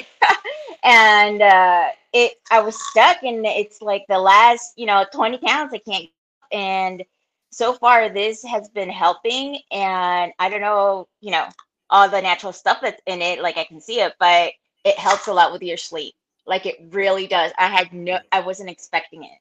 And 0.86 1.42
uh 1.42 1.88
it 2.14 2.34
I 2.52 2.60
was 2.62 2.80
stuck 2.90 3.24
and 3.24 3.46
it's 3.46 3.82
like 3.82 4.06
the 4.08 4.20
last, 4.20 4.74
you 4.78 4.86
know, 4.86 5.06
20 5.14 5.38
pounds 5.38 5.74
I 5.74 5.78
can't 5.80 6.10
and 6.52 7.04
so 7.52 7.74
far 7.74 8.10
this 8.10 8.44
has 8.44 8.68
been 8.70 8.90
helping 8.90 9.60
and 9.72 10.32
I 10.40 10.50
don't 10.50 10.62
know, 10.62 11.08
you 11.22 11.32
know, 11.32 11.48
all 11.90 12.08
the 12.10 12.22
natural 12.22 12.52
stuff 12.54 12.80
that's 12.82 13.02
in 13.06 13.22
it, 13.22 13.42
like 13.42 13.58
I 13.58 13.64
can 13.64 13.80
see 13.80 14.00
it, 14.00 14.14
but 14.20 14.52
it 14.84 14.98
helps 14.98 15.28
a 15.28 15.34
lot 15.34 15.52
with 15.52 15.62
your 15.62 15.78
sleep. 15.78 16.14
Like 16.46 16.66
it 16.66 16.76
really 16.90 17.28
does. 17.28 17.52
I 17.58 17.68
had 17.68 17.92
no 17.94 18.20
I 18.32 18.40
wasn't 18.40 18.70
expecting 18.70 19.24
it. 19.24 19.38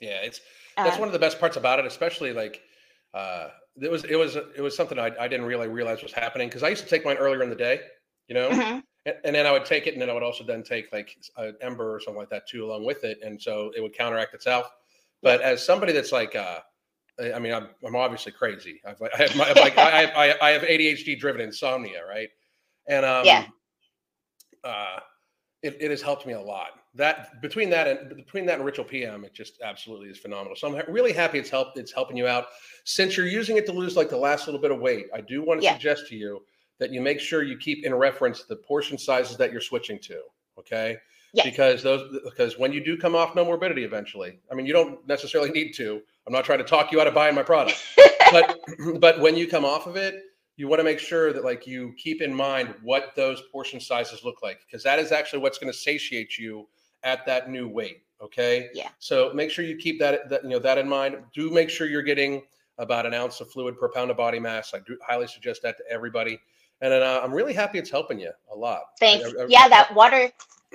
Yeah, 0.00 0.20
it's 0.22 0.40
that's 0.82 0.98
Um, 0.98 0.98
one 0.98 1.08
of 1.08 1.12
the 1.12 1.18
best 1.18 1.38
parts 1.38 1.56
about 1.56 1.78
it, 1.78 1.86
especially 1.86 2.32
like 2.32 2.62
uh, 3.14 3.48
it 3.80 3.90
was 3.90 4.04
it 4.04 4.16
was 4.16 4.36
it 4.36 4.60
was 4.62 4.76
something 4.76 4.98
I, 4.98 5.12
I 5.20 5.28
didn't 5.28 5.46
really 5.46 5.68
realize 5.68 6.02
was 6.02 6.12
happening 6.12 6.48
because 6.48 6.62
I 6.64 6.68
used 6.70 6.84
to 6.84 6.88
take 6.90 7.04
mine 7.04 7.18
earlier 7.18 7.42
in 7.42 7.50
the 7.50 7.56
day, 7.56 7.80
you 8.28 8.34
know, 8.34 8.50
mhm. 8.50 8.82
And, 9.06 9.16
and 9.24 9.34
then 9.34 9.46
I 9.46 9.52
would 9.52 9.64
take 9.64 9.86
it, 9.86 9.92
and 9.94 10.02
then 10.02 10.10
I 10.10 10.12
would 10.12 10.22
also 10.22 10.44
then 10.44 10.62
take 10.62 10.92
like 10.92 11.16
an 11.36 11.56
ember 11.60 11.94
or 11.94 12.00
something 12.00 12.18
like 12.18 12.30
that 12.30 12.46
too 12.48 12.64
along 12.64 12.84
with 12.84 13.04
it, 13.04 13.18
and 13.24 13.40
so 13.40 13.70
it 13.76 13.80
would 13.80 13.96
counteract 13.96 14.34
itself. 14.34 14.66
But 15.22 15.40
as 15.40 15.64
somebody 15.64 15.92
that's 15.92 16.12
like, 16.12 16.34
uh, 16.34 16.60
I 17.34 17.38
mean, 17.38 17.52
I'm, 17.52 17.68
I'm 17.86 17.94
obviously 17.94 18.32
crazy. 18.32 18.80
I've, 18.86 19.00
I 19.02 19.16
have 19.16 19.36
my, 19.36 19.52
like 19.52 19.78
I 19.78 20.00
have 20.02 20.10
I, 20.16 20.34
I 20.40 20.50
have 20.50 20.62
ADHD 20.62 21.18
driven 21.18 21.40
insomnia, 21.40 22.06
right? 22.08 22.28
And 22.88 23.04
um, 23.04 23.26
Yeah. 23.26 23.44
uh, 24.64 24.98
it, 25.62 25.76
it 25.80 25.90
has 25.90 26.02
helped 26.02 26.26
me 26.26 26.32
a 26.32 26.40
lot. 26.40 26.70
That 26.94 27.40
between 27.40 27.70
that 27.70 27.86
and 27.86 28.16
between 28.16 28.44
that 28.46 28.56
and 28.56 28.64
Ritual 28.64 28.84
PM, 28.84 29.24
it 29.24 29.32
just 29.32 29.60
absolutely 29.62 30.08
is 30.08 30.18
phenomenal. 30.18 30.56
So 30.56 30.76
I'm 30.76 30.92
really 30.92 31.12
happy 31.12 31.38
it's 31.38 31.48
helped. 31.48 31.78
It's 31.78 31.92
helping 31.92 32.16
you 32.16 32.26
out. 32.26 32.46
Since 32.84 33.16
you're 33.16 33.26
using 33.26 33.56
it 33.56 33.64
to 33.66 33.72
lose 33.72 33.96
like 33.96 34.10
the 34.10 34.16
last 34.16 34.46
little 34.46 34.60
bit 34.60 34.70
of 34.72 34.80
weight, 34.80 35.06
I 35.14 35.20
do 35.20 35.42
want 35.42 35.60
to 35.60 35.64
Yeah. 35.64 35.72
suggest 35.74 36.08
to 36.08 36.16
you 36.16 36.42
that 36.82 36.92
you 36.92 37.00
make 37.00 37.20
sure 37.20 37.44
you 37.44 37.56
keep 37.56 37.84
in 37.84 37.94
reference 37.94 38.42
the 38.42 38.56
portion 38.56 38.98
sizes 38.98 39.36
that 39.36 39.52
you're 39.52 39.60
switching 39.60 40.00
to. 40.00 40.20
Okay. 40.58 40.96
Yes. 41.32 41.46
Because 41.46 41.80
those 41.80 42.18
because 42.24 42.58
when 42.58 42.72
you 42.72 42.84
do 42.84 42.96
come 42.98 43.14
off 43.14 43.34
Nomorbidity 43.34 43.84
eventually, 43.84 44.40
I 44.50 44.56
mean 44.56 44.66
you 44.66 44.72
don't 44.72 45.06
necessarily 45.06 45.50
need 45.52 45.74
to. 45.74 46.02
I'm 46.26 46.32
not 46.32 46.44
trying 46.44 46.58
to 46.58 46.64
talk 46.64 46.90
you 46.90 47.00
out 47.00 47.06
of 47.06 47.14
buying 47.14 47.36
my 47.36 47.44
product, 47.44 47.80
but 48.32 48.58
but 49.00 49.20
when 49.20 49.36
you 49.36 49.46
come 49.46 49.64
off 49.64 49.86
of 49.86 49.94
it, 49.94 50.24
you 50.56 50.66
want 50.66 50.80
to 50.80 50.84
make 50.84 50.98
sure 50.98 51.32
that 51.32 51.44
like 51.44 51.68
you 51.68 51.94
keep 51.96 52.20
in 52.20 52.34
mind 52.34 52.74
what 52.82 53.12
those 53.14 53.42
portion 53.52 53.78
sizes 53.78 54.24
look 54.24 54.42
like 54.42 54.58
because 54.66 54.82
that 54.82 54.98
is 54.98 55.12
actually 55.12 55.38
what's 55.38 55.58
going 55.58 55.72
to 55.72 55.78
satiate 55.78 56.36
you 56.36 56.66
at 57.04 57.24
that 57.26 57.48
new 57.48 57.68
weight. 57.68 58.02
Okay. 58.20 58.70
Yeah. 58.74 58.88
So 58.98 59.32
make 59.32 59.52
sure 59.52 59.64
you 59.64 59.76
keep 59.76 60.00
that 60.00 60.28
that 60.30 60.42
you 60.42 60.50
know 60.50 60.58
that 60.58 60.78
in 60.78 60.88
mind. 60.88 61.16
Do 61.32 61.48
make 61.48 61.70
sure 61.70 61.86
you're 61.86 62.02
getting 62.02 62.42
about 62.78 63.06
an 63.06 63.14
ounce 63.14 63.40
of 63.40 63.50
fluid 63.50 63.78
per 63.78 63.88
pound 63.88 64.10
of 64.10 64.16
body 64.16 64.40
mass. 64.40 64.74
I 64.74 64.80
do 64.80 64.98
highly 65.06 65.28
suggest 65.28 65.62
that 65.62 65.76
to 65.78 65.84
everybody. 65.90 66.40
And 66.82 66.92
then, 66.92 67.02
uh, 67.02 67.20
I'm 67.22 67.32
really 67.32 67.54
happy 67.54 67.78
it's 67.78 67.90
helping 67.90 68.18
you 68.20 68.30
a 68.52 68.56
lot. 68.56 68.82
Thanks. 69.00 69.24
I- 69.24 69.44
I- 69.44 69.46
yeah, 69.48 69.68
that 69.68 69.94
water. 69.94 70.30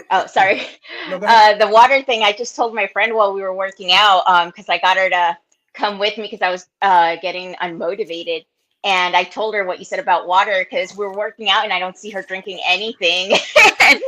Oh, 0.10 0.26
sorry. 0.26 0.62
No, 1.10 1.18
uh, 1.22 1.58
the 1.58 1.68
water 1.68 2.02
thing. 2.02 2.24
I 2.24 2.32
just 2.32 2.56
told 2.56 2.74
my 2.74 2.88
friend 2.88 3.14
while 3.14 3.34
we 3.34 3.42
were 3.42 3.54
working 3.54 3.92
out, 3.92 4.24
um, 4.26 4.48
because 4.50 4.70
I 4.70 4.80
got 4.80 4.98
her 4.98 5.10
to 5.10 5.38
come 5.74 6.00
with 6.00 6.18
me 6.18 6.24
because 6.24 6.42
I 6.42 6.50
was 6.50 6.68
uh 6.82 7.18
getting 7.22 7.54
unmotivated, 7.56 8.46
and 8.84 9.16
I 9.16 9.24
told 9.24 9.54
her 9.54 9.64
what 9.66 9.80
you 9.80 9.86
said 9.86 10.00
about 10.00 10.28
water 10.28 10.66
because 10.68 10.96
we're 10.96 11.14
working 11.14 11.50
out 11.50 11.66
and 11.66 11.74
I 11.74 11.80
don't 11.80 11.98
see 11.98 12.10
her 12.12 12.22
drinking 12.24 12.60
anything. 12.68 13.38
and 13.82 14.02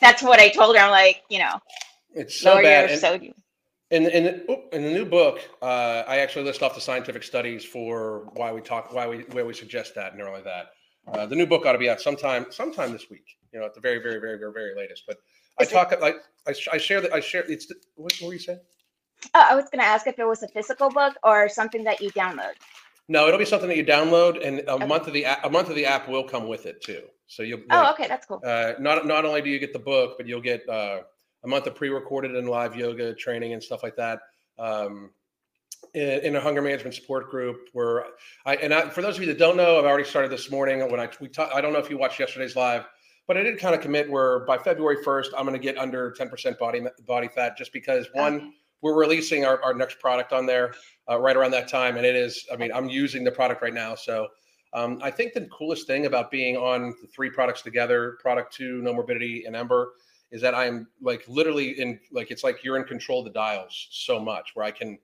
that's 0.00 0.22
what 0.22 0.38
I 0.38 0.48
told 0.48 0.76
her. 0.76 0.82
I'm 0.82 0.90
like, 0.90 1.22
you 1.28 1.40
know, 1.40 1.60
it's 2.14 2.38
so 2.38 2.54
lower 2.54 2.62
bad. 2.62 2.80
your 2.82 2.90
And- 2.92 3.00
sodium. 3.00 3.34
In 3.90 4.06
in 4.08 4.24
the, 4.24 4.62
in 4.72 4.82
the 4.82 4.90
new 4.90 5.04
book, 5.04 5.40
uh, 5.62 6.02
I 6.08 6.18
actually 6.18 6.44
list 6.44 6.60
off 6.62 6.74
the 6.74 6.80
scientific 6.80 7.22
studies 7.22 7.64
for 7.64 8.28
why 8.34 8.50
we 8.52 8.60
talk, 8.60 8.92
why 8.92 9.06
we 9.06 9.18
why 9.30 9.44
we 9.44 9.54
suggest 9.54 9.94
that 9.94 10.12
and 10.12 10.20
all 10.22 10.32
like 10.32 10.42
that. 10.44 10.72
Uh, 11.12 11.26
the 11.26 11.36
new 11.36 11.46
book 11.46 11.64
ought 11.66 11.72
to 11.72 11.78
be 11.78 11.88
out 11.88 12.00
sometime 12.00 12.46
sometime 12.50 12.92
this 12.92 13.08
week. 13.10 13.36
You 13.52 13.60
know, 13.60 13.66
at 13.66 13.74
the 13.74 13.80
very 13.80 13.98
very 13.98 14.18
very 14.20 14.38
very 14.38 14.52
very 14.52 14.74
latest. 14.76 15.04
But 15.06 15.18
I 15.58 15.62
Is 15.62 15.70
it- 15.70 15.74
talk 15.74 16.00
like 16.00 16.16
I, 16.46 16.54
I 16.72 16.78
share 16.78 17.00
that 17.00 17.12
I 17.12 17.20
share. 17.20 17.44
It's 17.50 17.72
what, 17.94 18.12
what 18.20 18.28
were 18.28 18.32
you 18.32 18.38
saying? 18.38 18.60
Oh, 19.34 19.46
I 19.50 19.54
was 19.54 19.66
gonna 19.70 19.84
ask 19.84 20.06
if 20.06 20.18
it 20.18 20.24
was 20.26 20.42
a 20.42 20.48
physical 20.48 20.90
book 20.90 21.14
or 21.22 21.48
something 21.48 21.84
that 21.84 22.00
you 22.00 22.10
download. 22.12 22.52
No, 23.08 23.28
it'll 23.28 23.38
be 23.38 23.44
something 23.44 23.68
that 23.68 23.76
you 23.76 23.84
download, 23.84 24.44
and 24.44 24.60
a 24.60 24.72
Okay. 24.72 24.86
month 24.86 25.06
of 25.06 25.12
the 25.12 25.24
a 25.24 25.38
a 25.44 25.50
month 25.50 25.68
of 25.68 25.76
the 25.76 25.86
app 25.86 26.08
will 26.08 26.24
come 26.24 26.48
with 26.48 26.66
it 26.66 26.82
too. 26.82 27.02
So 27.28 27.42
you'll 27.42 27.60
Oh, 27.70 27.90
okay, 27.92 28.08
that's 28.08 28.26
cool. 28.26 28.40
uh, 28.44 28.74
not 28.80 29.06
not 29.06 29.24
only 29.24 29.42
do 29.42 29.50
you 29.50 29.58
get 29.58 29.72
the 29.72 29.78
book, 29.78 30.16
but 30.16 30.26
you'll 30.26 30.40
get 30.40 30.68
uh, 30.68 31.02
a 31.44 31.48
month 31.48 31.66
of 31.68 31.74
pre-recorded 31.76 32.34
and 32.34 32.48
live 32.48 32.74
yoga 32.76 33.14
training 33.14 33.52
and 33.52 33.62
stuff 33.62 33.82
like 33.84 33.96
that. 33.96 34.20
Um, 34.58 35.10
in, 35.94 36.36
a 36.36 36.40
hunger 36.40 36.60
management 36.60 36.94
support 36.94 37.30
group, 37.30 37.68
where 37.72 38.04
I 38.44 38.56
and 38.56 38.74
I, 38.74 38.88
for 38.90 39.02
those 39.02 39.16
of 39.16 39.22
you 39.22 39.26
that 39.28 39.38
don't 39.38 39.56
know, 39.56 39.78
I've 39.78 39.84
already 39.84 40.04
started 40.04 40.30
this 40.30 40.50
morning. 40.50 40.88
When 40.90 41.00
I 41.00 41.08
we 41.20 41.28
talk, 41.28 41.50
I 41.54 41.60
don't 41.60 41.72
know 41.72 41.78
if 41.78 41.88
you 41.88 41.96
watched 41.96 42.20
yesterday's 42.20 42.54
live, 42.54 42.86
but 43.26 43.36
I 43.36 43.42
did 43.42 43.58
kind 43.58 43.74
of 43.74 43.80
commit 43.80 44.10
where 44.10 44.40
by 44.40 44.58
February 44.58 45.02
first, 45.02 45.32
I'm 45.36 45.46
going 45.46 45.58
to 45.58 45.62
get 45.62 45.78
under 45.78 46.14
10% 46.18 46.58
body 46.58 46.82
body 47.06 47.28
fat, 47.28 47.56
just 47.56 47.72
because 47.72 48.08
one, 48.12 48.52
we're 48.82 48.98
releasing 48.98 49.44
our, 49.44 49.62
our 49.62 49.72
next 49.72 49.98
product 49.98 50.32
on 50.32 50.44
there 50.44 50.74
uh, 51.10 51.18
right 51.18 51.36
around 51.36 51.52
that 51.52 51.68
time, 51.68 51.96
and 51.96 52.04
it 52.04 52.14
is. 52.14 52.46
I 52.52 52.56
mean, 52.56 52.72
I'm 52.72 52.88
using 52.88 53.24
the 53.24 53.32
product 53.32 53.62
right 53.62 53.74
now, 53.74 53.94
so. 53.94 54.28
Um, 54.72 54.98
I 55.00 55.10
think 55.10 55.32
the 55.32 55.46
coolest 55.46 55.86
thing 55.86 56.04
about 56.04 56.30
being 56.30 56.56
on 56.56 56.94
the 57.00 57.06
three 57.08 57.30
products 57.30 57.62
together, 57.62 58.18
product 58.20 58.52
two, 58.52 58.82
Nomorbidity, 58.82 59.46
and 59.46 59.56
Ember, 59.56 59.92
is 60.30 60.42
that 60.42 60.54
I'm 60.54 60.88
like 61.00 61.24
literally 61.28 61.80
in 61.80 61.98
like 62.12 62.30
it's 62.30 62.44
like 62.44 62.62
you're 62.62 62.76
in 62.76 62.84
control 62.84 63.20
of 63.20 63.26
the 63.26 63.30
dials 63.30 63.88
so 63.90 64.18
much 64.20 64.50
where 64.54 64.66
I 64.66 64.70
can 64.70 64.98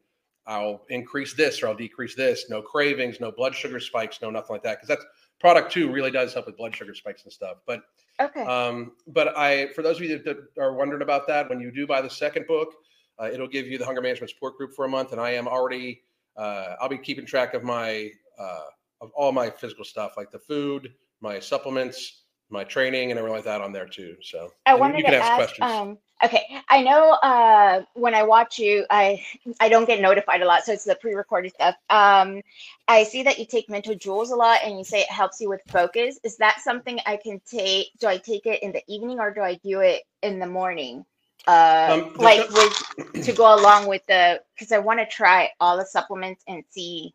I'll 0.47 0.85
increase 0.89 1.35
this 1.35 1.63
or 1.63 1.69
I'll 1.69 1.75
decrease 1.75 2.15
this. 2.15 2.51
No 2.51 2.61
cravings, 2.61 3.21
no 3.21 3.31
blood 3.31 3.55
sugar 3.55 3.81
spikes, 3.81 4.21
no 4.21 4.31
nothing 4.31 4.55
like 4.55 4.63
that. 4.65 4.79
Because 4.79 4.89
that's 4.89 5.05
product 5.41 5.73
two 5.73 5.91
really 5.91 6.11
does 6.11 6.35
help 6.35 6.47
with 6.47 6.57
blood 6.57 6.75
sugar 6.75 6.95
spikes 6.95 7.25
and 7.25 7.33
stuff. 7.33 7.59
But 7.67 7.83
Okay. 8.21 8.45
um, 8.45 8.93
but 9.07 9.37
I 9.37 9.69
for 9.69 9.83
those 9.83 9.97
of 9.97 10.05
you 10.05 10.19
that, 10.19 10.37
are 10.59 10.75
wondering 10.75 11.03
about 11.03 11.27
that, 11.29 11.49
when 11.49 11.61
you 11.61 11.71
do 11.71 11.87
buy 11.87 12.01
the 12.01 12.11
second 12.11 12.47
book, 12.47 12.75
uh, 13.21 13.31
it'll 13.33 13.49
give 13.49 13.67
you 13.67 13.79
the 13.79 13.85
hunger 13.85 14.01
management 14.01 14.31
support 14.31 14.57
group 14.57 14.75
for 14.75 14.85
a 14.85 14.89
month, 14.89 15.13
and 15.13 15.21
I 15.21 15.31
am 15.31 15.47
already 15.49 16.03
uh, 16.37 16.77
I'll 16.81 16.89
be 16.89 16.99
keeping 16.99 17.27
track 17.27 17.55
of 17.55 17.63
my 17.63 18.11
uh, 18.39 18.65
of 19.01 19.11
all 19.13 19.33
my 19.33 19.51
physical 19.51 19.85
stuff 19.85 20.15
like 20.17 20.31
the 20.31 20.39
food, 20.39 20.93
my 21.21 21.39
supplements, 21.39 22.23
my 22.51 22.65
training, 22.65 23.11
and 23.11 23.19
everything 23.19 23.37
like 23.37 23.45
that 23.45 23.61
on 23.61 23.73
there 23.73 23.87
too. 23.87 24.17
So 24.23 24.53
I 24.67 24.75
wanted 24.75 24.99
you 24.99 25.05
can 25.05 25.13
to 25.15 25.19
ask. 25.19 25.61
Um, 25.61 25.99
okay, 26.25 26.45
I 26.69 26.83
know 26.83 27.11
uh, 27.23 27.83
when 27.95 28.15
I 28.15 28.23
watch 28.23 28.59
you, 28.59 28.87
I 28.91 29.25
I 29.61 29.69
don't 29.69 29.87
get 29.87 30.01
notified 30.01 30.43
a 30.43 30.47
lot, 30.47 30.65
so 30.65 30.73
it's 30.73 30.85
the 30.85 30.95
pre-recorded 30.97 31.53
stuff. 31.53 31.75
Um, 31.91 32.43
I 32.89 33.05
see 33.05 33.23
that 33.25 33.39
you 33.39 33.47
take 33.47 33.69
mental 33.69 33.95
jewels 33.95 34.31
a 34.31 34.37
lot, 34.37 34.61
and 34.65 34.79
you 34.79 34.85
say 34.85 35.01
it 35.01 35.11
helps 35.11 35.41
you 35.41 35.49
with 35.49 35.63
focus. 35.69 36.19
Is 36.25 36.37
that 36.39 36.61
something 36.61 36.99
I 37.07 37.17
can 37.17 37.41
take? 37.51 37.89
Do 37.99 38.07
I 38.07 38.19
take 38.19 38.47
it 38.47 38.63
in 38.63 38.73
the 38.73 38.83
evening 38.89 39.21
or 39.21 39.33
do 39.33 39.41
I 39.41 39.55
do 39.65 39.81
it 39.81 40.03
in 40.23 40.39
the 40.39 40.47
morning? 40.47 41.05
Uh, 41.47 42.03
Um, 42.03 42.13
like 42.19 42.49
with 42.51 43.25
to 43.25 43.33
go 43.33 43.55
along 43.55 43.89
with 43.89 44.07
the 44.07 44.41
because 44.55 44.73
I 44.73 44.79
want 44.79 45.01
to 45.01 45.07
try 45.07 45.51
all 45.61 45.77
the 45.77 45.85
supplements 45.87 46.43
and 46.47 46.65
see. 46.71 47.15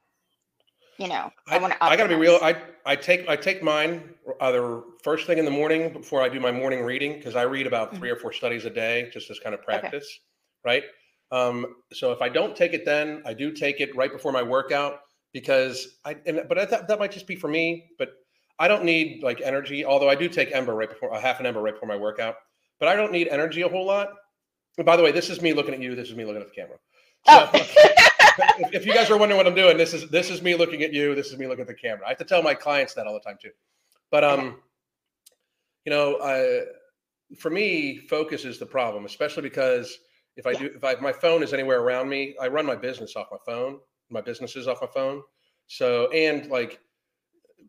You 0.97 1.07
know, 1.07 1.31
I, 1.47 1.57
I, 1.57 1.57
want 1.59 1.73
to. 1.73 1.83
I 1.83 1.95
gotta 1.95 2.09
be 2.09 2.15
real. 2.15 2.39
I, 2.41 2.55
I 2.85 2.95
take 2.95 3.29
I 3.29 3.35
take 3.35 3.61
mine 3.61 4.15
either 4.41 4.81
first 5.03 5.27
thing 5.27 5.37
in 5.37 5.45
the 5.45 5.51
morning 5.51 5.93
before 5.93 6.23
I 6.23 6.29
do 6.29 6.39
my 6.39 6.51
morning 6.51 6.83
reading 6.83 7.17
because 7.17 7.35
I 7.35 7.43
read 7.43 7.67
about 7.67 7.95
three 7.95 8.09
or 8.09 8.15
four 8.15 8.33
studies 8.33 8.65
a 8.65 8.69
day 8.71 9.09
just 9.13 9.29
as 9.29 9.39
kind 9.39 9.53
of 9.53 9.61
practice, 9.61 10.07
right? 10.65 10.83
Um, 11.31 11.75
so 11.93 12.11
if 12.11 12.21
I 12.21 12.29
don't 12.29 12.55
take 12.55 12.73
it 12.73 12.83
then, 12.83 13.21
I 13.25 13.33
do 13.33 13.51
take 13.51 13.79
it 13.79 13.95
right 13.95 14.11
before 14.11 14.31
my 14.31 14.41
workout 14.41 15.01
because 15.33 15.99
I 16.03 16.15
and 16.25 16.41
but 16.49 16.69
that, 16.69 16.87
that 16.87 16.99
might 16.99 17.11
just 17.11 17.27
be 17.27 17.35
for 17.35 17.47
me, 17.47 17.91
but 17.99 18.09
I 18.57 18.67
don't 18.67 18.83
need 18.83 19.21
like 19.21 19.39
energy. 19.41 19.85
Although 19.85 20.09
I 20.09 20.15
do 20.15 20.27
take 20.27 20.51
Ember 20.51 20.73
right 20.73 20.89
before 20.89 21.09
a 21.09 21.19
half 21.19 21.39
an 21.39 21.45
Ember 21.45 21.61
right 21.61 21.75
before 21.75 21.89
my 21.89 21.97
workout, 21.97 22.37
but 22.79 22.89
I 22.89 22.95
don't 22.95 23.11
need 23.11 23.27
energy 23.27 23.61
a 23.61 23.69
whole 23.69 23.85
lot. 23.85 24.09
And 24.77 24.85
by 24.85 24.95
the 24.95 25.03
way, 25.03 25.11
this 25.11 25.29
is 25.29 25.41
me 25.41 25.53
looking 25.53 25.75
at 25.75 25.79
you. 25.79 25.95
This 25.95 26.09
is 26.09 26.15
me 26.15 26.25
looking 26.25 26.41
at 26.41 26.47
the 26.47 26.55
camera. 26.55 26.77
Oh. 27.27 28.03
if, 28.39 28.73
if 28.73 28.85
you 28.85 28.93
guys 28.93 29.09
are 29.09 29.17
wondering 29.17 29.37
what 29.37 29.47
I'm 29.47 29.55
doing, 29.55 29.77
this 29.77 29.93
is 29.93 30.09
this 30.09 30.29
is 30.29 30.41
me 30.41 30.55
looking 30.55 30.83
at 30.83 30.93
you. 30.93 31.15
This 31.15 31.27
is 31.27 31.37
me 31.37 31.47
looking 31.47 31.61
at 31.61 31.67
the 31.67 31.73
camera. 31.73 32.05
I 32.05 32.09
have 32.09 32.17
to 32.19 32.25
tell 32.25 32.41
my 32.43 32.53
clients 32.53 32.93
that 32.95 33.07
all 33.07 33.13
the 33.13 33.19
time 33.19 33.37
too. 33.41 33.51
But 34.11 34.23
um, 34.23 34.61
you 35.85 35.91
know, 35.91 36.15
uh, 36.15 36.65
for 37.39 37.49
me, 37.49 37.97
focus 38.09 38.45
is 38.45 38.59
the 38.59 38.65
problem, 38.65 39.05
especially 39.05 39.43
because 39.43 39.97
if 40.35 40.45
I 40.47 40.53
do, 40.53 40.71
if 40.75 40.83
I 40.83 40.95
my 40.95 41.13
phone 41.13 41.43
is 41.43 41.53
anywhere 41.53 41.81
around 41.81 42.09
me, 42.09 42.35
I 42.41 42.47
run 42.47 42.65
my 42.65 42.75
business 42.75 43.15
off 43.15 43.27
my 43.31 43.37
phone. 43.45 43.79
My 44.09 44.21
business 44.21 44.55
is 44.55 44.67
off 44.67 44.81
my 44.81 44.87
phone. 44.87 45.21
So 45.67 46.09
and 46.11 46.49
like, 46.49 46.79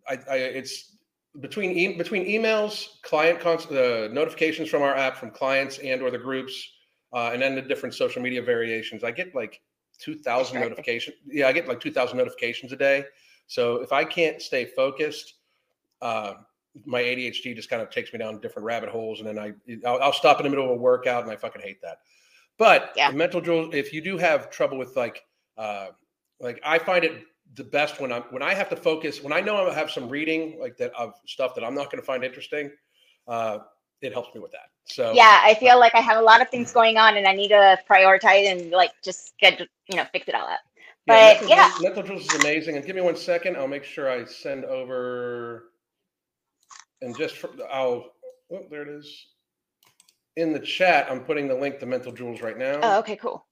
I, 0.08 0.18
I 0.30 0.36
it's 0.36 0.96
between 1.40 1.72
e- 1.72 1.96
between 1.96 2.26
emails, 2.26 3.00
client 3.02 3.40
cons- 3.40 3.66
uh, 3.66 4.08
notifications 4.12 4.68
from 4.68 4.82
our 4.82 4.96
app 4.96 5.16
from 5.16 5.30
clients 5.30 5.78
and 5.78 6.02
or 6.02 6.10
the 6.10 6.18
groups. 6.18 6.72
uh, 7.12 7.30
and 7.32 7.40
then 7.40 7.54
the 7.54 7.62
different 7.62 7.94
social 7.94 8.22
media 8.22 8.42
variations. 8.42 9.02
I 9.04 9.10
get 9.10 9.34
like 9.34 9.60
two 9.98 10.16
thousand 10.16 10.60
notifications. 10.60 11.16
Yeah, 11.26 11.48
I 11.48 11.52
get 11.52 11.68
like 11.68 11.80
two 11.80 11.92
thousand 11.92 12.18
notifications 12.18 12.72
a 12.72 12.76
day. 12.76 13.04
So 13.46 13.76
if 13.76 13.92
I 13.92 14.04
can't 14.04 14.42
stay 14.42 14.66
focused, 14.66 15.34
uh, 16.02 16.34
my 16.84 17.02
ADHD 17.02 17.54
just 17.56 17.70
kind 17.70 17.82
of 17.82 17.90
takes 17.90 18.12
me 18.12 18.18
down 18.18 18.40
different 18.40 18.66
rabbit 18.66 18.88
holes, 18.88 19.20
and 19.20 19.28
then 19.28 19.38
I 19.38 19.52
I'll, 19.86 20.00
I'll 20.00 20.12
stop 20.12 20.38
in 20.38 20.44
the 20.44 20.50
middle 20.50 20.66
of 20.66 20.72
a 20.72 20.80
workout, 20.80 21.22
and 21.22 21.32
I 21.32 21.36
fucking 21.36 21.62
hate 21.62 21.80
that. 21.82 21.98
But 22.58 22.92
Yeah. 22.96 23.10
the 23.10 23.16
mental 23.16 23.40
jewels, 23.40 23.74
if 23.74 23.92
you 23.92 24.00
do 24.00 24.18
have 24.18 24.50
trouble 24.50 24.78
with 24.78 24.96
like, 24.96 25.24
uh, 25.56 25.88
like 26.40 26.60
I 26.64 26.78
find 26.78 27.04
it 27.04 27.22
the 27.54 27.64
best 27.64 28.00
when 28.00 28.12
I'm 28.12 28.22
when 28.24 28.42
I 28.42 28.52
have 28.54 28.68
to 28.68 28.76
focus 28.76 29.22
when 29.22 29.32
I 29.32 29.40
know 29.40 29.68
I 29.68 29.72
have 29.72 29.90
some 29.90 30.08
reading 30.08 30.58
like 30.60 30.76
that 30.76 30.92
of 30.94 31.14
stuff 31.26 31.54
that 31.54 31.64
I'm 31.64 31.74
not 31.74 31.90
going 31.90 32.00
to 32.00 32.06
find 32.06 32.22
interesting. 32.22 32.70
Uh, 33.26 33.58
it 34.02 34.12
helps 34.12 34.34
me 34.34 34.40
with 34.40 34.52
that. 34.52 34.70
So 34.90 35.12
Yeah, 35.14 35.40
I 35.42 35.54
feel 35.54 35.78
like 35.78 35.94
I 35.94 36.00
have 36.00 36.18
a 36.18 36.22
lot 36.22 36.40
of 36.40 36.48
things 36.48 36.72
going 36.72 36.96
on 36.96 37.16
and 37.16 37.26
I 37.26 37.34
need 37.34 37.48
to 37.48 37.78
prioritize 37.88 38.50
and 38.50 38.70
like 38.70 38.92
just 39.04 39.34
get 39.38 39.60
you 39.60 39.96
know 39.96 40.04
fix 40.12 40.28
it 40.28 40.34
all 40.34 40.46
up. 40.46 40.60
But 41.06 41.40
mental, 41.40 41.48
yeah, 41.48 41.72
mental 41.80 42.02
jewels 42.02 42.26
is 42.26 42.34
amazing. 42.34 42.76
And 42.76 42.84
give 42.84 42.94
me 42.94 43.02
one 43.02 43.16
second. 43.16 43.56
I'll 43.56 43.68
make 43.68 43.84
sure 43.84 44.10
I 44.10 44.24
send 44.24 44.64
over. 44.64 45.70
And 47.00 47.16
just 47.16 47.36
for, 47.36 47.50
I'll. 47.72 48.12
Oh, 48.52 48.64
there 48.70 48.82
it 48.82 48.88
is. 48.88 49.26
In 50.36 50.52
the 50.52 50.60
chat, 50.60 51.10
I'm 51.10 51.20
putting 51.20 51.48
the 51.48 51.54
link 51.54 51.78
to 51.80 51.86
Mental 51.86 52.12
Jewels 52.12 52.40
right 52.40 52.56
now. 52.56 52.80
oh, 52.82 52.98
okay, 53.00 53.16
cool. 53.16 53.44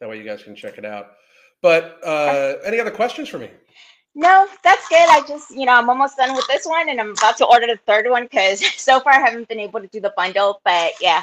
That 0.00 0.08
way 0.08 0.18
you 0.18 0.24
guys 0.24 0.42
can 0.42 0.54
check 0.54 0.78
it 0.78 0.84
out. 0.84 1.12
But 1.62 1.98
uh, 2.04 2.54
any 2.64 2.80
other 2.80 2.90
questions 2.90 3.28
for 3.28 3.38
me? 3.38 3.50
No, 4.18 4.48
that's 4.64 4.88
good. 4.88 5.08
I 5.08 5.20
just, 5.28 5.52
you 5.52 5.64
know, 5.64 5.74
I'm 5.74 5.88
almost 5.88 6.16
done 6.16 6.34
with 6.34 6.44
this 6.48 6.66
one 6.66 6.88
and 6.88 7.00
I'm 7.00 7.10
about 7.10 7.36
to 7.36 7.46
order 7.46 7.68
the 7.68 7.78
third 7.86 8.10
one 8.10 8.24
because 8.24 8.58
so 8.76 8.98
far 8.98 9.12
I 9.12 9.20
haven't 9.20 9.46
been 9.46 9.60
able 9.60 9.80
to 9.80 9.86
do 9.86 10.00
the 10.00 10.12
bundle. 10.16 10.60
But 10.64 10.94
yeah, 11.00 11.22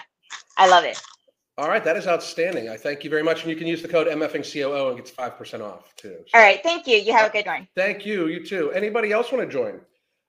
I 0.55 0.69
love 0.69 0.85
it. 0.85 0.97
All 1.57 1.67
right, 1.67 1.83
that 1.83 1.97
is 1.97 2.07
outstanding. 2.07 2.69
I 2.69 2.77
thank 2.77 3.03
you 3.03 3.09
very 3.09 3.21
much, 3.21 3.41
and 3.41 3.49
you 3.49 3.57
can 3.57 3.67
use 3.67 3.81
the 3.81 3.89
code 3.89 4.07
MFingCOO 4.07 4.87
and 4.87 4.97
gets 4.97 5.11
five 5.11 5.37
percent 5.37 5.61
off 5.61 5.93
too. 5.97 6.15
So 6.27 6.37
All 6.37 6.41
right, 6.41 6.61
thank 6.63 6.87
you. 6.87 6.97
You 6.97 7.11
have 7.11 7.29
a 7.29 7.33
good 7.33 7.45
one. 7.45 7.67
Thank 7.75 8.05
you. 8.05 8.27
You 8.27 8.45
too. 8.45 8.71
Anybody 8.71 9.11
else 9.11 9.29
want 9.31 9.45
to 9.45 9.53
join? 9.53 9.81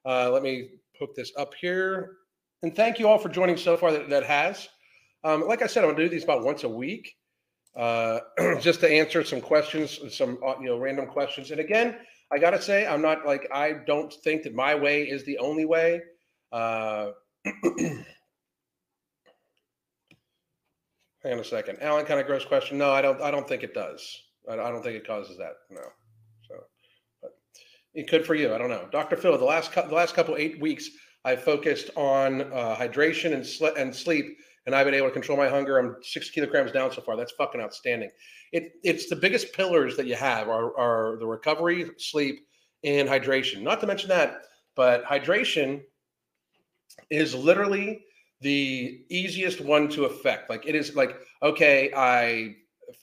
Uh, 0.05 0.31
let 0.31 0.43
me 0.43 0.71
hook 0.99 1.15
this 1.15 1.33
up 1.37 1.55
here, 1.55 2.17
and 2.63 2.75
thank 2.75 2.99
you 2.99 3.09
all 3.09 3.19
for 3.19 3.29
joining 3.29 3.57
so 3.57 3.77
far. 3.77 3.93
That, 3.93 4.09
that 4.09 4.25
has. 4.25 4.69
Um, 5.25 5.47
like 5.47 5.63
I 5.63 5.67
said, 5.67 5.85
I'm 5.85 5.91
gonna 5.91 6.03
do 6.03 6.09
these 6.09 6.25
about 6.25 6.45
once 6.45 6.63
a 6.63 6.69
week, 6.69 7.17
uh, 7.77 8.21
just 8.61 8.79
to 8.81 8.91
answer 8.91 9.25
some 9.25 9.41
questions, 9.41 10.01
some 10.17 10.39
uh, 10.47 10.55
you 10.61 10.67
know 10.67 10.79
random 10.79 11.07
questions. 11.07 11.51
And 11.51 11.59
again, 11.61 11.97
I 12.33 12.39
gotta 12.39 12.61
say, 12.61 12.87
I'm 12.87 13.03
not 13.03 13.25
like 13.25 13.49
I 13.53 13.73
don't 13.87 14.13
think 14.13 14.43
that 14.45 14.55
my 14.55 14.75
way 14.75 15.05
is 15.05 15.25
the 15.25 15.39
only 15.39 15.65
way. 15.65 16.03
Uh, 16.51 17.11
hang 17.45 18.05
on 21.25 21.39
a 21.39 21.45
second, 21.45 21.79
Alan. 21.81 22.05
Kind 22.05 22.21
of 22.21 22.27
gross 22.27 22.45
question. 22.45 22.79
No, 22.79 22.91
I 22.91 23.01
don't. 23.01 23.21
I 23.21 23.31
don't 23.31 23.49
think 23.49 23.63
it 23.63 23.75
does. 23.75 24.23
I, 24.49 24.55
I 24.55 24.71
don't 24.71 24.83
think 24.83 24.97
it 24.97 25.07
causes 25.07 25.39
that. 25.39 25.55
No. 25.71 25.83
So, 26.49 26.55
but 27.23 27.33
it 27.95 28.09
could 28.09 28.27
for 28.27 28.35
you. 28.35 28.55
I 28.55 28.59
don't 28.59 28.71
know. 28.71 28.89
Dr. 28.91 29.17
Phil, 29.17 29.39
the 29.39 29.45
last 29.45 29.73
cou- 29.73 29.89
the 29.89 29.95
last 29.95 30.15
couple 30.15 30.37
eight 30.37 30.61
weeks, 30.61 30.89
I 31.25 31.37
focused 31.37 31.91
on 31.97 32.43
uh, 32.53 32.77
hydration 32.77 33.35
and 33.35 33.45
sle- 33.45 33.77
and 33.77 33.95
sleep, 33.95 34.37
and 34.67 34.75
I've 34.75 34.85
been 34.85 34.95
able 34.95 35.09
to 35.09 35.13
control 35.13 35.39
my 35.39 35.49
hunger. 35.49 35.79
I'm 35.79 35.97
six 36.03 36.29
kilograms 36.31 36.73
down 36.73 36.93
so 36.93 37.01
far. 37.01 37.17
That's 37.17 37.33
fucking 37.33 37.61
outstanding. 37.61 38.11
It 38.53 38.73
it's 38.83 39.09
the 39.09 39.17
biggest 39.17 39.53
pillars 39.53 39.97
that 39.97 40.07
you 40.07 40.17
have 40.17 40.49
are 40.49 40.77
are 40.77 41.17
the 41.19 41.27
recovery, 41.27 41.91
sleep, 41.99 42.47
and 42.85 43.09
hydration. 43.09 43.63
Not 43.63 43.81
to 43.81 43.87
mention 43.87 44.09
that, 44.11 44.43
but 44.75 45.05
hydration 45.05 45.83
is 47.11 47.35
literally 47.35 48.05
the 48.41 49.05
easiest 49.09 49.61
one 49.61 49.89
to 49.89 50.05
affect. 50.05 50.51
Like 50.51 50.67
it 50.67 50.75
is 50.75 50.95
like, 50.95 51.17
okay, 51.43 51.91
I 51.97 52.57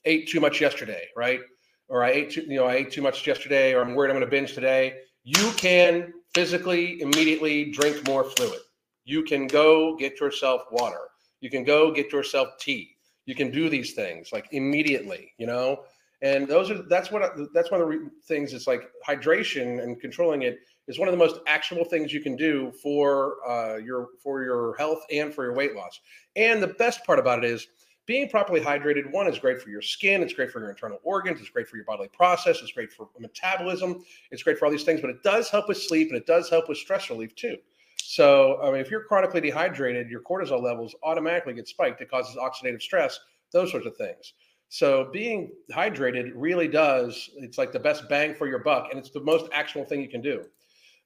ate 0.06 0.28
too 0.28 0.40
much 0.40 0.62
yesterday, 0.62 1.08
right? 1.16 1.42
Or 1.90 2.04
I 2.04 2.12
ate 2.12 2.32
too, 2.32 2.42
you 2.42 2.56
know, 2.56 2.66
I 2.66 2.76
ate 2.76 2.92
too 2.92 3.02
much 3.02 3.26
yesterday, 3.26 3.74
or 3.74 3.82
I'm 3.82 3.96
worried 3.96 4.10
I'm 4.10 4.16
going 4.16 4.26
to 4.26 4.32
binge 4.32 4.54
today. 4.54 5.00
You 5.24 5.52
can 5.58 6.14
physically 6.34 7.02
immediately 7.02 7.72
drink 7.72 8.06
more 8.08 8.24
fluid. 8.24 8.60
You 9.06 9.24
can 9.24 9.48
go 9.48 9.96
get 9.98 10.20
yourself 10.20 10.64
water. 10.72 11.10
You 11.44 11.50
can 11.50 11.66
go 11.66 11.92
get 11.92 12.14
yourself 12.14 12.58
tea. 12.58 12.96
You 13.26 13.36
can 13.36 13.52
do 13.52 13.68
these 13.68 13.92
things 13.92 14.30
like 14.32 14.48
immediately, 14.54 15.34
you 15.38 15.46
know. 15.46 15.84
And 16.22 16.48
those 16.48 16.72
are 16.72 16.84
that's 16.84 17.12
what 17.12 17.36
that's 17.54 17.70
one 17.70 17.82
of 17.82 17.90
the 17.90 18.10
things. 18.26 18.54
It's 18.54 18.66
like 18.66 18.90
hydration 19.06 19.84
and 19.84 20.00
controlling 20.00 20.44
it 20.44 20.60
is 20.88 21.00
one 21.00 21.10
of 21.10 21.12
the 21.12 21.18
most 21.18 21.42
actionable 21.46 21.84
things 21.84 22.14
you 22.14 22.22
can 22.22 22.38
do 22.38 22.72
for 22.82 23.46
uh, 23.46 23.76
your 23.76 24.08
for 24.24 24.42
your 24.42 24.74
health 24.78 25.02
and 25.12 25.34
for 25.34 25.44
your 25.44 25.54
weight 25.54 25.76
loss. 25.76 26.00
And 26.38 26.64
the 26.64 26.68
best 26.68 27.04
part 27.06 27.20
about 27.20 27.44
it 27.44 27.52
is 27.52 27.68
being 28.06 28.30
properly 28.30 28.62
hydrated. 28.62 29.12
One 29.12 29.28
is 29.28 29.38
great 29.38 29.62
for 29.62 29.70
your 29.70 29.82
skin. 29.82 30.24
It's 30.24 30.34
great 30.34 30.50
for 30.50 30.62
your 30.62 30.70
internal 30.70 31.00
organs. 31.04 31.42
It's 31.42 31.50
great 31.50 31.68
for 31.68 31.76
your 31.76 31.86
bodily 31.86 32.08
process. 32.08 32.62
It's 32.62 32.72
great 32.72 32.94
for 32.94 33.10
metabolism. 33.20 34.02
It's 34.32 34.44
great 34.44 34.58
for 34.58 34.64
all 34.64 34.72
these 34.72 34.84
things. 34.84 35.02
But 35.02 35.10
it 35.10 35.24
does 35.24 35.50
help 35.50 35.68
with 35.68 35.78
sleep 35.78 36.08
and 36.08 36.18
it 36.18 36.26
does 36.26 36.50
help 36.50 36.70
with 36.70 36.78
stress 36.78 37.10
relief 37.10 37.36
too. 37.36 37.58
So, 38.06 38.60
I 38.62 38.72
mean, 38.72 38.82
if 38.82 38.92
you're 38.92 39.04
chronically 39.04 39.42
dehydrated, 39.42 40.10
your 40.10 40.22
cortisol 40.22 40.62
levels 40.62 40.96
automatically 41.04 41.54
get 41.54 41.68
spiked. 41.68 42.02
It 42.02 42.10
causes 42.10 42.36
oxidative 42.36 42.82
stress, 42.82 43.20
those 43.52 43.72
sorts 43.72 43.86
of 43.86 43.96
things. 43.96 44.34
So, 44.70 45.10
being 45.12 45.52
hydrated 45.72 46.32
really 46.36 46.68
does, 46.68 47.30
it's 47.38 47.58
like 47.58 47.72
the 47.72 47.80
best 47.80 48.10
bang 48.10 48.36
for 48.36 48.48
your 48.48 48.60
buck, 48.60 48.90
and 48.90 49.00
it's 49.00 49.12
the 49.12 49.22
most 49.22 49.50
actionable 49.54 49.88
thing 49.88 50.02
you 50.02 50.10
can 50.10 50.22
do. 50.22 50.44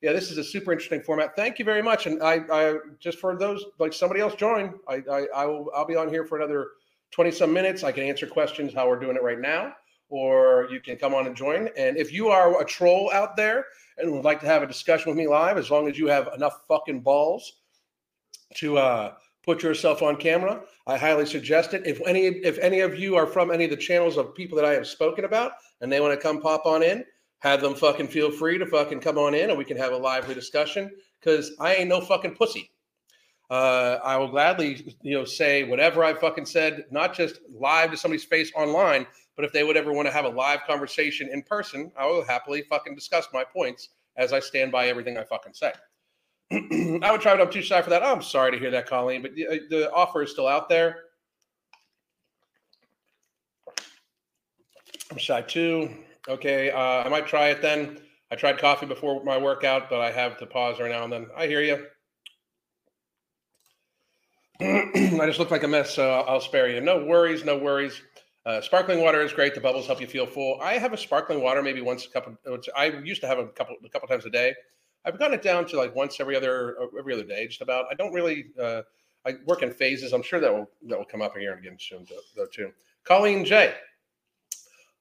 Yeah, 0.01 0.13
this 0.13 0.31
is 0.31 0.37
a 0.37 0.43
super 0.43 0.71
interesting 0.71 1.01
format. 1.01 1.35
Thank 1.35 1.59
you 1.59 1.65
very 1.65 1.81
much. 1.81 2.05
And 2.05 2.21
I, 2.21 2.41
I 2.51 2.75
just 2.99 3.19
for 3.19 3.35
those 3.35 3.65
like 3.79 3.93
somebody 3.93 4.21
else 4.21 4.35
join, 4.35 4.75
I, 4.87 5.01
I, 5.11 5.27
I 5.35 5.45
will, 5.45 5.71
I'll 5.75 5.87
be 5.87 5.95
on 5.95 6.09
here 6.09 6.23
for 6.23 6.37
another 6.37 6.69
20 7.11 7.31
some 7.31 7.51
minutes. 7.51 7.83
I 7.83 7.91
can 7.91 8.03
answer 8.03 8.27
questions 8.27 8.73
how 8.73 8.87
we're 8.87 8.99
doing 8.99 9.15
it 9.15 9.23
right 9.23 9.39
now, 9.39 9.73
or 10.09 10.67
you 10.71 10.81
can 10.81 10.97
come 10.97 11.15
on 11.15 11.25
and 11.25 11.35
join. 11.35 11.69
And 11.77 11.97
if 11.97 12.13
you 12.13 12.29
are 12.29 12.61
a 12.61 12.65
troll 12.65 13.11
out 13.11 13.35
there 13.35 13.65
and 13.97 14.11
would 14.11 14.25
like 14.25 14.39
to 14.41 14.45
have 14.45 14.63
a 14.63 14.67
discussion 14.67 15.09
with 15.09 15.17
me 15.17 15.27
live, 15.27 15.57
as 15.57 15.71
long 15.71 15.87
as 15.87 15.97
you 15.97 16.07
have 16.07 16.29
enough 16.35 16.61
fucking 16.67 17.01
balls 17.01 17.61
to 18.55 18.77
uh, 18.77 19.13
put 19.45 19.63
yourself 19.63 20.01
on 20.01 20.15
camera, 20.17 20.61
I 20.85 20.97
highly 20.97 21.25
suggest 21.25 21.73
it. 21.73 21.85
If 21.85 22.01
any 22.05 22.27
if 22.27 22.57
any 22.59 22.81
of 22.81 22.97
you 22.99 23.15
are 23.15 23.25
from 23.27 23.51
any 23.51 23.65
of 23.65 23.69
the 23.71 23.77
channels 23.77 24.17
of 24.17 24.35
people 24.35 24.55
that 24.57 24.65
I 24.65 24.73
have 24.73 24.87
spoken 24.87 25.25
about 25.25 25.53
and 25.81 25.91
they 25.91 25.99
want 25.99 26.13
to 26.13 26.21
come 26.21 26.41
pop 26.41 26.65
on 26.65 26.83
in, 26.83 27.03
have 27.39 27.61
them 27.61 27.75
fucking 27.75 28.07
feel 28.07 28.31
free 28.31 28.57
to 28.57 28.65
fucking 28.65 28.99
come 28.99 29.17
on 29.17 29.33
in 29.33 29.49
and 29.49 29.57
we 29.57 29.65
can 29.65 29.77
have 29.77 29.93
a 29.93 29.97
lively 29.97 30.35
discussion 30.35 30.91
because 31.19 31.51
I 31.59 31.75
ain't 31.75 31.89
no 31.89 32.01
fucking 32.01 32.35
pussy. 32.35 32.71
Uh, 33.49 33.99
I 34.03 34.17
will 34.17 34.27
gladly, 34.27 34.95
you 35.01 35.17
know, 35.17 35.23
say 35.23 35.63
whatever 35.63 36.03
I 36.03 36.13
fucking 36.13 36.45
said, 36.45 36.85
not 36.91 37.13
just 37.13 37.39
live 37.49 37.91
to 37.91 37.97
somebody's 37.97 38.25
face 38.25 38.51
online, 38.55 39.07
but 39.37 39.45
if 39.45 39.53
they 39.53 39.63
would 39.63 39.77
ever 39.77 39.93
want 39.93 40.07
to 40.07 40.11
have 40.11 40.25
a 40.25 40.29
live 40.29 40.61
conversation 40.65 41.29
in 41.31 41.43
person, 41.43 41.91
I 41.95 42.07
will 42.07 42.25
happily 42.25 42.63
fucking 42.63 42.95
discuss 42.95 43.27
my 43.31 43.43
points 43.43 43.89
as 44.17 44.33
I 44.33 44.39
stand 44.39 44.71
by 44.71 44.87
everything 44.87 45.15
I 45.15 45.23
fucking 45.23 45.53
say. 45.53 45.71
I 46.51 47.11
would 47.11 47.21
try, 47.21 47.35
but 47.35 47.41
I'm 47.41 47.51
too 47.51 47.61
shy 47.61 47.81
for 47.83 47.91
that. 47.91 48.03
I'm 48.03 48.23
sorry 48.23 48.51
to 48.51 48.57
hear 48.57 48.71
that, 48.71 48.87
Colleen, 48.87 49.21
but 49.21 49.35
the, 49.35 49.67
the 49.69 49.91
offer 49.93 50.23
is 50.23 50.31
still 50.31 50.47
out 50.47 50.69
there. 50.69 51.03
I'm 55.11 55.17
shy 55.17 55.41
too. 55.41 55.89
Okay, 56.27 56.71
uh, 56.71 57.03
I 57.03 57.07
might 57.07 57.27
try 57.27 57.49
it 57.49 57.61
then. 57.61 57.99
I 58.31 58.35
tried 58.35 58.57
coffee 58.57 58.87
before 58.87 59.23
my 59.23 59.37
workout, 59.37 59.89
but 59.89 60.01
I 60.01 60.11
have 60.11 60.37
to 60.39 60.45
pause 60.47 60.77
every 60.79 60.91
now 60.91 61.03
and 61.03 61.13
then. 61.13 61.27
I 61.37 61.45
hear 61.47 61.61
you. 61.61 61.85
I 64.59 65.25
just 65.27 65.37
look 65.37 65.51
like 65.51 65.63
a 65.63 65.67
mess, 65.67 65.93
so 65.93 66.11
I'll 66.27 66.41
spare 66.41 66.67
you. 66.67 66.81
No 66.81 67.05
worries, 67.05 67.45
no 67.45 67.57
worries. 67.57 68.01
Uh, 68.47 68.61
sparkling 68.61 69.01
water 69.01 69.21
is 69.21 69.33
great. 69.33 69.53
The 69.53 69.59
bubbles 69.59 69.87
help 69.87 69.99
you 69.99 70.07
feel 70.07 70.25
full. 70.25 70.57
I 70.61 70.77
have 70.77 70.93
a 70.93 70.97
sparkling 70.97 71.41
water 71.41 71.61
maybe 71.61 71.81
once 71.81 72.05
a 72.05 72.09
couple. 72.09 72.37
I 72.77 72.85
used 73.03 73.19
to 73.19 73.27
have 73.27 73.39
a 73.39 73.47
couple 73.47 73.75
a 73.83 73.89
couple 73.89 74.07
times 74.07 74.25
a 74.25 74.29
day. 74.29 74.55
I've 75.03 75.19
gotten 75.19 75.33
it 75.33 75.41
down 75.41 75.65
to 75.67 75.77
like 75.77 75.93
once 75.93 76.21
every 76.21 76.33
other 76.33 76.77
every 76.97 77.13
other 77.13 77.25
day, 77.25 77.45
just 77.47 77.59
about. 77.59 77.87
I 77.91 77.95
don't 77.95 78.13
really. 78.13 78.45
Uh, 78.57 78.83
I 79.25 79.33
work 79.45 79.63
in 79.63 79.71
phases. 79.71 80.13
I'm 80.13 80.23
sure 80.23 80.39
that 80.39 80.53
will 80.53 80.69
that 80.87 80.97
will 80.97 81.05
come 81.05 81.21
up 81.21 81.35
here 81.35 81.55
again 81.55 81.75
soon 81.77 82.07
though, 82.37 82.45
too. 82.45 82.71
Colleen 83.03 83.43
J. 83.43 83.73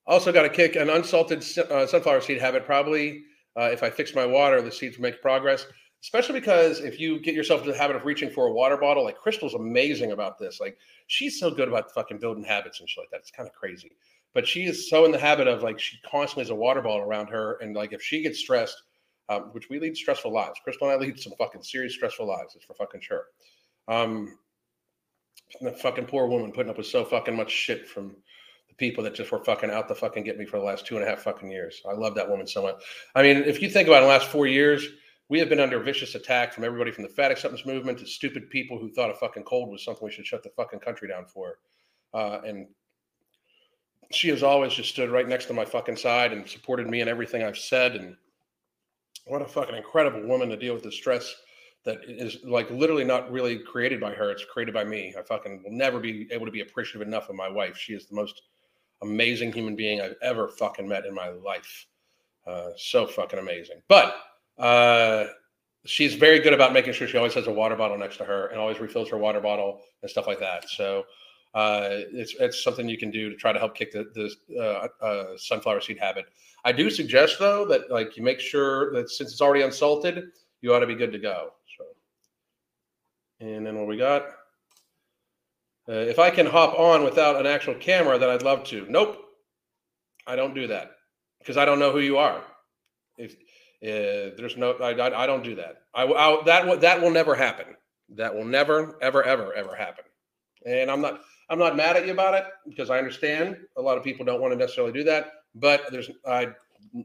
Also 0.08 0.32
got 0.32 0.44
a 0.44 0.48
kick 0.48 0.74
an 0.74 0.90
unsalted 0.90 1.44
uh, 1.70 1.86
sunflower 1.86 2.22
seed 2.22 2.40
habit. 2.40 2.66
Probably 2.66 3.22
uh, 3.56 3.70
if 3.72 3.84
I 3.84 3.90
fix 3.90 4.12
my 4.12 4.26
water, 4.26 4.60
the 4.60 4.72
seeds 4.72 4.98
make 4.98 5.22
progress. 5.22 5.66
Especially 6.06 6.38
because 6.38 6.78
if 6.78 7.00
you 7.00 7.18
get 7.18 7.34
yourself 7.34 7.62
into 7.62 7.72
the 7.72 7.78
habit 7.78 7.96
of 7.96 8.04
reaching 8.04 8.30
for 8.30 8.46
a 8.46 8.52
water 8.52 8.76
bottle, 8.76 9.02
like 9.02 9.18
Crystal's 9.18 9.54
amazing 9.54 10.12
about 10.12 10.38
this. 10.38 10.60
Like 10.60 10.78
she's 11.08 11.40
so 11.40 11.50
good 11.50 11.66
about 11.66 11.92
fucking 11.92 12.18
building 12.18 12.44
habits 12.44 12.78
and 12.78 12.88
shit 12.88 13.02
like 13.02 13.10
that. 13.10 13.22
It's 13.22 13.32
kind 13.32 13.48
of 13.48 13.52
crazy. 13.56 13.90
But 14.32 14.46
she 14.46 14.66
is 14.66 14.88
so 14.88 15.04
in 15.04 15.10
the 15.10 15.18
habit 15.18 15.48
of 15.48 15.64
like 15.64 15.80
she 15.80 15.98
constantly 16.08 16.44
has 16.44 16.50
a 16.50 16.54
water 16.54 16.80
bottle 16.80 17.00
around 17.00 17.26
her, 17.30 17.58
and 17.60 17.74
like 17.74 17.92
if 17.92 18.00
she 18.00 18.22
gets 18.22 18.38
stressed, 18.38 18.80
um, 19.28 19.50
which 19.50 19.68
we 19.68 19.80
lead 19.80 19.96
stressful 19.96 20.32
lives. 20.32 20.60
Crystal 20.62 20.88
and 20.88 20.96
I 20.96 21.04
lead 21.04 21.18
some 21.18 21.32
fucking 21.36 21.64
serious 21.64 21.94
stressful 21.94 22.24
lives. 22.24 22.54
It's 22.54 22.64
for 22.64 22.74
fucking 22.74 23.00
sure. 23.00 23.24
Um, 23.88 24.38
the 25.60 25.72
fucking 25.72 26.06
poor 26.06 26.28
woman 26.28 26.52
putting 26.52 26.70
up 26.70 26.78
with 26.78 26.86
so 26.86 27.04
fucking 27.04 27.34
much 27.34 27.50
shit 27.50 27.88
from 27.88 28.14
the 28.68 28.76
people 28.76 29.02
that 29.02 29.16
just 29.16 29.32
were 29.32 29.42
fucking 29.42 29.70
out 29.72 29.88
to 29.88 29.94
fucking 29.96 30.22
get 30.22 30.38
me 30.38 30.44
for 30.44 30.60
the 30.60 30.64
last 30.64 30.86
two 30.86 30.98
and 30.98 31.04
a 31.04 31.08
half 31.08 31.22
fucking 31.22 31.50
years. 31.50 31.82
I 31.84 31.94
love 31.94 32.14
that 32.14 32.30
woman 32.30 32.46
so 32.46 32.62
much. 32.62 32.80
I 33.16 33.24
mean, 33.24 33.38
if 33.38 33.60
you 33.60 33.68
think 33.68 33.88
about 33.88 34.04
it, 34.04 34.06
the 34.06 34.12
last 34.12 34.28
four 34.28 34.46
years, 34.46 34.86
we 35.28 35.38
have 35.38 35.48
been 35.48 35.60
under 35.60 35.80
vicious 35.80 36.14
attack 36.14 36.52
from 36.52 36.64
everybody 36.64 36.90
from 36.92 37.02
the 37.02 37.10
fat 37.10 37.30
acceptance 37.30 37.66
movement 37.66 37.98
to 37.98 38.06
stupid 38.06 38.48
people 38.50 38.78
who 38.78 38.90
thought 38.90 39.10
a 39.10 39.14
fucking 39.14 39.42
cold 39.44 39.70
was 39.70 39.84
something 39.84 40.04
we 40.04 40.12
should 40.12 40.26
shut 40.26 40.42
the 40.42 40.50
fucking 40.50 40.80
country 40.80 41.08
down 41.08 41.26
for. 41.26 41.58
uh, 42.14 42.40
and 42.44 42.66
she 44.12 44.28
has 44.28 44.42
always 44.42 44.72
just 44.72 44.90
stood 44.90 45.10
right 45.10 45.28
next 45.28 45.46
to 45.46 45.52
my 45.52 45.64
fucking 45.64 45.96
side 45.96 46.32
and 46.32 46.48
supported 46.48 46.86
me 46.88 47.00
in 47.00 47.08
everything 47.08 47.42
I've 47.42 47.58
said. 47.58 47.96
And 47.96 48.16
what 49.26 49.42
a 49.42 49.46
fucking 49.46 49.74
incredible 49.74 50.26
woman 50.26 50.48
to 50.50 50.56
deal 50.56 50.74
with 50.74 50.84
the 50.84 50.92
stress 50.92 51.34
that 51.84 51.98
is 52.06 52.38
like 52.44 52.70
literally 52.70 53.04
not 53.04 53.30
really 53.30 53.58
created 53.58 54.00
by 54.00 54.12
her. 54.12 54.30
It's 54.30 54.44
created 54.44 54.74
by 54.74 54.84
me. 54.84 55.14
I 55.18 55.22
fucking 55.22 55.62
will 55.64 55.72
never 55.72 56.00
be 56.00 56.28
able 56.30 56.46
to 56.46 56.52
be 56.52 56.60
appreciative 56.60 57.06
enough 57.06 57.28
of 57.28 57.36
my 57.36 57.48
wife. 57.48 57.76
She 57.76 57.94
is 57.94 58.06
the 58.06 58.14
most 58.14 58.42
amazing 59.02 59.52
human 59.52 59.76
being 59.76 60.00
I've 60.00 60.14
ever 60.22 60.48
fucking 60.48 60.88
met 60.88 61.06
in 61.06 61.14
my 61.14 61.28
life. 61.28 61.86
Uh, 62.46 62.70
so 62.76 63.06
fucking 63.06 63.38
amazing. 63.38 63.82
But 63.88 64.14
uh, 64.58 65.24
she's 65.84 66.14
very 66.14 66.40
good 66.40 66.52
about 66.52 66.72
making 66.72 66.92
sure 66.92 67.06
she 67.06 67.16
always 67.16 67.34
has 67.34 67.46
a 67.46 67.52
water 67.52 67.76
bottle 67.76 67.98
next 67.98 68.16
to 68.18 68.24
her 68.24 68.48
and 68.48 68.58
always 68.58 68.80
refills 68.80 69.08
her 69.10 69.18
water 69.18 69.40
bottle 69.40 69.80
and 70.02 70.10
stuff 70.10 70.26
like 70.26 70.40
that. 70.40 70.68
So 70.68 71.04
uh, 71.54 71.88
it's 72.12 72.34
it's 72.38 72.62
something 72.62 72.88
you 72.88 72.98
can 72.98 73.10
do 73.10 73.30
to 73.30 73.36
try 73.36 73.52
to 73.52 73.58
help 73.58 73.74
kick 73.74 73.92
the, 73.92 74.04
the 74.14 74.60
uh, 74.60 75.04
uh, 75.04 75.36
sunflower 75.38 75.80
seed 75.80 75.98
habit. 75.98 76.26
I 76.64 76.72
do 76.72 76.90
suggest 76.90 77.38
though 77.38 77.64
that 77.66 77.90
like 77.90 78.16
you 78.16 78.22
make 78.22 78.40
sure 78.40 78.92
that 78.92 79.10
since 79.10 79.32
it's 79.32 79.40
already 79.40 79.62
unsalted, 79.62 80.24
you 80.60 80.74
ought 80.74 80.80
to 80.80 80.86
be 80.86 80.94
good 80.94 81.12
to 81.12 81.18
go. 81.18 81.52
So, 81.78 81.84
and 83.40 83.64
then 83.64 83.78
what 83.78 83.86
we 83.86 83.96
got? 83.96 84.24
Uh, 85.88 85.92
if 85.92 86.18
I 86.18 86.30
can 86.30 86.46
hop 86.46 86.78
on 86.78 87.04
without 87.04 87.36
an 87.36 87.46
actual 87.46 87.74
camera, 87.74 88.18
then 88.18 88.28
I'd 88.28 88.42
love 88.42 88.64
to. 88.64 88.84
Nope, 88.90 89.16
I 90.26 90.34
don't 90.34 90.54
do 90.54 90.66
that 90.66 90.90
because 91.38 91.56
I 91.56 91.64
don't 91.64 91.78
know 91.78 91.92
who 91.92 92.00
you 92.00 92.18
are. 92.18 92.42
If 93.16 93.36
uh, 93.86 94.34
there's 94.36 94.56
no, 94.56 94.72
I, 94.72 94.92
I, 94.92 95.22
I, 95.22 95.26
don't 95.26 95.44
do 95.44 95.54
that. 95.54 95.82
I, 95.94 96.04
I 96.04 96.42
that 96.44 96.80
that 96.80 97.00
will 97.00 97.10
never 97.10 97.34
happen. 97.34 97.76
That 98.16 98.34
will 98.34 98.44
never, 98.44 98.98
ever, 99.00 99.22
ever, 99.22 99.52
ever 99.54 99.76
happen. 99.76 100.04
And 100.64 100.90
I'm 100.90 101.00
not, 101.00 101.20
I'm 101.48 101.58
not 101.58 101.76
mad 101.76 101.96
at 101.96 102.06
you 102.06 102.12
about 102.12 102.34
it 102.34 102.44
because 102.68 102.90
I 102.90 102.98
understand 102.98 103.56
a 103.76 103.82
lot 103.82 103.96
of 103.96 104.02
people 104.04 104.24
don't 104.24 104.40
want 104.40 104.52
to 104.52 104.58
necessarily 104.58 104.92
do 104.92 105.04
that. 105.04 105.30
But 105.54 105.82
there's, 105.90 106.10
I 106.26 106.48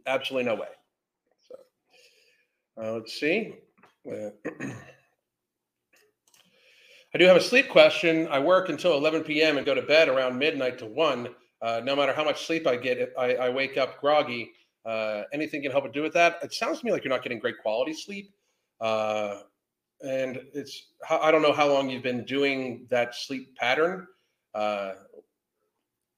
absolutely 0.07 0.49
no 0.49 0.55
way. 0.55 0.67
So 1.47 1.55
uh, 2.81 2.93
let's 2.93 3.19
see. 3.19 3.53
Uh, 4.09 4.29
I 7.13 7.17
do 7.17 7.25
have 7.25 7.37
a 7.37 7.41
sleep 7.41 7.69
question. 7.69 8.27
I 8.29 8.39
work 8.39 8.69
until 8.69 8.93
11 8.97 9.23
p.m. 9.23 9.57
and 9.57 9.65
go 9.65 9.75
to 9.75 9.81
bed 9.81 10.07
around 10.07 10.39
midnight 10.39 10.79
to 10.79 10.85
one. 10.85 11.29
Uh, 11.61 11.81
no 11.83 11.95
matter 11.95 12.13
how 12.13 12.23
much 12.23 12.47
sleep 12.47 12.65
I 12.65 12.77
get, 12.77 13.13
I, 13.19 13.35
I 13.35 13.49
wake 13.49 13.77
up 13.77 13.99
groggy. 13.99 14.53
Uh, 14.85 15.23
anything 15.33 15.61
can 15.61 15.71
help 15.71 15.85
to 15.85 15.91
do 15.91 16.01
with 16.01 16.13
that? 16.13 16.39
It 16.43 16.53
sounds 16.53 16.79
to 16.79 16.85
me 16.85 16.91
like 16.91 17.03
you're 17.03 17.13
not 17.13 17.23
getting 17.23 17.39
great 17.39 17.59
quality 17.61 17.93
sleep. 17.93 18.33
Uh, 18.79 19.39
and 20.01 20.41
it's, 20.53 20.87
I 21.09 21.31
don't 21.31 21.41
know 21.41 21.53
how 21.53 21.67
long 21.67 21.89
you've 21.89 22.03
been 22.03 22.25
doing 22.25 22.87
that 22.89 23.13
sleep 23.15 23.55
pattern 23.55 24.07
uh, 24.55 24.93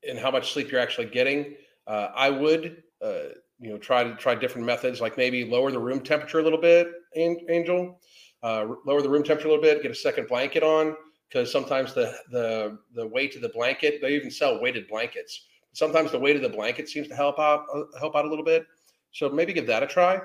and 0.07 0.17
how 0.17 0.31
much 0.31 0.53
sleep 0.53 0.71
you're 0.71 0.79
actually 0.79 1.07
getting. 1.07 1.55
Uh, 1.85 2.09
I 2.15 2.29
would, 2.29 2.83
uh, 3.01 3.29
you 3.59 3.69
know, 3.69 3.77
try 3.77 4.03
to 4.03 4.15
try 4.15 4.35
different 4.35 4.65
methods, 4.65 5.01
like 5.01 5.17
maybe 5.17 5.43
lower 5.43 5.71
the 5.71 5.79
room 5.79 5.99
temperature 5.99 6.39
a 6.39 6.43
little 6.43 6.61
bit, 6.61 6.87
Angel. 7.15 7.99
lower 8.41 9.01
the 9.01 9.09
room 9.09 9.23
temperature 9.23 9.47
a 9.47 9.51
little 9.51 9.61
bit, 9.61 9.81
get 9.81 9.91
a 9.91 9.95
second 9.95 10.27
blanket 10.29 10.63
on 10.63 10.95
because 11.33 11.51
sometimes 11.51 11.93
the 11.93 12.15
the 12.31 12.77
the 12.93 13.07
weight 13.07 13.35
of 13.35 13.41
the 13.41 13.49
blanket 13.49 13.99
they 14.01 14.15
even 14.15 14.29
sell 14.29 14.61
weighted 14.61 14.87
blankets 14.87 15.47
sometimes 15.73 16.11
the 16.11 16.19
weight 16.19 16.35
of 16.35 16.41
the 16.41 16.49
blanket 16.49 16.87
seems 16.87 17.07
to 17.09 17.15
help 17.15 17.39
out 17.39 17.65
uh, 17.73 17.83
help 17.99 18.15
out 18.15 18.25
a 18.25 18.29
little 18.29 18.45
bit. 18.45 18.65
So 19.11 19.29
maybe 19.29 19.53
give 19.53 19.67
that 19.67 19.83
a 19.83 19.87
try. 19.87 20.19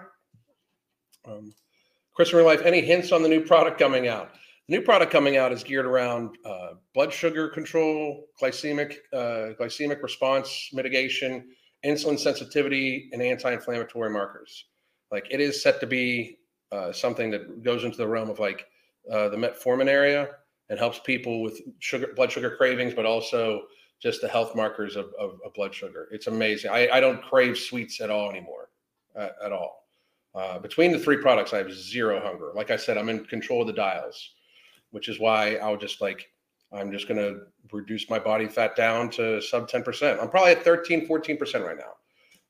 Um, 1.26 1.52
real 2.18 2.44
life 2.44 2.62
any 2.64 2.80
hints 2.80 3.12
on 3.12 3.22
the 3.22 3.28
new 3.28 3.44
product 3.44 3.78
coming 3.78 4.08
out? 4.08 4.30
The 4.68 4.76
new 4.76 4.82
product 4.82 5.12
coming 5.12 5.36
out 5.36 5.52
is 5.52 5.62
geared 5.62 5.86
around 5.86 6.36
uh, 6.44 6.74
blood 6.94 7.12
sugar 7.12 7.48
control 7.48 8.26
glycemic 8.40 8.96
uh, 9.12 9.54
glycemic 9.58 10.02
response 10.02 10.70
mitigation 10.72 11.48
insulin 11.84 12.18
sensitivity 12.18 13.08
and 13.12 13.22
anti-inflammatory 13.22 14.10
markers. 14.10 14.64
Like 15.10 15.26
it 15.30 15.40
is 15.40 15.62
set 15.62 15.80
to 15.80 15.86
be 15.86 16.38
uh, 16.72 16.92
something 16.92 17.30
that 17.30 17.62
goes 17.62 17.84
into 17.84 17.96
the 17.96 18.08
realm 18.08 18.30
of 18.30 18.38
like 18.38 18.66
uh, 19.10 19.28
the 19.28 19.36
metformin 19.36 19.86
area 19.86 20.28
and 20.68 20.78
helps 20.78 20.98
people 20.98 21.40
with 21.40 21.60
sugar, 21.78 22.12
blood 22.14 22.30
sugar 22.30 22.56
cravings, 22.56 22.94
but 22.94 23.06
also 23.06 23.62
just 24.00 24.20
the 24.20 24.28
health 24.28 24.54
markers 24.54 24.96
of, 24.96 25.06
of, 25.18 25.40
of 25.44 25.52
blood 25.54 25.74
sugar. 25.74 26.08
It's 26.10 26.26
amazing. 26.26 26.70
I, 26.70 26.88
I, 26.88 27.00
don't 27.00 27.22
crave 27.22 27.58
sweets 27.58 28.00
at 28.00 28.10
all 28.10 28.30
anymore, 28.30 28.70
uh, 29.16 29.30
at 29.44 29.52
all. 29.52 29.86
Uh, 30.34 30.58
between 30.58 30.92
the 30.92 30.98
three 30.98 31.16
products, 31.16 31.52
I 31.52 31.58
have 31.58 31.72
zero 31.72 32.20
hunger. 32.20 32.52
Like 32.54 32.70
I 32.70 32.76
said, 32.76 32.96
I'm 32.96 33.08
in 33.08 33.24
control 33.24 33.62
of 33.62 33.66
the 33.66 33.72
dials, 33.72 34.34
which 34.90 35.08
is 35.08 35.18
why 35.18 35.56
I'll 35.56 35.76
just 35.76 36.00
like, 36.00 36.30
I'm 36.72 36.92
just 36.92 37.08
going 37.08 37.18
to 37.18 37.40
reduce 37.72 38.08
my 38.08 38.18
body 38.18 38.46
fat 38.46 38.76
down 38.76 39.10
to 39.10 39.40
sub 39.40 39.68
10%. 39.68 40.22
I'm 40.22 40.28
probably 40.28 40.52
at 40.52 40.62
13, 40.62 41.08
14% 41.08 41.66
right 41.66 41.76
now. 41.76 41.92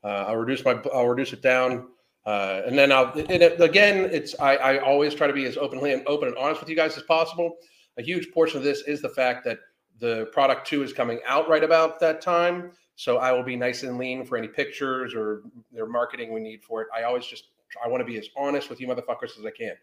Uh, 0.04 0.24
I'll 0.28 0.36
reduce 0.36 0.64
my, 0.64 0.80
I'll 0.92 1.08
reduce 1.08 1.32
it 1.32 1.40
down. 1.40 1.88
Uh, 2.26 2.62
and 2.66 2.76
then 2.76 2.92
I'll, 2.92 3.12
it, 3.14 3.60
again, 3.60 4.10
it's, 4.12 4.38
I, 4.38 4.56
I 4.56 4.78
always 4.78 5.14
try 5.14 5.26
to 5.26 5.32
be 5.32 5.46
as 5.46 5.56
openly 5.56 5.94
and 5.94 6.06
open 6.06 6.28
and 6.28 6.36
honest 6.36 6.60
with 6.60 6.68
you 6.68 6.76
guys 6.76 6.96
as 6.96 7.04
possible 7.04 7.56
a 7.98 8.02
huge 8.02 8.30
portion 8.32 8.58
of 8.58 8.64
this 8.64 8.82
is 8.82 9.02
the 9.02 9.08
fact 9.08 9.44
that 9.44 9.58
the 9.98 10.26
product 10.32 10.66
two 10.66 10.82
is 10.82 10.92
coming 10.92 11.20
out 11.26 11.48
right 11.48 11.64
about 11.64 12.00
that 12.00 12.20
time. 12.20 12.72
So 12.96 13.18
I 13.18 13.32
will 13.32 13.42
be 13.42 13.56
nice 13.56 13.82
and 13.84 13.96
lean 13.96 14.24
for 14.24 14.36
any 14.36 14.48
pictures 14.48 15.14
or 15.14 15.42
their 15.72 15.86
marketing 15.86 16.32
we 16.32 16.40
need 16.40 16.62
for 16.62 16.82
it. 16.82 16.88
I 16.94 17.04
always 17.04 17.26
just 17.26 17.44
I 17.84 17.88
want 17.88 18.00
to 18.00 18.04
be 18.04 18.18
as 18.18 18.28
honest 18.36 18.70
with 18.70 18.80
you 18.80 18.88
motherfuckers 18.88 19.38
as 19.38 19.44
I 19.44 19.50
can. 19.50 19.74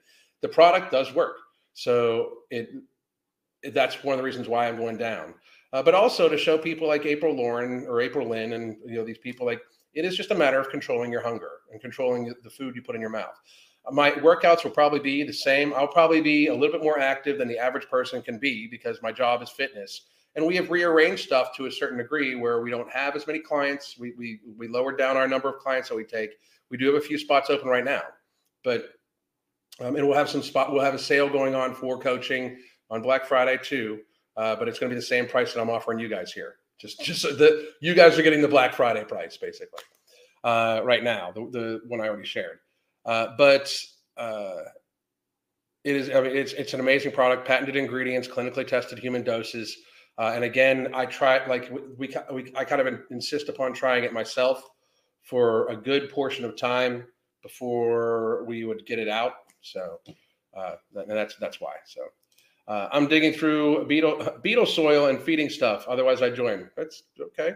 The 0.42 0.50
product 0.50 0.92
does 0.92 1.14
work, 1.14 1.38
so 1.74 2.40
it, 2.50 2.70
that's 3.74 4.04
one 4.04 4.14
of 4.14 4.18
the 4.18 4.24
reasons 4.24 4.48
why 4.48 4.68
I'm 4.68 4.76
going 4.76 4.98
down. 4.98 5.34
Uh, 5.72 5.84
but 5.84 5.94
also 5.94 6.30
to 6.30 6.38
show 6.38 6.58
people 6.58 6.88
like 6.88 7.06
April 7.06 7.34
Lauren 7.34 7.86
or 7.88 8.02
April 8.02 8.28
Lynn 8.28 8.54
and 8.54 8.78
you 8.86 8.96
know 8.96 9.04
these 9.04 9.18
people 9.18 9.46
like 9.46 9.62
it 9.94 10.06
is 10.06 10.16
just 10.16 10.32
a 10.32 10.36
matter 10.36 10.60
of 10.60 10.70
controlling 10.70 11.12
your 11.12 11.22
hunger 11.22 11.52
and 11.72 11.82
controlling 11.82 12.34
the 12.44 12.50
food 12.50 12.76
you 12.76 12.82
put 12.82 12.96
in 12.96 13.02
your 13.02 13.10
mouth 13.10 13.40
my 13.92 14.12
workouts 14.12 14.64
will 14.64 14.72
probably 14.72 15.00
be 15.00 15.24
the 15.24 15.34
same. 15.34 15.74
I'll 15.74 15.88
probably 15.88 16.22
be 16.22 16.48
a 16.48 16.54
little 16.54 16.72
bit 16.72 16.84
more 16.84 17.00
active 17.00 17.38
than 17.38 17.48
the 17.48 17.58
average 17.58 17.88
person 17.88 18.22
can 18.22 18.40
be 18.40 18.68
because 18.68 19.02
my 19.02 19.12
job 19.12 19.42
is 19.42 19.50
fitness. 19.50 20.02
And 20.36 20.46
we 20.46 20.56
have 20.58 20.70
rearranged 20.70 21.24
stuff 21.24 21.56
to 21.56 21.68
a 21.68 21.72
certain 21.72 21.98
degree 21.98 22.36
where 22.36 22.62
we 22.62 22.70
don't 22.70 22.92
have 22.92 23.16
as 23.16 23.26
many 23.26 23.40
clients. 23.40 23.98
We, 23.98 24.14
we, 24.18 24.40
we 24.58 24.68
lowered 24.68 24.98
down 24.98 25.18
our 25.18 25.28
number 25.28 25.50
of 25.50 25.60
clients 25.60 25.90
that 25.90 25.96
we 25.96 26.04
take. 26.04 26.32
We 26.70 26.78
do 26.78 26.88
have 26.88 26.96
a 26.96 27.06
few 27.06 27.18
spots 27.18 27.50
open 27.50 27.70
right 27.70 27.86
now, 27.86 28.02
but 28.64 28.90
um, 29.80 29.96
and 29.96 30.08
we'll 30.08 30.18
have 30.18 30.30
some 30.30 30.42
spot. 30.42 30.72
We'll 30.72 30.84
have 30.84 30.94
a 30.94 31.00
sale 31.00 31.30
going 31.30 31.54
on 31.54 31.74
for 31.74 32.00
coaching 32.00 32.58
on 32.90 33.02
Black 33.02 33.26
Friday 33.26 33.60
too. 33.62 34.00
Uh, 34.38 34.56
but 34.56 34.68
it's 34.68 34.80
going 34.80 34.90
to 34.90 34.96
be 34.96 35.00
the 35.00 35.06
same 35.06 35.28
price 35.28 35.54
that 35.54 35.62
I'm 35.62 35.70
offering 35.70 36.00
you 36.00 36.10
guys 36.10 36.32
here. 36.32 36.56
Just 36.80 37.02
just 37.02 37.24
the 37.24 37.70
you 37.82 37.94
guys 37.94 38.20
are 38.20 38.22
getting 38.24 38.42
the 38.42 38.48
Black 38.48 38.74
Friday 38.74 39.04
price 39.06 39.38
basically 39.38 39.80
uh, 40.44 40.82
right 40.84 41.04
now. 41.04 41.32
The, 41.32 41.50
the 41.52 41.82
one 41.88 42.02
I 42.02 42.08
already 42.08 42.28
shared. 42.28 42.60
Uh, 43.06 43.28
but 43.38 43.74
uh, 44.18 44.62
it 45.84 45.96
is, 45.96 46.10
I 46.10 46.22
mean, 46.22 46.36
it's, 46.36 46.54
it's 46.54 46.74
an 46.74 46.80
amazing 46.80 47.12
product, 47.12 47.48
patented 47.48 47.76
ingredients, 47.76 48.28
clinically 48.28 48.66
tested 48.66 48.98
human 48.98 49.24
doses. 49.24 49.78
Uh, 50.18 50.32
and 50.34 50.44
again, 50.44 50.90
I 50.94 51.06
try, 51.06 51.46
like 51.46 51.70
we, 51.98 52.14
we, 52.32 52.54
I 52.56 52.64
kind 52.64 52.82
of 52.82 53.02
insist 53.12 53.50
upon 53.50 53.74
trying 53.74 54.04
it 54.04 54.14
myself 54.14 54.64
for 55.22 55.68
a 55.68 55.76
good 55.76 56.10
portion 56.10 56.46
of 56.46 56.56
time 56.56 57.06
before 57.44 58.44
we 58.46 58.64
would 58.64 58.86
get 58.86 58.98
it 58.98 59.10
out. 59.10 59.34
So, 59.62 60.00
uh, 60.58 60.76
and 60.96 61.12
that's, 61.12 61.36
that's 61.36 61.60
why. 61.62 61.74
So, 61.86 62.02
uh, 62.68 62.90
I'm 62.92 63.08
digging 63.08 63.34
through 63.34 63.86
beetle, 63.86 64.40
beetle 64.42 64.66
soil 64.66 65.08
and 65.08 65.22
feeding 65.22 65.50
stuff. 65.50 65.86
Otherwise 65.88 66.24
I 66.24 66.32
join. 66.32 66.70
That's 66.76 67.04
okay. 67.20 67.54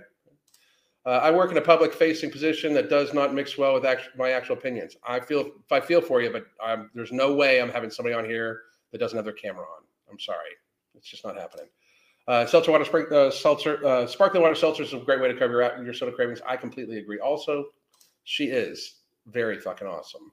Uh, 1.06 1.12
I 1.12 1.32
work 1.32 1.52
in 1.52 1.58
a 1.58 1.62
public 1.62 1.93
facing 1.93 2.30
position 2.30 2.74
that 2.74 2.89
does 2.89 3.14
not 3.14 3.34
mix 3.34 3.58
well 3.58 3.74
with 3.74 3.86
act- 3.86 4.10
my 4.18 4.32
actual 4.32 4.58
opinions. 4.58 4.97
I 5.08 5.20
feel 5.20 5.52
I 5.72 5.80
feel 5.80 6.02
for 6.02 6.22
you, 6.22 6.30
but 6.30 6.45
I'm, 6.64 6.89
there's 6.93 7.12
no 7.12 7.34
way 7.34 7.62
I'm 7.62 7.70
having 7.70 7.89
somebody 7.89 8.14
on 8.14 8.26
here 8.26 8.64
that 8.91 8.97
doesn't 8.97 9.16
have 9.16 9.26
their 9.26 9.34
camera 9.34 9.64
on. 9.64 9.84
I'm 10.12 10.20
sorry, 10.20 10.52
it's 10.95 11.08
just 11.08 11.24
not 11.24 11.38
happening. 11.38 11.68
Uh, 12.28 12.45
seltzer 12.45 12.72
water, 12.72 12.86
spring, 12.86 13.06
uh, 13.12 13.32
seltzer, 13.32 13.84
uh, 13.86 14.06
sparkling 14.06 14.43
water 14.43 14.54
seltzer 14.54 14.84
is 14.84 14.93
a 14.93 14.97
great 14.97 15.20
way 15.20 15.28
to 15.28 15.34
cover 15.34 15.54
your, 15.54 15.84
your 15.84 15.93
soda 15.93 16.12
cravings. 16.12 16.41
I 16.47 16.58
completely 16.58 17.00
agree. 17.00 17.20
Also, 17.20 17.66
she 18.24 18.45
is 18.45 18.97
very 19.26 19.58
fucking 19.60 19.88
awesome. 19.88 20.32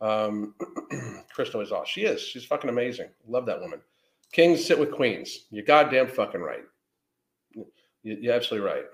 Um, 0.00 0.54
Crystal 1.32 1.60
is 1.60 1.70
awesome. 1.70 1.86
She 1.86 2.02
is. 2.02 2.20
She's 2.20 2.44
fucking 2.44 2.70
amazing. 2.70 3.10
Love 3.28 3.46
that 3.46 3.60
woman. 3.60 3.80
Kings 4.32 4.64
sit 4.64 4.78
with 4.78 4.90
queens. 4.90 5.46
You're 5.50 5.64
goddamn 5.64 6.08
fucking 6.08 6.40
right. 6.40 6.64
You're 8.02 8.34
absolutely 8.34 8.68
right. 8.68 8.84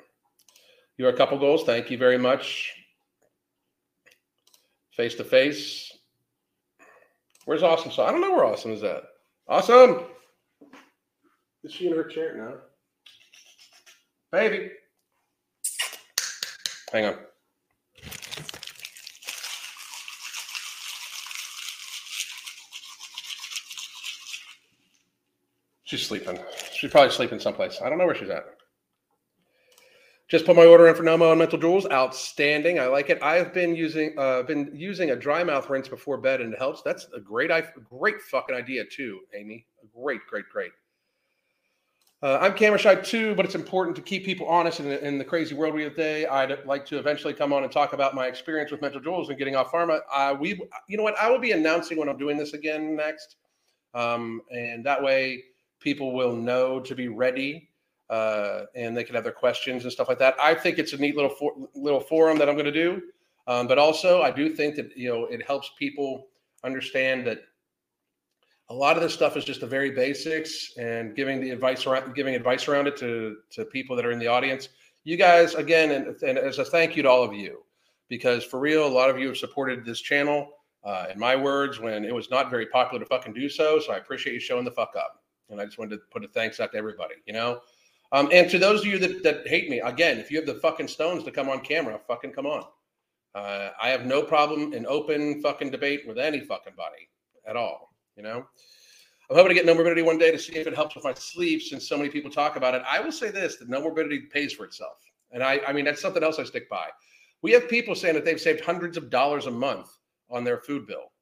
You're 0.99 1.11
a 1.11 1.17
couple 1.17 1.39
goals. 1.39 1.65
Thank 1.65 1.91
you 1.91 1.99
very 1.99 2.19
much. 2.19 2.73
Face 4.93 5.15
to 5.17 5.25
face. 5.25 5.93
Where's 7.45 7.63
Awesome? 7.63 7.93
So 7.93 8.05
I 8.05 8.11
don't 8.11 8.21
know 8.21 8.33
where 8.33 8.45
Awesome 8.45 8.73
is 8.73 8.83
at. 8.83 9.03
Awesome. 9.47 10.07
Is 11.63 11.73
she 11.73 11.89
in 11.89 11.97
her 11.97 12.05
chair 12.05 12.37
now? 12.37 12.55
Baby. 14.33 14.71
Hang 16.93 17.07
on. 17.07 17.19
She's 25.85 26.05
sleeping. 26.05 26.39
She's 26.73 26.91
probably 26.91 27.11
sleeping 27.11 27.39
someplace. 27.39 27.81
I 27.81 27.89
don't 27.89 27.99
know 27.99 28.07
where 28.07 28.15
she's 28.15 28.31
at. 28.31 28.45
Just 30.29 30.45
put 30.45 30.57
my 30.57 30.67
order 30.67 30.89
in 30.89 30.95
for 30.97 31.05
Nomo 31.05 31.31
and 31.31 31.39
Mental 31.39 31.59
Jewels. 31.59 31.87
Outstanding. 31.91 32.81
I 32.81 32.87
like 32.87 33.11
it. 33.11 33.23
I've 33.23 33.55
been 33.55 33.77
using 33.77 34.15
uh 34.19 34.43
been 34.43 34.71
using 34.75 35.11
a 35.11 35.17
dry 35.17 35.45
mouth 35.45 35.69
rinse 35.71 35.89
before 35.89 36.19
bed 36.19 36.41
and 36.41 36.53
it 36.53 36.59
helps. 36.59 36.83
That's 36.83 37.07
a 37.15 37.21
great 37.21 37.51
great 37.89 38.21
fucking 38.23 38.55
idea 38.55 38.85
too, 38.85 39.21
Amy. 39.35 39.67
Great, 39.95 40.21
great, 40.29 40.49
great. 40.53 40.73
Uh, 42.23 42.39
I'm 42.41 42.55
camera 42.55 42.79
shy 42.79 42.95
too, 42.95 43.35
but 43.35 43.45
it's 43.45 43.55
important 43.55 43.95
to 43.97 44.03
keep 44.03 44.25
people 44.25 44.49
honest 44.49 44.81
in, 44.81 44.89
the- 44.89 45.07
in 45.07 45.19
the 45.19 45.25
crazy 45.25 45.55
world 45.55 45.75
we 45.75 45.85
live 45.85 45.95
today. 45.95 46.27
I'd 46.27 46.65
like 46.65 46.87
to 46.87 46.99
eventually 46.99 47.35
come 47.35 47.53
on 47.53 47.63
and 47.63 47.71
talk 47.71 47.93
about 47.93 48.15
my 48.15 48.27
experience 48.27 48.71
with 48.71 48.81
mental 48.81 49.01
jewels 49.01 49.29
and 49.29 49.37
getting 49.39 49.55
off 49.55 49.71
pharma. 49.71 50.01
Uh, 50.13 50.35
we, 50.41 50.59
you 50.89 50.97
know 50.97 51.03
what? 51.03 51.15
I 51.19 51.31
will 51.31 51.39
be 51.39 51.53
announcing 51.53 51.99
when 51.99 52.09
I'm 52.09 52.17
doing 52.17 52.39
this 52.39 52.55
again 52.55 52.97
next, 52.97 53.37
um, 53.95 54.41
and 54.51 54.85
that 54.85 55.01
way 55.03 55.45
people 55.79 56.15
will 56.15 56.35
know 56.35 56.81
to 56.81 56.95
be 56.95 57.09
ready, 57.09 57.69
uh, 58.11 58.63
and 58.75 58.97
they 58.97 59.05
can 59.05 59.15
have 59.15 59.25
their 59.25 59.33
questions 59.33 59.83
and 59.83 59.93
stuff 59.93 60.09
like 60.09 60.19
that. 60.19 60.37
I 60.41 60.55
think 60.55 60.79
it's 60.79 60.93
a 60.93 60.97
neat 60.97 61.17
little 61.17 61.31
for, 61.31 61.53
little 61.75 62.01
forum 62.01 62.39
that 62.39 62.49
I'm 62.49 62.55
going 62.55 62.67
to 62.67 62.73
do, 62.73 63.03
um, 63.47 63.67
but 63.67 63.79
also 63.79 64.23
I 64.23 64.31
do 64.31 64.51
think 64.51 64.77
that 64.77 64.97
you 64.97 65.09
know 65.09 65.25
it 65.27 65.45
helps 65.45 65.71
people 65.79 66.29
understand 66.65 67.27
that 67.27 67.41
a 68.69 68.75
lot 68.75 68.97
of 68.97 69.03
this 69.03 69.15
stuff 69.15 69.37
is 69.37 69.45
just 69.45 69.61
the 69.61 69.67
very 69.67 69.91
basics 69.91 70.77
and 70.77 71.15
giving 71.15 71.41
the 71.41 71.51
advice 71.51 71.87
around 71.87 72.15
giving 72.15 72.35
advice 72.35 72.69
around 72.69 72.87
it 72.87 72.97
to 72.99 73.37
to 73.51 73.65
people 73.65 73.97
that 73.97 74.05
are 74.05 74.13
in 74.13 74.19
the 74.19 74.27
audience. 74.27 74.69
You 75.05 75.17
guys 75.17 75.55
again 75.55 75.91
and, 75.93 76.21
and 76.23 76.39
as 76.39 76.59
a 76.59 76.65
thank 76.65 76.97
you 76.97 77.03
to 77.03 77.09
all 77.11 77.23
of 77.23 77.33
you 77.33 77.63
because 78.09 78.45
for 78.45 78.59
real 78.59 78.87
a 78.87 78.89
lot 78.89 79.11
of 79.11 79.19
you 79.19 79.29
have 79.29 79.37
supported 79.37 79.85
this 79.85 80.01
channel 80.01 80.51
uh, 80.85 81.07
in 81.13 81.19
my 81.19 81.35
words 81.35 81.81
when 81.81 82.05
it 82.05 82.15
was 82.15 82.31
not 82.31 82.51
very 82.51 82.67
popular 82.67 83.03
to 83.03 83.09
fucking 83.09 83.33
do 83.33 83.49
so. 83.49 83.79
So 83.79 83.93
i 83.93 83.97
appreciate 83.97 84.33
you 84.33 84.41
showing 84.41 84.65
the 84.65 84.71
fuck 84.71 84.95
up. 84.97 85.23
And 85.51 85.61
i 85.61 85.65
just 85.65 85.79
wanted 85.79 85.97
to 85.97 86.03
put 86.11 86.25
a 86.25 86.29
thanks 86.29 86.59
out 86.59 86.73
to 86.73 86.79
everybody 86.79 87.15
you 87.27 87.33
know 87.33 87.61
um, 88.13 88.29
and 88.33 88.51
to 88.51 88.59
those 88.59 88.81
of 88.81 88.87
you 88.87 88.99
that, 88.99 89.23
that 89.23 89.47
hate 89.47 89.69
me 89.69 89.81
again 89.81 90.19
if 90.19 90.31
you 90.31 90.37
have 90.37 90.47
the 90.47 90.55
fucking 90.55 90.89
stones 90.89 91.25
to 91.25 91.31
come 91.31 91.49
on 91.49 91.61
camera 91.61 91.99
fucking 92.07 92.33
come 92.33 92.47
on. 92.47 92.65
Uh, 93.35 93.71
i 93.83 93.89
have 93.89 94.07
no 94.07 94.23
problem 94.23 94.73
in 94.73 94.87
open 94.87 95.43
fucking 95.43 95.71
debate 95.71 96.03
with 96.07 96.19
any 96.19 96.41
fucking 96.41 96.75
body 96.77 97.09
at 97.47 97.57
all 97.57 97.91
you 98.17 98.23
know? 98.23 98.47
I'm 99.29 99.37
hoping 99.37 99.57
to 99.57 99.63
get 99.63 99.67
Nomorbidity 99.67 100.05
one 100.05 100.19
day 100.19 100.31
to 100.31 100.39
see 100.39 100.55
if 100.55 100.67
it 100.67 100.75
helps 100.75 100.95
with 100.95 101.05
my 101.05 101.13
sleep 101.15 101.61
since 101.61 101.89
so 101.89 101.97
many 101.97 102.09
people 102.09 102.31
talk 102.31 102.57
about 102.57 102.75
it. 102.75 102.83
I 102.89 103.01
will 103.01 103.13
say 103.13 103.31
this 103.31 103.57
that 103.57 103.69
Nomorbidity 103.69 104.31
pays 104.31 104.53
for 104.53 104.65
itself. 104.65 104.99
And 105.33 105.43
i 105.43 105.61
i 105.67 105.73
mean 105.73 105.85
that's 105.85 106.01
something 106.01 106.23
else 106.23 106.39
i 106.39 106.45
stick 106.45 106.69
by. 106.71 106.89
We 107.43 107.53
have 107.53 107.69
people 107.69 107.95
saying 107.95 108.15
that 108.15 108.25
they've 108.25 108.41
saved 108.41 108.65
hundreds 108.65 108.97
of 108.97 109.11
dollars 109.11 109.47
a 109.47 109.51
month 109.51 109.89
on 110.31 110.45
their 110.45 110.59
food 110.59 110.87
bill. 110.87 111.13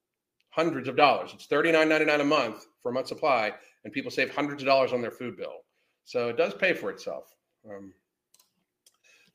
Hundreds 0.51 0.87
of 0.87 0.97
dollars. 0.97 1.33
It's 1.35 1.47
$39.99 1.49 2.21
a 2.21 2.25
month 2.25 2.67
for 2.81 2.91
a 2.91 2.95
month 2.95 3.09
supply 3.09 3.53
and 3.85 3.93
people 3.93 4.11
save 4.11 4.35
hundreds 4.35 4.63
of 4.63 4.67
dollars 4.67 4.93
on 4.93 5.03
their 5.03 5.11
food 5.11 5.37
bill 5.37 5.64
so 6.05 6.29
it 6.29 6.37
does 6.37 6.55
pay 6.55 6.73
for 6.73 6.91
itself 6.91 7.35
um, 7.69 7.93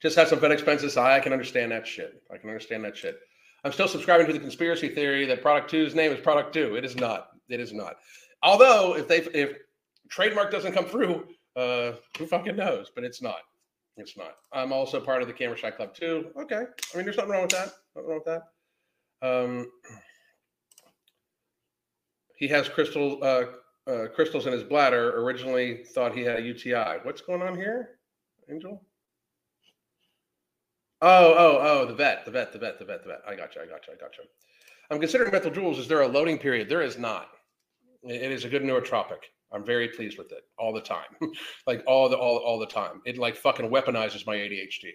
just 0.02 0.16
have 0.16 0.28
some 0.28 0.40
vet 0.40 0.52
expenses 0.52 0.98
i 0.98 1.20
can 1.20 1.34
understand 1.34 1.72
that 1.72 1.86
shit 1.88 2.22
i 2.32 2.38
can 2.38 2.50
understand 2.50 2.84
that 2.84 2.96
shit 2.96 3.20
I'm 3.64 3.72
still 3.72 3.88
subscribing 3.88 4.28
to 4.28 4.34
the 4.34 4.40
conspiracy 4.40 4.90
theory 4.90 5.26
that 5.26 5.42
product 5.42 5.70
two's 5.70 5.96
name 5.96 6.12
is 6.12 6.20
product 6.20 6.54
two. 6.54 6.76
It 6.76 6.86
is 6.86 6.96
not. 6.96 7.30
It 7.50 7.60
is 7.60 7.74
not. 7.74 7.98
Although 8.42 8.96
if 8.96 9.08
they 9.08 9.18
if 9.34 9.58
trademark 10.10 10.52
doesn't 10.52 10.74
come 10.74 10.86
through, 10.86 11.28
uh, 11.56 11.94
who 12.18 12.26
fucking 12.26 12.56
knows? 12.56 12.92
But 12.94 13.04
it's 13.04 13.22
not. 13.22 13.42
It's 13.98 14.18
not. 14.18 14.36
I'm 14.54 14.72
also 14.72 15.02
part 15.02 15.22
of 15.22 15.28
the 15.28 15.34
Camera 15.34 15.58
Shy 15.58 15.72
Club 15.72 15.94
too. 15.94 16.32
Okay. 16.40 16.56
I 16.94 16.98
mean, 16.98 17.06
there's 17.06 17.18
nothing 17.18 17.32
wrong 17.32 17.42
with 17.42 17.52
that. 17.52 17.72
Nothing 17.96 18.10
wrong 18.10 18.22
with 18.26 18.42
that. 19.22 19.28
Um, 19.28 19.70
he 22.38 22.48
has 22.48 22.70
crystal 22.70 23.22
uh, 23.22 23.44
uh, 23.90 24.08
crystals 24.14 24.46
in 24.46 24.54
his 24.54 24.64
bladder. 24.64 25.20
Originally 25.20 25.84
thought 25.84 26.16
he 26.16 26.22
had 26.22 26.40
a 26.40 26.42
UTI. 26.42 27.00
What's 27.04 27.22
going 27.22 27.42
on 27.42 27.56
here, 27.56 28.00
Angel? 28.50 28.84
Oh, 31.02 31.34
oh, 31.38 31.58
oh, 31.62 31.86
the 31.86 31.94
vet, 31.94 32.26
the 32.26 32.32
vet, 32.32 32.52
the 32.52 32.60
vet, 32.60 32.78
the 32.78 32.86
vet, 32.86 33.04
the 33.04 33.10
vet. 33.10 33.22
I 33.28 33.36
got 33.36 33.56
you. 33.56 33.62
I 33.62 33.66
got 33.66 33.88
you. 33.88 33.94
I 33.94 33.98
got 33.98 34.18
you. 34.18 34.26
I'm 34.92 35.00
considering 35.00 35.32
mental 35.32 35.52
jewels. 35.52 35.80
Is 35.80 35.88
there 35.88 36.02
a 36.02 36.08
loading 36.08 36.38
period? 36.38 36.68
There 36.68 36.82
is 36.82 36.98
not. 36.98 37.30
It 38.04 38.32
is 38.32 38.46
a 38.46 38.50
good 38.50 38.64
nootropic. 38.64 39.24
I'm 39.52 39.66
very 39.66 39.88
pleased 39.90 40.18
with 40.18 40.32
it 40.32 40.44
all 40.58 40.74
the 40.74 40.82
time, 40.82 41.08
like 41.68 41.84
all 41.88 42.08
the 42.08 42.18
all 42.18 42.38
all 42.38 42.60
the 42.60 42.68
time. 42.68 43.02
It 43.06 43.18
like 43.18 43.36
fucking 43.36 43.70
weaponizes 43.70 44.28
my 44.28 44.36
ADHD. 44.36 44.92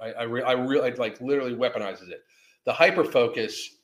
I 0.00 0.12
I, 0.12 0.22
re- 0.24 0.54
really 0.54 0.92
like 0.92 1.20
literally 1.20 1.54
weaponizes 1.54 2.10
it. 2.10 2.20
The 2.66 2.72
hyper 2.72 3.04
focus 3.04 3.78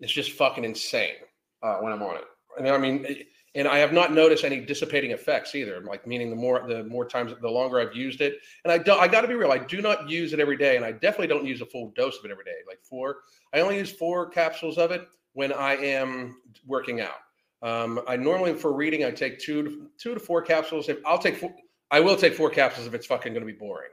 is 0.00 0.12
just 0.12 0.32
fucking 0.32 0.64
insane 0.64 1.16
uh, 1.62 1.76
when 1.78 1.92
I'm 1.92 2.02
on 2.02 2.16
it. 2.16 2.24
And 2.58 2.68
I 2.68 2.78
mean, 2.78 3.04
it- 3.04 3.26
and 3.54 3.68
I 3.68 3.78
have 3.78 3.92
not 3.92 4.12
noticed 4.12 4.44
any 4.44 4.60
dissipating 4.60 5.10
effects 5.10 5.54
either. 5.54 5.80
Like 5.80 6.06
meaning 6.06 6.30
the 6.30 6.36
more 6.36 6.66
the 6.66 6.84
more 6.84 7.04
times 7.04 7.32
the 7.40 7.50
longer 7.50 7.80
I've 7.80 7.94
used 7.94 8.20
it, 8.20 8.38
and 8.64 8.72
I 8.72 8.78
don't. 8.78 9.00
I 9.00 9.08
got 9.08 9.22
to 9.22 9.28
be 9.28 9.34
real. 9.34 9.52
I 9.52 9.58
do 9.58 9.82
not 9.82 10.08
use 10.08 10.32
it 10.32 10.40
every 10.40 10.56
day, 10.56 10.76
and 10.76 10.84
I 10.84 10.92
definitely 10.92 11.26
don't 11.26 11.44
use 11.44 11.60
a 11.60 11.66
full 11.66 11.92
dose 11.94 12.18
of 12.18 12.24
it 12.24 12.30
every 12.30 12.44
day. 12.44 12.56
Like 12.66 12.80
four, 12.82 13.16
I 13.52 13.60
only 13.60 13.78
use 13.78 13.92
four 13.92 14.28
capsules 14.28 14.78
of 14.78 14.90
it 14.90 15.06
when 15.34 15.52
I 15.52 15.76
am 15.76 16.40
working 16.66 17.00
out. 17.00 17.20
Um, 17.62 18.00
I 18.08 18.16
normally 18.16 18.54
for 18.54 18.72
reading 18.72 19.04
I 19.04 19.10
take 19.10 19.38
two 19.38 19.62
to, 19.62 19.90
two 19.98 20.14
to 20.14 20.20
four 20.20 20.42
capsules. 20.42 20.88
If 20.88 20.98
I'll 21.06 21.18
take 21.18 21.36
four, 21.36 21.54
I 21.90 22.00
will 22.00 22.16
take 22.16 22.34
four 22.34 22.50
capsules 22.50 22.86
if 22.86 22.94
it's 22.94 23.06
fucking 23.06 23.32
going 23.32 23.46
to 23.46 23.52
be 23.52 23.58
boring. 23.58 23.90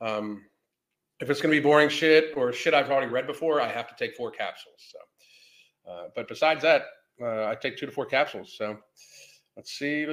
Um, 0.00 0.44
if 1.20 1.30
it's 1.30 1.40
going 1.40 1.54
to 1.54 1.58
be 1.58 1.62
boring 1.62 1.88
shit 1.88 2.36
or 2.36 2.52
shit 2.52 2.74
I've 2.74 2.90
already 2.90 3.10
read 3.10 3.26
before, 3.26 3.60
I 3.60 3.68
have 3.68 3.88
to 3.88 3.94
take 3.96 4.14
four 4.16 4.30
capsules. 4.30 4.76
So, 4.78 5.90
uh, 5.90 6.08
but 6.14 6.28
besides 6.28 6.60
that, 6.62 6.82
uh, 7.20 7.46
I 7.46 7.56
take 7.60 7.76
two 7.76 7.86
to 7.86 7.92
four 7.92 8.06
capsules. 8.06 8.54
So 8.56 8.78
let's 9.56 9.72
see. 9.72 10.06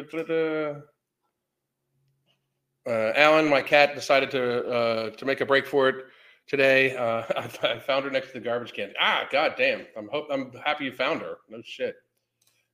Uh, 2.86 3.14
Alan, 3.16 3.49
my 3.49 3.62
cat, 3.62 3.95
decided 3.95 4.30
to 4.32 4.68
uh, 4.68 5.10
to 5.12 5.26
make 5.26 5.41
a 5.41 5.45
break 5.45 5.66
for 5.66 5.89
it 5.89 6.06
today. 6.47 6.95
Uh, 6.95 7.24
I, 7.64 7.80
found 7.80 8.06
her 8.06 8.12
next 8.12 8.28
to 8.28 8.34
the 8.34 8.39
garbage 8.39 8.74
can. 8.74 8.93
Ah, 8.99 9.28
god 9.32 9.56
damn! 9.58 9.86
I'm 9.97 10.10
I'm 10.32 10.51
happy 10.64 10.86
you 10.86 10.91
found 10.91 11.22
her. 11.22 11.38
No 11.49 11.62
shit. 11.64 11.95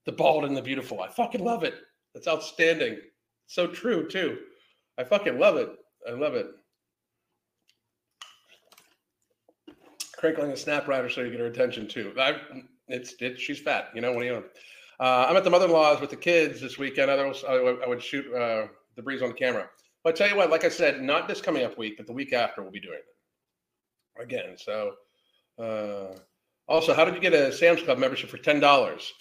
The 0.05 0.11
bald 0.11 0.45
and 0.45 0.57
the 0.57 0.61
beautiful. 0.61 1.01
I 1.01 1.09
fucking 1.09 1.43
love 1.43 1.63
it. 1.63 1.75
That's 2.13 2.27
outstanding. 2.27 2.99
So 3.47 3.67
true 3.67 4.07
too. 4.07 4.39
I 4.97 5.03
fucking 5.03 5.38
love 5.39 5.57
it. 5.57 5.69
I 6.07 6.13
love 6.13 6.34
it. 6.34 6.47
Crinkling 10.17 10.51
a 10.51 10.57
snap 10.57 10.88
rider 10.88 11.09
so 11.09 11.21
you 11.21 11.32
get 11.32 11.39
her 11.39 11.45
attention 11.45 11.88
too. 11.88 12.13
I, 12.19 12.36
it's 12.89 13.13
it, 13.19 13.39
she's 13.39 13.59
fat. 13.59 13.89
You 13.95 14.01
know 14.01 14.13
when 14.13 14.25
you 14.25 14.33
know. 14.33 14.43
Uh, 14.99 15.27
I'm 15.29 15.37
at 15.37 15.45
the 15.45 15.49
mother-in-law's 15.49 16.01
with 16.01 16.09
the 16.09 16.17
kids 16.17 16.59
this 16.59 16.77
weekend. 16.77 17.09
Otherwise, 17.09 17.43
I, 17.47 17.61
would- 17.61 17.81
I 17.81 17.87
would 17.87 18.03
shoot 18.03 18.25
uh, 18.33 18.67
the 18.97 19.01
breeze 19.01 19.21
on 19.21 19.29
the 19.29 19.35
camera. 19.35 19.69
But 20.03 20.13
I 20.15 20.17
tell 20.17 20.29
you 20.29 20.35
what, 20.35 20.49
like 20.49 20.65
I 20.65 20.69
said, 20.69 21.01
not 21.01 21.27
this 21.27 21.39
coming 21.39 21.63
up 21.63 21.77
week, 21.77 21.95
but 21.95 22.05
the 22.05 22.11
week 22.13 22.33
after, 22.33 22.61
we'll 22.61 22.71
be 22.71 22.81
doing 22.81 22.99
it 22.99 24.21
again. 24.21 24.57
So, 24.57 24.93
uh, 25.57 26.17
also, 26.67 26.93
how 26.93 27.05
did 27.05 27.15
you 27.15 27.21
get 27.21 27.33
a 27.33 27.51
Sam's 27.51 27.81
Club 27.81 27.97
membership 27.97 28.29
for 28.29 28.37
ten 28.37 28.59
dollars? 28.59 29.11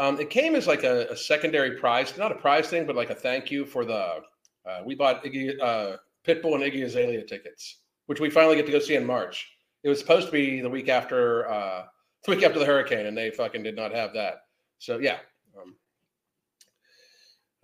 Um, 0.00 0.20
it 0.20 0.30
came 0.30 0.54
as 0.56 0.66
like 0.66 0.84
a, 0.84 1.06
a 1.08 1.16
secondary 1.16 1.72
prize, 1.78 2.16
not 2.18 2.32
a 2.32 2.36
prize 2.36 2.68
thing, 2.68 2.86
but 2.86 2.96
like 2.96 3.10
a 3.10 3.14
thank 3.14 3.50
you 3.50 3.64
for 3.64 3.84
the. 3.84 4.20
Uh, 4.66 4.82
we 4.84 4.94
bought 4.94 5.24
Iggy, 5.24 5.54
uh, 5.62 5.96
Pitbull 6.26 6.54
and 6.54 6.62
Iggy 6.62 6.84
Azalea 6.84 7.24
tickets, 7.24 7.78
which 8.06 8.20
we 8.20 8.28
finally 8.28 8.56
get 8.56 8.66
to 8.66 8.72
go 8.72 8.78
see 8.80 8.96
in 8.96 9.06
March. 9.06 9.48
It 9.84 9.88
was 9.88 9.98
supposed 9.98 10.26
to 10.26 10.32
be 10.32 10.60
the 10.60 10.68
week 10.68 10.88
after, 10.88 11.48
uh, 11.48 11.84
the 12.28 12.44
after 12.44 12.58
the 12.58 12.66
hurricane, 12.66 13.06
and 13.06 13.16
they 13.16 13.30
fucking 13.30 13.62
did 13.62 13.76
not 13.76 13.92
have 13.92 14.12
that. 14.14 14.44
So 14.78 14.98
yeah. 14.98 15.18
Um, 15.60 15.74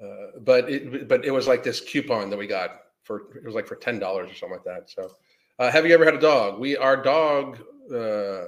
uh, 0.03 0.39
but 0.41 0.69
it 0.71 1.09
but 1.09 1.25
it 1.25 1.31
was 1.31 1.47
like 1.47 1.63
this 1.63 1.81
coupon 1.81 2.31
that 2.31 2.39
we 2.39 2.47
got 2.47 2.81
for 3.03 3.37
it 3.37 3.45
was 3.45 3.55
like 3.55 3.67
for 3.67 3.77
ten 3.77 3.99
dollars 3.99 4.31
or 4.31 4.35
something 4.35 4.59
like 4.59 4.65
that. 4.65 4.91
So, 4.91 5.11
uh, 5.59 5.71
have 5.71 5.87
you 5.87 5.95
ever 5.95 6.05
had 6.05 6.15
a 6.15 6.21
dog? 6.21 6.59
We 6.59 6.77
our 6.77 6.97
dog, 6.97 7.61
uh, 7.93 8.47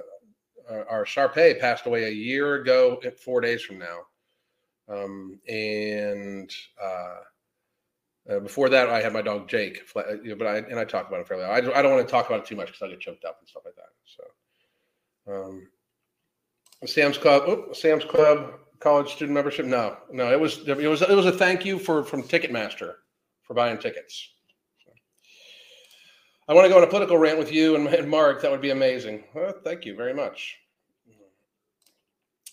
our 0.68 1.04
Sharpei 1.04 1.58
passed 1.60 1.86
away 1.86 2.04
a 2.04 2.10
year 2.10 2.56
ago, 2.56 3.00
four 3.22 3.40
days 3.40 3.62
from 3.62 3.78
now, 3.78 4.00
um, 4.88 5.38
and 5.48 6.52
uh, 6.82 7.16
uh, 8.28 8.40
before 8.40 8.68
that, 8.68 8.88
I 8.88 9.00
had 9.00 9.12
my 9.12 9.22
dog 9.22 9.48
Jake. 9.48 9.82
Uh, 9.94 10.02
But 10.36 10.46
I 10.46 10.56
and 10.58 10.78
I 10.78 10.84
talk 10.84 11.08
about 11.08 11.20
it 11.20 11.28
fairly. 11.28 11.44
I 11.44 11.60
don't, 11.60 11.76
I 11.76 11.82
don't 11.82 11.92
want 11.92 12.06
to 12.06 12.10
talk 12.10 12.26
about 12.26 12.40
it 12.40 12.46
too 12.46 12.56
much 12.56 12.68
because 12.68 12.82
I 12.82 12.88
get 12.88 13.00
choked 13.00 13.24
up 13.24 13.38
and 13.40 13.48
stuff 13.48 13.62
like 13.64 13.76
that. 13.76 13.92
So, 14.04 15.32
um, 15.32 15.68
Sam's 16.84 17.18
Club, 17.18 17.44
oh, 17.46 17.72
Sam's 17.72 18.04
Club 18.04 18.54
college 18.80 19.12
student 19.12 19.34
membership. 19.34 19.66
No, 19.66 19.96
no, 20.10 20.30
it 20.30 20.38
was 20.38 20.68
it 20.68 20.76
was 20.88 21.02
it 21.02 21.16
was 21.16 21.26
a 21.26 21.32
thank 21.32 21.64
you 21.64 21.78
for 21.78 22.02
from 22.04 22.22
Ticketmaster 22.22 22.94
for 23.42 23.54
buying 23.54 23.78
tickets. 23.78 24.30
I 26.48 26.54
want 26.54 26.64
to 26.64 26.68
go 26.68 26.76
on 26.76 26.84
a 26.84 26.86
political 26.86 27.18
rant 27.18 27.38
with 27.38 27.52
you 27.52 27.74
and, 27.74 27.88
and 27.88 28.08
Mark. 28.08 28.40
That 28.42 28.50
would 28.52 28.60
be 28.60 28.70
amazing. 28.70 29.24
Well, 29.34 29.52
thank 29.64 29.84
you 29.84 29.96
very 29.96 30.14
much. 30.14 30.56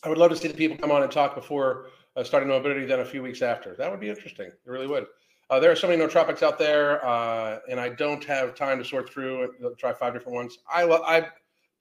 I 0.03 0.09
would 0.09 0.17
love 0.17 0.31
to 0.31 0.35
see 0.35 0.47
the 0.47 0.53
people 0.53 0.77
come 0.77 0.91
on 0.91 1.03
and 1.03 1.11
talk 1.11 1.35
before 1.35 1.87
uh, 2.15 2.23
starting 2.23 2.49
mobility, 2.49 2.85
then 2.85 3.01
a 3.01 3.05
few 3.05 3.21
weeks 3.21 3.41
after. 3.41 3.75
That 3.75 3.91
would 3.91 3.99
be 3.99 4.09
interesting. 4.09 4.47
It 4.47 4.57
really 4.65 4.87
would. 4.87 5.05
Uh, 5.49 5.59
there 5.59 5.71
are 5.71 5.75
so 5.75 5.87
many 5.87 6.01
nootropics 6.01 6.41
out 6.41 6.57
there, 6.57 7.05
uh, 7.05 7.59
and 7.69 7.79
I 7.79 7.89
don't 7.89 8.23
have 8.23 8.55
time 8.55 8.79
to 8.79 8.85
sort 8.85 9.09
through 9.09 9.43
and 9.43 9.77
try 9.77 9.93
five 9.93 10.13
different 10.13 10.35
ones. 10.35 10.57
I 10.67 10.83
lo- 10.83 11.03
I 11.05 11.27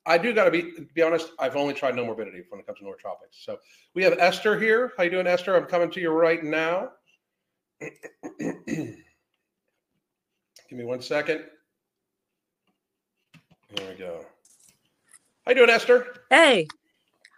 I 0.05 0.19
do 0.19 0.33
got 0.33 0.45
to 0.45 0.51
be 0.51 0.63
to 0.73 0.87
be 0.95 1.03
honest. 1.03 1.31
I've 1.39 1.57
only 1.57 1.75
tried 1.75 1.95
Nomorbidity 1.95 2.45
when 2.49 2.61
it 2.61 2.67
comes 2.67 2.79
to 2.79 2.85
nootropics. 2.85 3.45
So 3.45 3.59
we 3.95 4.03
have 4.03 4.15
Esther 4.19 4.59
here. 4.59 4.93
How 4.97 5.05
you 5.05 5.11
doing, 5.11 5.27
Esther? 5.27 5.57
I'm 5.57 5.67
coming 5.67 5.91
to 5.93 6.01
you 6.01 6.11
right 6.11 6.43
now. 6.43 6.91
Give 8.39 8.97
me 10.71 10.85
one 10.85 11.03
second. 11.03 11.45
There 13.77 13.89
we 13.91 13.95
go. 13.97 14.25
How 15.45 15.53
you 15.53 15.57
doing, 15.57 15.71
Esther? 15.71 16.15
Hey, 16.31 16.67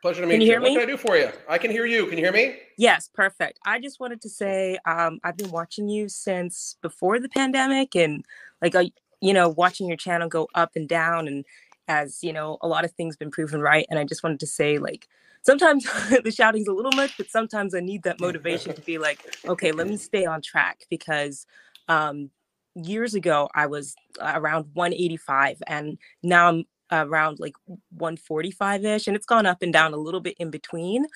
Pleasure 0.04 0.20
to 0.20 0.26
meet 0.26 0.34
Can 0.34 0.40
you. 0.42 0.46
you 0.48 0.52
hear 0.52 0.60
what 0.60 0.68
can 0.72 0.82
I 0.82 0.84
do 0.84 0.98
for 0.98 1.16
you? 1.16 1.30
I 1.48 1.56
can 1.56 1.70
hear 1.70 1.86
you. 1.86 2.04
Can 2.04 2.18
you 2.18 2.24
hear 2.24 2.32
me? 2.32 2.58
yes, 2.76 3.08
perfect. 3.14 3.58
I 3.64 3.80
just 3.80 4.00
wanted 4.00 4.20
to 4.20 4.28
say 4.28 4.76
um, 4.84 5.18
I've 5.24 5.38
been 5.38 5.50
watching 5.50 5.88
you 5.88 6.10
since 6.10 6.76
before 6.82 7.18
the 7.18 7.30
pandemic, 7.30 7.96
and 7.96 8.22
like 8.60 8.74
I, 8.74 8.90
you 9.22 9.32
know, 9.32 9.48
watching 9.48 9.88
your 9.88 9.96
channel 9.96 10.28
go 10.28 10.46
up 10.54 10.72
and 10.76 10.86
down, 10.86 11.26
and 11.26 11.42
as 11.88 12.22
you 12.22 12.32
know, 12.32 12.58
a 12.60 12.68
lot 12.68 12.84
of 12.84 12.92
things 12.92 13.16
been 13.16 13.30
proven 13.30 13.60
right. 13.60 13.86
And 13.90 13.98
I 13.98 14.04
just 14.04 14.22
wanted 14.22 14.40
to 14.40 14.46
say, 14.46 14.78
like, 14.78 15.08
sometimes 15.42 15.84
the 16.24 16.30
shouting's 16.30 16.68
a 16.68 16.72
little 16.72 16.92
much, 16.92 17.16
but 17.16 17.30
sometimes 17.30 17.74
I 17.74 17.80
need 17.80 18.02
that 18.04 18.20
motivation 18.20 18.74
to 18.74 18.80
be 18.80 18.98
like, 18.98 19.20
okay, 19.46 19.72
let 19.72 19.86
me 19.86 19.96
stay 19.98 20.24
on 20.24 20.42
track 20.42 20.84
because 20.90 21.46
um, 21.88 22.30
years 22.74 23.14
ago 23.14 23.48
I 23.54 23.66
was 23.66 23.94
around 24.20 24.66
185, 24.72 25.62
and 25.66 25.98
now 26.22 26.48
I'm 26.48 26.64
around 26.90 27.40
like 27.40 27.54
145 27.66 28.84
ish, 28.84 29.06
and 29.06 29.16
it's 29.16 29.26
gone 29.26 29.46
up 29.46 29.62
and 29.62 29.72
down 29.72 29.94
a 29.94 29.98
little 29.98 30.20
bit 30.20 30.36
in 30.38 30.50
between. 30.50 31.06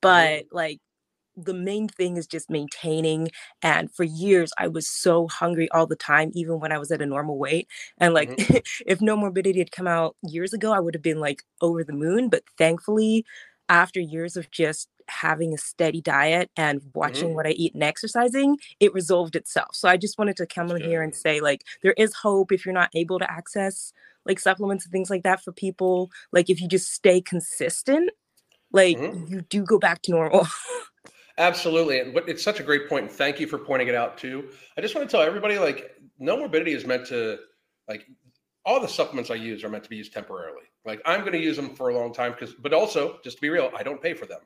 But 0.00 0.44
like 0.52 0.80
the 1.44 1.54
main 1.54 1.88
thing 1.88 2.16
is 2.16 2.26
just 2.26 2.50
maintaining. 2.50 3.30
And 3.62 3.90
for 3.92 4.04
years, 4.04 4.52
I 4.58 4.68
was 4.68 4.88
so 4.88 5.28
hungry 5.28 5.70
all 5.70 5.86
the 5.86 5.96
time, 5.96 6.30
even 6.34 6.60
when 6.60 6.72
I 6.72 6.78
was 6.78 6.90
at 6.90 7.02
a 7.02 7.06
normal 7.06 7.38
weight. 7.38 7.68
And 7.98 8.14
like, 8.14 8.32
if 8.86 8.98
Nomorbidity 9.00 9.58
had 9.58 9.72
come 9.72 9.86
out 9.86 10.16
years 10.22 10.52
ago, 10.52 10.72
I 10.72 10.80
would 10.80 10.94
have 10.94 11.02
been 11.02 11.20
like 11.20 11.42
over 11.60 11.84
the 11.84 11.92
moon. 11.92 12.28
But 12.28 12.42
thankfully, 12.58 13.24
after 13.68 14.00
years 14.00 14.36
of 14.36 14.50
just 14.50 14.88
having 15.08 15.54
a 15.54 15.58
steady 15.58 16.00
diet 16.00 16.50
and 16.56 16.82
watching 16.94 17.30
Mhm. 17.30 17.34
what 17.34 17.46
I 17.46 17.50
eat 17.50 17.74
and 17.74 17.82
exercising, 17.82 18.58
it 18.80 18.92
resolved 18.92 19.36
itself. 19.36 19.70
So 19.74 19.88
I 19.88 19.96
just 19.96 20.18
wanted 20.18 20.36
to 20.38 20.46
come 20.46 20.70
in 20.70 20.80
here 20.80 21.02
and 21.02 21.14
say, 21.14 21.40
like, 21.40 21.64
there 21.82 21.94
is 21.96 22.14
hope 22.14 22.52
if 22.52 22.64
you're 22.66 22.74
not 22.74 22.90
able 22.94 23.18
to 23.18 23.30
access 23.30 23.92
like 24.26 24.38
supplements 24.40 24.84
and 24.84 24.92
things 24.92 25.08
like 25.10 25.22
that 25.22 25.42
for 25.42 25.52
people. 25.52 26.10
Like, 26.32 26.50
if 26.50 26.60
you 26.60 26.68
just 26.68 26.92
stay 26.92 27.20
consistent, 27.22 28.10
like, 28.72 29.00
Mhm. 29.00 29.28
you 29.28 29.42
do 29.42 29.64
go 29.64 29.78
back 29.78 30.02
to 30.02 30.12
normal. 30.12 30.46
Absolutely. 31.38 32.00
And 32.00 32.16
it's 32.26 32.42
such 32.42 32.58
a 32.60 32.64
great 32.64 32.88
point. 32.88 33.04
And 33.04 33.12
thank 33.12 33.38
you 33.38 33.46
for 33.46 33.58
pointing 33.58 33.88
it 33.88 33.94
out 33.94 34.18
too. 34.18 34.50
I 34.76 34.80
just 34.80 34.94
want 34.94 35.08
to 35.08 35.10
tell 35.16 35.24
everybody 35.24 35.58
like 35.58 35.92
Nomorbidity 36.20 36.74
is 36.74 36.84
meant 36.84 37.06
to 37.06 37.38
like 37.88 38.06
all 38.66 38.80
the 38.80 38.88
supplements 38.88 39.30
I 39.30 39.36
use 39.36 39.62
are 39.64 39.68
meant 39.68 39.84
to 39.84 39.90
be 39.90 39.96
used 39.96 40.12
temporarily. 40.12 40.64
Like 40.84 41.00
I'm 41.06 41.20
going 41.20 41.32
to 41.32 41.38
use 41.38 41.56
them 41.56 41.74
for 41.74 41.90
a 41.90 41.94
long 41.96 42.12
time 42.12 42.32
because, 42.32 42.54
but 42.54 42.74
also 42.74 43.18
just 43.22 43.36
to 43.36 43.40
be 43.40 43.50
real, 43.50 43.70
I 43.76 43.84
don't 43.84 44.02
pay 44.02 44.14
for 44.14 44.26
them. 44.26 44.40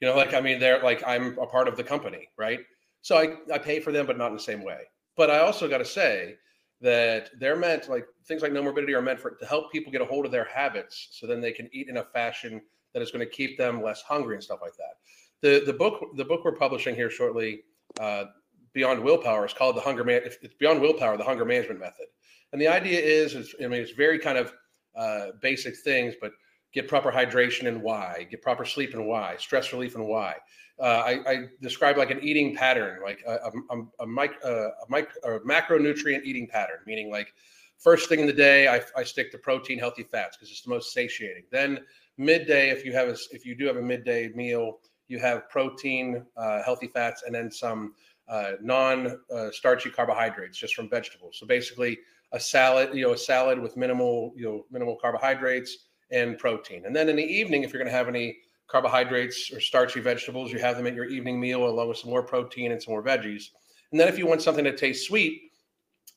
You 0.00 0.08
know, 0.08 0.16
like 0.16 0.34
I 0.34 0.40
mean, 0.40 0.58
they're 0.60 0.82
like 0.82 1.02
I'm 1.06 1.38
a 1.38 1.46
part 1.46 1.66
of 1.66 1.76
the 1.76 1.84
company, 1.84 2.28
right? 2.36 2.60
So 3.00 3.16
I 3.16 3.36
I 3.52 3.58
pay 3.58 3.80
for 3.80 3.90
them, 3.90 4.06
but 4.06 4.18
not 4.18 4.28
in 4.28 4.34
the 4.34 4.40
same 4.42 4.62
way. 4.62 4.80
But 5.16 5.30
I 5.30 5.38
also 5.38 5.66
got 5.66 5.78
to 5.78 5.84
say 5.84 6.34
that 6.82 7.30
they're 7.38 7.56
meant 7.56 7.88
like 7.88 8.04
things 8.26 8.42
like 8.42 8.52
Nomorbidity 8.52 8.92
are 8.94 9.00
meant 9.02 9.20
for 9.20 9.30
to 9.30 9.46
help 9.46 9.72
people 9.72 9.90
get 9.92 10.02
a 10.02 10.04
hold 10.04 10.26
of 10.26 10.32
their 10.32 10.44
habits, 10.44 11.08
so 11.12 11.26
then 11.26 11.40
they 11.40 11.52
can 11.52 11.70
eat 11.72 11.88
in 11.88 11.96
a 11.96 12.04
fashion 12.04 12.60
that 12.92 13.02
is 13.02 13.10
going 13.10 13.24
to 13.24 13.30
keep 13.30 13.56
them 13.56 13.82
less 13.82 14.02
hungry 14.02 14.34
and 14.34 14.44
stuff 14.44 14.58
like 14.60 14.76
that. 14.76 14.96
The 15.44 15.62
the 15.66 15.74
book 15.74 16.16
the 16.16 16.24
book 16.24 16.42
we're 16.42 16.52
publishing 16.52 16.94
here 16.94 17.10
shortly, 17.10 17.64
uh, 18.00 18.24
Beyond 18.72 19.04
Willpower, 19.04 19.44
is 19.44 19.52
called 19.52 19.76
the 19.76 19.82
Hunger 19.82 20.02
Man. 20.02 20.22
It's 20.24 20.54
Beyond 20.54 20.80
Willpower, 20.80 21.18
the 21.18 21.24
Hunger 21.24 21.44
Management 21.44 21.80
Method. 21.80 22.06
And 22.52 22.60
the 22.62 22.66
idea 22.66 22.98
is, 22.98 23.34
is 23.34 23.54
I 23.62 23.66
mean, 23.66 23.82
it's 23.82 23.90
very 23.90 24.18
kind 24.18 24.38
of 24.38 24.54
uh, 24.96 25.26
basic 25.42 25.76
things, 25.76 26.14
but 26.18 26.32
get 26.72 26.88
proper 26.88 27.12
hydration 27.12 27.68
and 27.68 27.82
why, 27.82 28.26
get 28.30 28.40
proper 28.40 28.64
sleep 28.64 28.94
and 28.94 29.06
why, 29.06 29.36
stress 29.36 29.70
relief 29.70 29.96
and 29.96 30.06
why. 30.06 30.36
Uh, 30.80 31.02
I, 31.04 31.30
I 31.30 31.44
describe 31.60 31.98
like 31.98 32.10
an 32.10 32.20
eating 32.22 32.56
pattern, 32.56 33.00
like 33.04 33.22
a, 33.26 33.32
a, 33.34 33.76
a, 33.76 33.82
a, 34.00 34.06
mic, 34.06 34.32
uh, 34.42 34.68
a, 34.68 34.86
mic, 34.88 35.10
a 35.24 35.40
macronutrient 35.40 36.24
eating 36.24 36.48
pattern, 36.48 36.78
meaning 36.86 37.10
like 37.10 37.34
first 37.76 38.08
thing 38.08 38.20
in 38.20 38.26
the 38.26 38.32
day, 38.32 38.66
I, 38.66 38.80
I 38.96 39.04
stick 39.04 39.30
to 39.32 39.38
protein, 39.38 39.78
healthy 39.78 40.04
fats 40.04 40.38
because 40.38 40.50
it's 40.50 40.62
the 40.62 40.70
most 40.70 40.94
satiating. 40.94 41.44
Then 41.52 41.80
midday, 42.16 42.70
if 42.70 42.82
you 42.82 42.94
have 42.94 43.08
a, 43.08 43.16
if 43.30 43.44
you 43.44 43.54
do 43.54 43.66
have 43.66 43.76
a 43.76 43.82
midday 43.82 44.30
meal, 44.34 44.78
you 45.08 45.18
have 45.18 45.48
protein, 45.48 46.24
uh, 46.36 46.62
healthy 46.62 46.88
fats, 46.88 47.22
and 47.24 47.34
then 47.34 47.50
some 47.50 47.94
uh, 48.28 48.52
non-starchy 48.62 49.90
carbohydrates 49.90 50.58
just 50.58 50.74
from 50.74 50.88
vegetables. 50.88 51.36
So 51.38 51.46
basically, 51.46 51.98
a 52.32 52.40
salad, 52.40 52.94
you 52.94 53.06
know, 53.06 53.12
a 53.12 53.18
salad 53.18 53.60
with 53.60 53.76
minimal, 53.76 54.32
you 54.36 54.44
know, 54.44 54.66
minimal 54.70 54.96
carbohydrates 54.96 55.86
and 56.10 56.38
protein. 56.38 56.86
And 56.86 56.94
then 56.94 57.08
in 57.08 57.16
the 57.16 57.22
evening, 57.22 57.62
if 57.62 57.72
you're 57.72 57.80
going 57.80 57.90
to 57.90 57.96
have 57.96 58.08
any 58.08 58.38
carbohydrates 58.66 59.52
or 59.52 59.60
starchy 59.60 60.00
vegetables, 60.00 60.52
you 60.52 60.58
have 60.58 60.76
them 60.76 60.86
at 60.86 60.94
your 60.94 61.04
evening 61.04 61.38
meal 61.38 61.66
along 61.68 61.88
with 61.88 61.98
some 61.98 62.10
more 62.10 62.22
protein 62.22 62.72
and 62.72 62.82
some 62.82 62.92
more 62.92 63.04
veggies. 63.04 63.50
And 63.92 64.00
then 64.00 64.08
if 64.08 64.18
you 64.18 64.26
want 64.26 64.42
something 64.42 64.64
that 64.64 64.78
tastes 64.78 65.06
sweet 65.06 65.52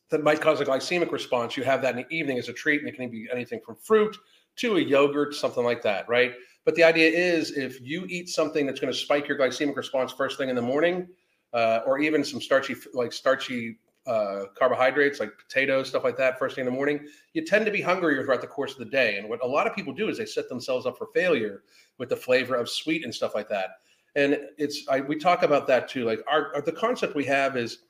that 0.10 0.24
might 0.24 0.42
cause 0.42 0.62
a 0.62 0.66
glycemic 0.66 1.12
response, 1.12 1.58
you 1.58 1.64
have 1.64 1.82
that 1.82 1.96
in 1.96 2.06
the 2.08 2.16
evening 2.16 2.38
as 2.38 2.48
a 2.48 2.54
treat, 2.54 2.80
and 2.80 2.90
it 2.90 2.96
can 2.96 3.10
be 3.10 3.28
anything 3.32 3.60
from 3.66 3.76
fruit 3.76 4.18
to 4.56 4.78
a 4.78 4.80
yogurt, 4.80 5.36
something 5.36 5.64
like 5.64 5.84
that, 5.84 6.08
right? 6.08 6.34
But 6.68 6.76
the 6.76 6.84
idea 6.84 7.09
is 7.09 7.51
if 7.51 7.80
you 7.80 8.05
eat 8.09 8.28
something 8.28 8.65
that's 8.65 8.82
going 8.82 8.91
to 8.91 8.99
spike 8.99 9.26
your 9.26 9.38
glycemic 9.38 9.78
response 9.78 10.11
first 10.11 10.38
thing 10.38 10.49
in 10.49 10.55
the 10.57 10.61
morning, 10.61 11.07
uh, 11.53 11.80
or 11.86 11.97
even 11.97 12.26
some 12.26 12.41
starchy, 12.41 12.76
like 12.93 13.13
starchy 13.13 13.80
uh, 14.05 14.47
carbohydrates 14.53 15.22
like 15.22 15.32
potatoes, 15.38 15.88
stuff 15.88 16.03
like 16.03 16.18
that, 16.18 16.38
first 16.38 16.55
thing 16.55 16.63
in 16.63 16.70
the 16.70 16.76
morning, 16.76 17.07
you 17.32 17.45
tend 17.45 17.65
to 17.65 17.72
be 17.72 17.82
hungrier 17.82 18.22
throughout 18.22 18.41
the 18.41 18.47
course 18.47 18.74
of 18.74 18.80
the 18.80 18.86
day. 18.86 19.18
And 19.18 19.30
what 19.30 19.41
a 19.45 19.47
lot 19.47 19.65
of 19.65 19.74
people 19.78 19.93
do 19.93 20.09
is 20.09 20.18
they 20.18 20.26
set 20.26 20.49
themselves 20.49 20.86
up 20.86 20.97
for 20.97 21.07
failure 21.15 21.63
with 21.99 22.09
the 22.09 22.18
flavor 22.18 22.55
of 22.55 22.68
sweet 22.68 23.05
and 23.05 23.15
stuff 23.15 23.34
like 23.34 23.47
that. 23.47 23.70
And 24.18 24.38
it's 24.57 24.86
I, 24.89 24.99
we 24.99 25.15
talk 25.15 25.43
about 25.43 25.68
that 25.68 25.88
too. 25.88 26.03
Like 26.03 26.20
our, 26.30 26.53
our 26.53 26.61
the 26.61 26.74
concept 26.74 27.15
we 27.15 27.24
have 27.24 27.55
is 27.55 27.84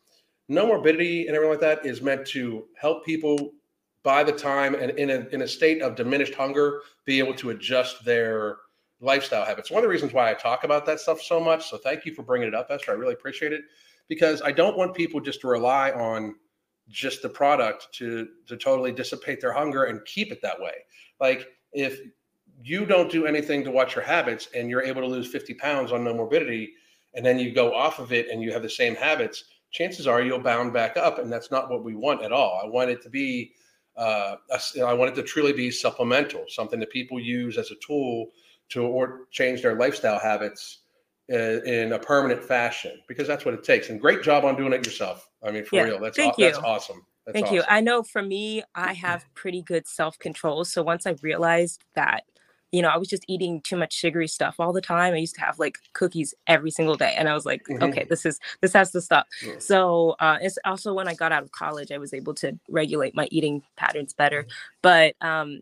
Nomorbidity 0.52 1.26
and 1.26 1.36
everything 1.36 1.50
like 1.50 1.62
that 1.62 1.84
is 1.84 2.04
meant 2.04 2.28
to 2.28 2.66
help 2.80 3.04
people 3.04 3.54
by 4.04 4.24
the 4.24 4.32
time 4.32 4.76
and 4.76 4.92
in 4.92 5.10
a 5.10 5.28
in 5.32 5.42
a 5.42 5.48
state 5.48 5.82
of 5.82 5.96
diminished 5.96 6.36
hunger 6.36 6.82
be 7.06 7.18
able 7.18 7.34
to 7.34 7.50
adjust 7.50 8.06
their 8.06 8.58
lifestyle 9.00 9.46
habits. 9.46 9.70
One 9.70 9.80
of 9.80 9.84
the 9.84 9.90
reasons 9.90 10.14
why 10.14 10.30
I 10.30 10.34
talk 10.34 10.64
about 10.64 10.86
that 10.86 11.00
stuff 11.00 11.22
so 11.22 11.40
much. 11.40 11.70
So 11.70 11.78
thank 11.78 12.06
you 12.06 12.14
for 12.14 12.24
bringing 12.24 12.48
it 12.48 12.56
up, 12.56 12.68
Esther. 12.70 12.92
I 12.92 12.96
really 12.96 13.14
appreciate 13.14 13.54
it 13.54 13.62
because 14.08 14.42
I 14.42 14.52
don't 14.52 14.78
want 14.78 14.96
people 14.96 15.20
just 15.20 15.42
to 15.42 15.48
rely 15.48 15.92
on 15.92 16.36
just 16.90 17.22
the 17.22 17.30
product 17.30 17.88
to 17.94 18.28
to 18.48 18.56
totally 18.58 18.92
dissipate 18.92 19.42
their 19.42 19.52
hunger 19.52 19.86
and 19.86 20.04
keep 20.06 20.32
it 20.32 20.42
that 20.42 20.60
way. 20.60 20.74
Like 21.20 21.48
if 21.74 22.00
you 22.64 22.86
don't 22.86 23.12
do 23.12 23.26
anything 23.26 23.64
to 23.64 23.72
watch 23.72 23.96
your 23.96 24.04
habits 24.04 24.48
and 24.56 24.70
you're 24.70 24.82
able 24.82 25.02
to 25.02 25.08
lose 25.08 25.28
50 25.28 25.54
pounds 25.56 25.92
on 25.92 26.04
Nomorbidity 26.04 26.70
and 27.14 27.26
then 27.26 27.38
you 27.38 27.54
go 27.54 27.74
off 27.74 28.00
of 28.00 28.12
it 28.12 28.30
and 28.30 28.42
you 28.42 28.52
have 28.52 28.64
the 28.64 28.70
same 28.70 28.96
habits, 28.96 29.44
chances 29.72 30.08
are 30.08 30.22
you'll 30.22 30.40
bound 30.40 30.74
back 30.74 30.98
up 30.98 31.20
and 31.20 31.32
that's 31.32 31.52
not 31.52 31.70
what 31.70 31.84
we 31.84 31.94
want 31.94 32.24
at 32.24 32.32
all. 32.32 32.60
I 32.64 32.68
want 32.68 32.90
it 32.90 33.02
to 33.04 33.10
be 33.10 33.52
uh, 33.98 34.36
I 34.86 34.94
want 34.94 35.12
it 35.12 35.16
to 35.16 35.24
truly 35.24 35.54
be 35.54 35.72
supplemental, 35.72 36.46
something 36.48 36.80
that 36.80 36.92
people 36.92 37.20
use 37.20 37.58
as 37.58 37.72
a 37.72 37.76
tool 37.86 38.28
to 38.70 38.84
or 38.84 39.22
change 39.32 39.62
their 39.62 39.76
lifestyle 39.76 40.20
habits 40.20 40.80
uh, 41.32 41.62
in 41.64 41.94
a 41.94 42.00
permanent 42.00 42.44
fashion 42.44 42.94
because 43.08 43.28
that's 43.28 43.46
what 43.46 43.54
it 43.54 43.64
takes. 43.64 43.90
And 43.90 44.00
great 44.00 44.24
job 44.24 44.46
on 44.46 44.56
doing 44.56 44.74
it 44.74 44.86
yourself. 44.86 45.30
I 45.44 45.52
mean, 45.52 45.66
for 45.66 45.78
Yeah, 45.78 45.84
real, 45.84 46.00
that's 46.00 46.18
thank 46.18 46.34
aw- 46.34 46.42
that's 46.42 46.58
you. 46.58 46.64
awesome. 46.64 47.06
That's 47.26 47.40
Thank 47.42 47.52
you. 47.52 47.64
I 47.68 47.82
know 47.82 48.04
for 48.04 48.22
me, 48.22 48.64
I 48.76 48.94
have 49.06 49.26
pretty 49.36 49.62
good 49.62 49.88
self 49.88 50.18
control. 50.20 50.64
So 50.66 50.82
once 50.84 51.06
I 51.06 51.16
realized 51.22 51.84
that, 51.96 52.24
you 52.72 52.82
know, 52.82 52.90
I 52.90 52.98
was 52.98 53.08
just 53.08 53.24
eating 53.28 53.62
too 53.62 53.78
much 53.78 53.94
sugary 53.94 54.28
stuff 54.28 54.56
all 54.60 54.74
the 54.74 54.82
time. 54.82 55.14
I 55.14 55.18
used 55.18 55.36
to 55.36 55.42
have 55.42 55.58
like 55.60 55.78
cookies 55.94 56.34
every 56.48 56.70
single 56.72 56.96
day, 56.96 57.14
and 57.18 57.30
I 57.30 57.34
was 57.34 57.46
like, 57.46 57.66
Mhm. 57.68 57.82
okay, 57.84 58.06
this 58.10 58.26
is 58.26 58.40
this 58.62 58.74
has 58.74 58.92
to 58.92 59.02
stop. 59.02 59.26
Yeah. 59.42 59.58
So 59.60 60.16
uh, 60.20 60.38
it's 60.42 60.58
also 60.66 60.94
when 60.94 61.08
I 61.08 61.14
got 61.14 61.32
out 61.32 61.44
of 61.44 61.52
college, 61.52 61.92
I 61.92 61.98
was 61.98 62.14
able 62.14 62.34
to 62.36 62.58
regulate 62.70 63.16
my 63.16 63.28
eating 63.32 63.64
patterns 63.78 64.14
better. 64.14 64.48
But 64.82 65.16
um, 65.22 65.62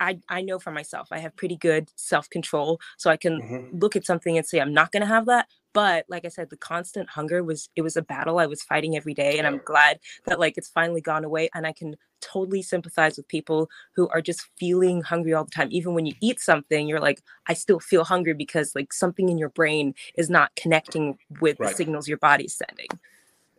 I 0.00 0.18
I 0.28 0.42
know 0.42 0.58
for 0.58 0.70
myself, 0.70 1.08
I 1.10 1.18
have 1.18 1.34
pretty 1.36 1.56
good 1.56 1.90
self 1.96 2.28
control, 2.30 2.80
so 2.98 3.10
I 3.10 3.16
can 3.16 3.40
Mhm. 3.40 3.82
look 3.82 3.96
at 3.96 4.06
something 4.06 4.36
and 4.36 4.46
say 4.46 4.60
I'm 4.60 4.72
not 4.74 4.92
going 4.92 5.02
to 5.02 5.06
have 5.06 5.26
that. 5.26 5.48
But 5.74 6.04
like 6.08 6.24
I 6.24 6.28
said, 6.28 6.50
the 6.50 6.56
constant 6.56 7.08
hunger 7.10 7.42
was 7.42 7.68
it 7.76 7.82
was 7.82 7.96
a 7.96 8.02
battle 8.02 8.38
I 8.38 8.46
was 8.46 8.62
fighting 8.62 8.96
every 8.96 9.14
day, 9.14 9.38
and 9.38 9.46
I'm 9.46 9.60
glad 9.64 10.00
that 10.26 10.38
like 10.40 10.58
it's 10.58 10.68
finally 10.68 11.00
gone 11.00 11.24
away, 11.24 11.48
and 11.54 11.66
I 11.66 11.72
can 11.72 11.96
totally 12.20 12.62
sympathize 12.62 13.16
with 13.16 13.26
people 13.28 13.68
who 13.96 14.08
are 14.10 14.20
just 14.22 14.48
feeling 14.58 15.02
hungry 15.02 15.32
all 15.34 15.44
the 15.44 15.50
time. 15.50 15.68
Even 15.72 15.94
when 15.94 16.06
you 16.06 16.14
eat 16.20 16.40
something, 16.40 16.86
you're 16.86 17.00
like, 17.00 17.20
I 17.48 17.54
still 17.54 17.80
feel 17.80 18.04
hungry 18.04 18.34
because 18.34 18.74
like 18.74 18.92
something 18.92 19.28
in 19.28 19.38
your 19.38 19.48
brain 19.48 19.94
is 20.16 20.30
not 20.30 20.54
connecting 20.54 21.18
with 21.40 21.58
Right. 21.58 21.70
the 21.70 21.74
signals 21.74 22.06
your 22.08 22.18
body's 22.18 22.54
sending. 22.54 22.88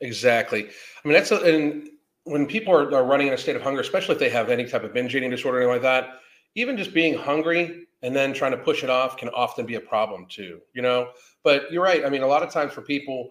Exactly. 0.02 0.68
I 0.68 1.08
mean, 1.08 1.14
that's 1.14 1.32
a, 1.32 1.42
and 1.42 1.90
when 2.26 2.46
people 2.46 2.74
are, 2.74 2.94
are 2.94 3.06
running 3.06 3.28
in 3.28 3.34
a 3.34 3.38
state 3.38 3.56
of 3.56 3.62
hunger, 3.62 3.82
especially 3.82 4.14
if 4.14 4.20
they 4.20 4.30
have 4.30 4.50
any 4.50 4.66
type 4.66 4.84
of 4.84 4.94
binge 4.94 5.16
eating 5.16 5.30
disorder 5.30 5.58
or 5.58 5.62
anything 5.62 5.74
like 5.74 5.82
that, 5.82 6.20
even 6.56 6.78
just 6.78 6.94
being 6.94 7.18
hungry 7.18 7.88
and 8.02 8.16
then 8.16 8.34
trying 8.34 8.52
to 8.52 8.58
push 8.58 8.84
it 8.84 8.90
off 8.90 9.18
can 9.18 9.30
often 9.30 9.66
be 9.66 9.76
a 9.76 9.80
problem 9.80 10.26
too, 10.30 10.60
you 10.74 10.82
know? 10.82 11.12
But 11.44 11.72
you're 11.72 11.84
right. 11.84 12.06
I 12.06 12.10
mean, 12.10 12.22
a 12.22 12.28
lot 12.28 12.44
of 12.44 12.52
times 12.52 12.74
for 12.74 12.82
people, 12.82 13.30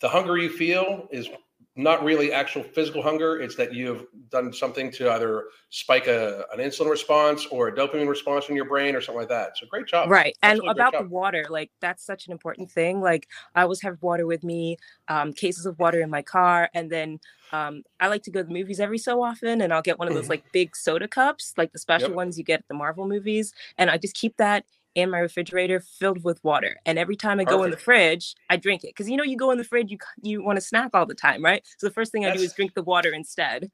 the 0.00 0.08
hunger 0.08 0.36
you 0.36 0.48
feel 0.48 1.08
is 1.10 1.28
not 1.76 2.04
really 2.04 2.32
actual 2.32 2.62
physical 2.62 3.02
hunger. 3.02 3.40
It's 3.40 3.56
that 3.56 3.74
you 3.74 3.88
have 3.88 4.06
done 4.30 4.52
something 4.52 4.90
to 4.92 5.10
either 5.12 5.46
spike 5.70 6.06
a, 6.06 6.44
an 6.52 6.60
insulin 6.60 6.90
response 6.90 7.46
or 7.46 7.68
a 7.68 7.74
dopamine 7.74 8.08
response 8.08 8.48
in 8.48 8.54
your 8.56 8.66
brain 8.66 8.94
or 8.94 9.00
something 9.00 9.20
like 9.20 9.28
that. 9.30 9.58
So 9.58 9.66
great 9.66 9.86
job. 9.86 10.10
Right. 10.10 10.36
And 10.42 10.60
Absolutely 10.60 10.70
about 10.70 10.98
the 10.98 11.04
water, 11.04 11.46
like 11.50 11.70
that's 11.80 12.04
such 12.04 12.26
an 12.26 12.32
important 12.32 12.70
thing. 12.70 13.00
Like 13.00 13.26
I 13.54 13.62
always 13.62 13.82
have 13.82 14.02
water 14.02 14.26
with 14.26 14.44
me, 14.44 14.76
um, 15.08 15.32
cases 15.32 15.66
of 15.66 15.78
water 15.78 16.00
in 16.00 16.10
my 16.10 16.22
car. 16.22 16.70
And 16.74 16.90
then 16.90 17.20
um, 17.52 17.82
I 18.00 18.08
like 18.08 18.22
to 18.24 18.30
go 18.30 18.40
to 18.40 18.46
the 18.46 18.52
movies 18.52 18.80
every 18.80 18.98
so 18.98 19.22
often 19.22 19.60
and 19.60 19.72
I'll 19.72 19.82
get 19.82 19.98
one 19.98 20.08
of 20.08 20.14
those 20.14 20.28
like 20.28 20.44
big 20.52 20.76
soda 20.76 21.08
cups, 21.08 21.54
like 21.56 21.72
the 21.72 21.78
special 21.78 22.12
Yep. 22.12 22.16
ones 22.16 22.38
you 22.38 22.44
get 22.44 22.60
at 22.60 22.68
the 22.68 22.74
Marvel 22.74 23.08
movies. 23.08 23.52
And 23.78 23.90
I 23.90 23.96
just 23.98 24.14
keep 24.14 24.36
that 24.36 24.64
in 24.94 25.10
my 25.10 25.18
refrigerator 25.18 25.80
filled 25.80 26.22
with 26.24 26.42
water. 26.44 26.76
And 26.86 26.98
every 26.98 27.16
time 27.16 27.40
I 27.40 27.44
go 27.44 27.62
in 27.64 27.70
the 27.70 27.76
fridge, 27.76 28.34
I 28.48 28.56
drink 28.56 28.84
it. 28.84 28.94
Cause 28.94 29.08
you 29.08 29.16
know, 29.16 29.24
you 29.24 29.36
go 29.36 29.50
in 29.50 29.58
the 29.58 29.64
fridge, 29.64 29.90
you, 29.90 29.98
you 30.22 30.42
want 30.42 30.56
to 30.56 30.60
snack 30.60 30.90
all 30.94 31.06
the 31.06 31.14
time, 31.14 31.44
right? 31.44 31.64
So 31.78 31.86
the 31.88 31.92
first 31.92 32.12
thing 32.12 32.24
I 32.24 32.34
do 32.34 32.40
is 32.42 32.52
drink 32.52 32.74
the 32.74 32.82
water 32.82 33.12
instead. 33.12 33.70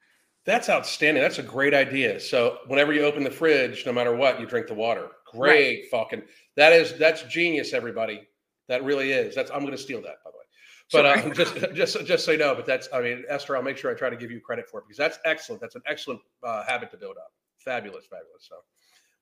That's 0.46 0.70
outstanding. 0.70 1.22
That's 1.22 1.38
a 1.38 1.42
great 1.42 1.74
idea. 1.74 2.18
So 2.18 2.58
whenever 2.66 2.92
you 2.92 3.02
open 3.04 3.24
the 3.24 3.30
fridge, 3.30 3.84
no 3.84 3.92
matter 3.92 4.14
what, 4.14 4.40
you 4.40 4.46
drink 4.46 4.66
the 4.66 4.74
water. 4.74 5.08
Great 5.30 5.90
fucking. 5.90 6.22
That 6.56 6.72
is 6.72 6.94
that's 6.98 7.22
genius, 7.24 7.72
everybody. 7.72 8.26
That 8.68 8.82
really 8.84 9.12
is. 9.12 9.34
That's 9.34 9.50
I'm 9.50 9.60
going 9.60 9.72
to 9.72 9.78
steal 9.78 10.00
that 10.02 10.24
by 10.24 10.30
the 10.30 10.38
way. 10.38 10.44
But 10.92 11.22
Sure. 11.22 11.30
uh, 11.30 11.34
just 11.74 11.74
just 11.74 12.06
just 12.06 12.24
so 12.24 12.32
you 12.32 12.38
know, 12.38 12.54
but 12.54 12.66
that's 12.66 12.88
I 12.92 13.00
mean 13.00 13.24
Esther, 13.28 13.56
I'll 13.56 13.62
make 13.62 13.76
sure 13.76 13.90
I 13.90 13.94
try 13.94 14.10
to 14.10 14.16
give 14.16 14.30
you 14.30 14.40
credit 14.40 14.68
for 14.68 14.80
it 14.80 14.84
because 14.88 14.96
that's 14.96 15.18
excellent. 15.24 15.60
That's 15.60 15.76
an 15.76 15.82
excellent 15.86 16.20
uh, 16.42 16.64
habit 16.64 16.90
to 16.92 16.96
build 16.96 17.16
up. 17.16 17.32
Fabulous, 17.58 18.06
fabulous. 18.06 18.48
So, 18.48 18.56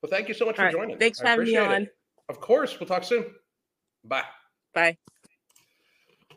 well, 0.01 0.09
thank 0.09 0.27
you 0.27 0.33
so 0.33 0.45
much 0.45 0.57
All 0.59 0.63
for 0.63 0.65
right. 0.65 0.73
joining. 0.73 0.97
Thanks 0.97 1.19
for 1.19 1.27
having 1.27 1.45
me 1.45 1.55
appreciate 1.55 1.81
it. 1.81 1.81
on. 1.81 1.89
Of 2.29 2.41
course, 2.41 2.79
we'll 2.79 2.87
talk 2.87 3.03
soon. 3.03 3.25
Bye. 4.03 4.23
Bye. 4.73 4.97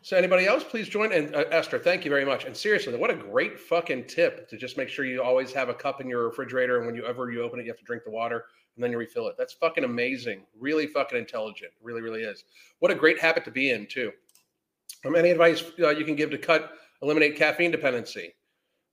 So 0.05 0.17
anybody 0.17 0.47
else, 0.47 0.65
please 0.65 0.89
join. 0.89 1.13
And 1.13 1.35
uh, 1.35 1.45
Esther, 1.51 1.79
thank 1.79 2.05
you 2.05 2.11
very 2.11 2.25
much. 2.25 2.45
And 2.45 2.57
seriously, 2.57 2.97
what 2.97 3.11
a 3.11 3.15
great 3.15 3.61
fucking 3.61 4.07
tip 4.09 4.49
to 4.49 4.57
just 4.57 4.77
make 4.77 4.89
sure 4.89 5.05
you 5.05 5.23
always 5.23 5.53
have 5.53 5.69
a 5.69 5.75
cup 5.75 6.01
in 6.01 6.09
your 6.09 6.25
refrigerator, 6.25 6.79
and 6.79 6.87
when 6.87 6.97
you 6.97 7.07
ever 7.07 7.31
you 7.31 7.43
open 7.43 7.61
it, 7.61 7.67
you 7.67 7.71
have 7.71 7.79
to 7.79 7.85
drink 7.85 8.03
the 8.05 8.11
water 8.11 8.47
and 8.75 8.83
then 8.83 8.91
you 8.91 8.99
refill 8.99 9.29
it. 9.29 9.37
That's 9.37 9.53
fucking 9.53 9.85
amazing. 9.85 10.45
Really 10.59 10.87
fucking 10.87 11.19
intelligent. 11.19 11.73
Really, 11.83 12.01
really 12.01 12.23
is. 12.23 12.45
What 12.79 12.91
a 12.91 12.95
great 12.95 13.19
habit 13.21 13.45
to 13.45 13.51
be 13.51 13.71
in 13.71 13.87
too. 13.87 14.13
Um, 15.05 15.17
any 15.17 15.31
advice 15.31 15.63
uh, 15.81 15.91
you 15.91 16.05
can 16.05 16.17
give 16.17 16.31
to 16.31 16.39
cut, 16.39 16.73
eliminate 17.03 17.37
caffeine 17.37 17.71
dependency? 17.71 18.35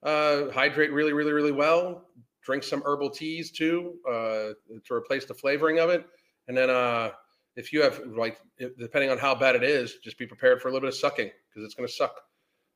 Uh, 0.03 0.49
hydrate 0.51 0.91
really, 0.91 1.13
really, 1.13 1.31
really 1.31 1.51
well. 1.51 2.05
Drink 2.49 2.63
some 2.63 2.81
herbal 2.83 3.11
teas 3.11 3.51
too 3.51 3.99
uh, 4.09 4.53
to 4.83 4.91
replace 4.91 5.23
the 5.23 5.35
flavoring 5.35 5.77
of 5.77 5.91
it, 5.91 6.03
and 6.47 6.57
then 6.57 6.71
uh, 6.71 7.11
if 7.55 7.71
you 7.71 7.79
have 7.83 8.01
like 8.07 8.39
depending 8.79 9.11
on 9.11 9.19
how 9.19 9.35
bad 9.35 9.55
it 9.55 9.63
is 9.63 9.97
just 10.03 10.17
be 10.17 10.25
prepared 10.25 10.59
for 10.59 10.69
a 10.69 10.71
little 10.71 10.87
bit 10.87 10.95
of 10.95 10.99
sucking 10.99 11.29
because 11.47 11.63
it's 11.63 11.75
going 11.75 11.87
to 11.87 11.93
suck. 11.93 12.21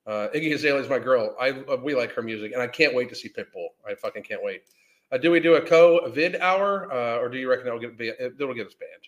Uh 0.05 0.27
iggy 0.35 0.53
azalea 0.53 0.79
is 0.79 0.89
my 0.89 0.99
girl. 0.99 1.35
I 1.41 1.49
uh, 1.49 1.77
we 1.83 1.95
like 1.95 2.11
her 2.11 2.21
music 2.21 2.53
and 2.53 2.61
i 2.61 2.67
can't 2.67 2.93
wait 2.93 3.09
to 3.09 3.15
see 3.15 3.29
pitbull. 3.29 3.69
I 3.83 3.95
fucking 3.95 4.21
can't 4.21 4.43
wait. 4.43 4.61
Uh, 5.11 5.17
do 5.17 5.31
we 5.31 5.39
do 5.39 5.55
a 5.55 5.61
co-vid 5.61 6.35
hour 6.35 6.93
uh, 6.93 7.17
or 7.17 7.27
do 7.27 7.39
you 7.39 7.49
reckon 7.49 7.65
that'll 7.65 7.79
get 7.79 7.97
be 7.97 8.09
it'll 8.09 8.53
get 8.53 8.67
us 8.67 8.75
banned? 8.75 9.07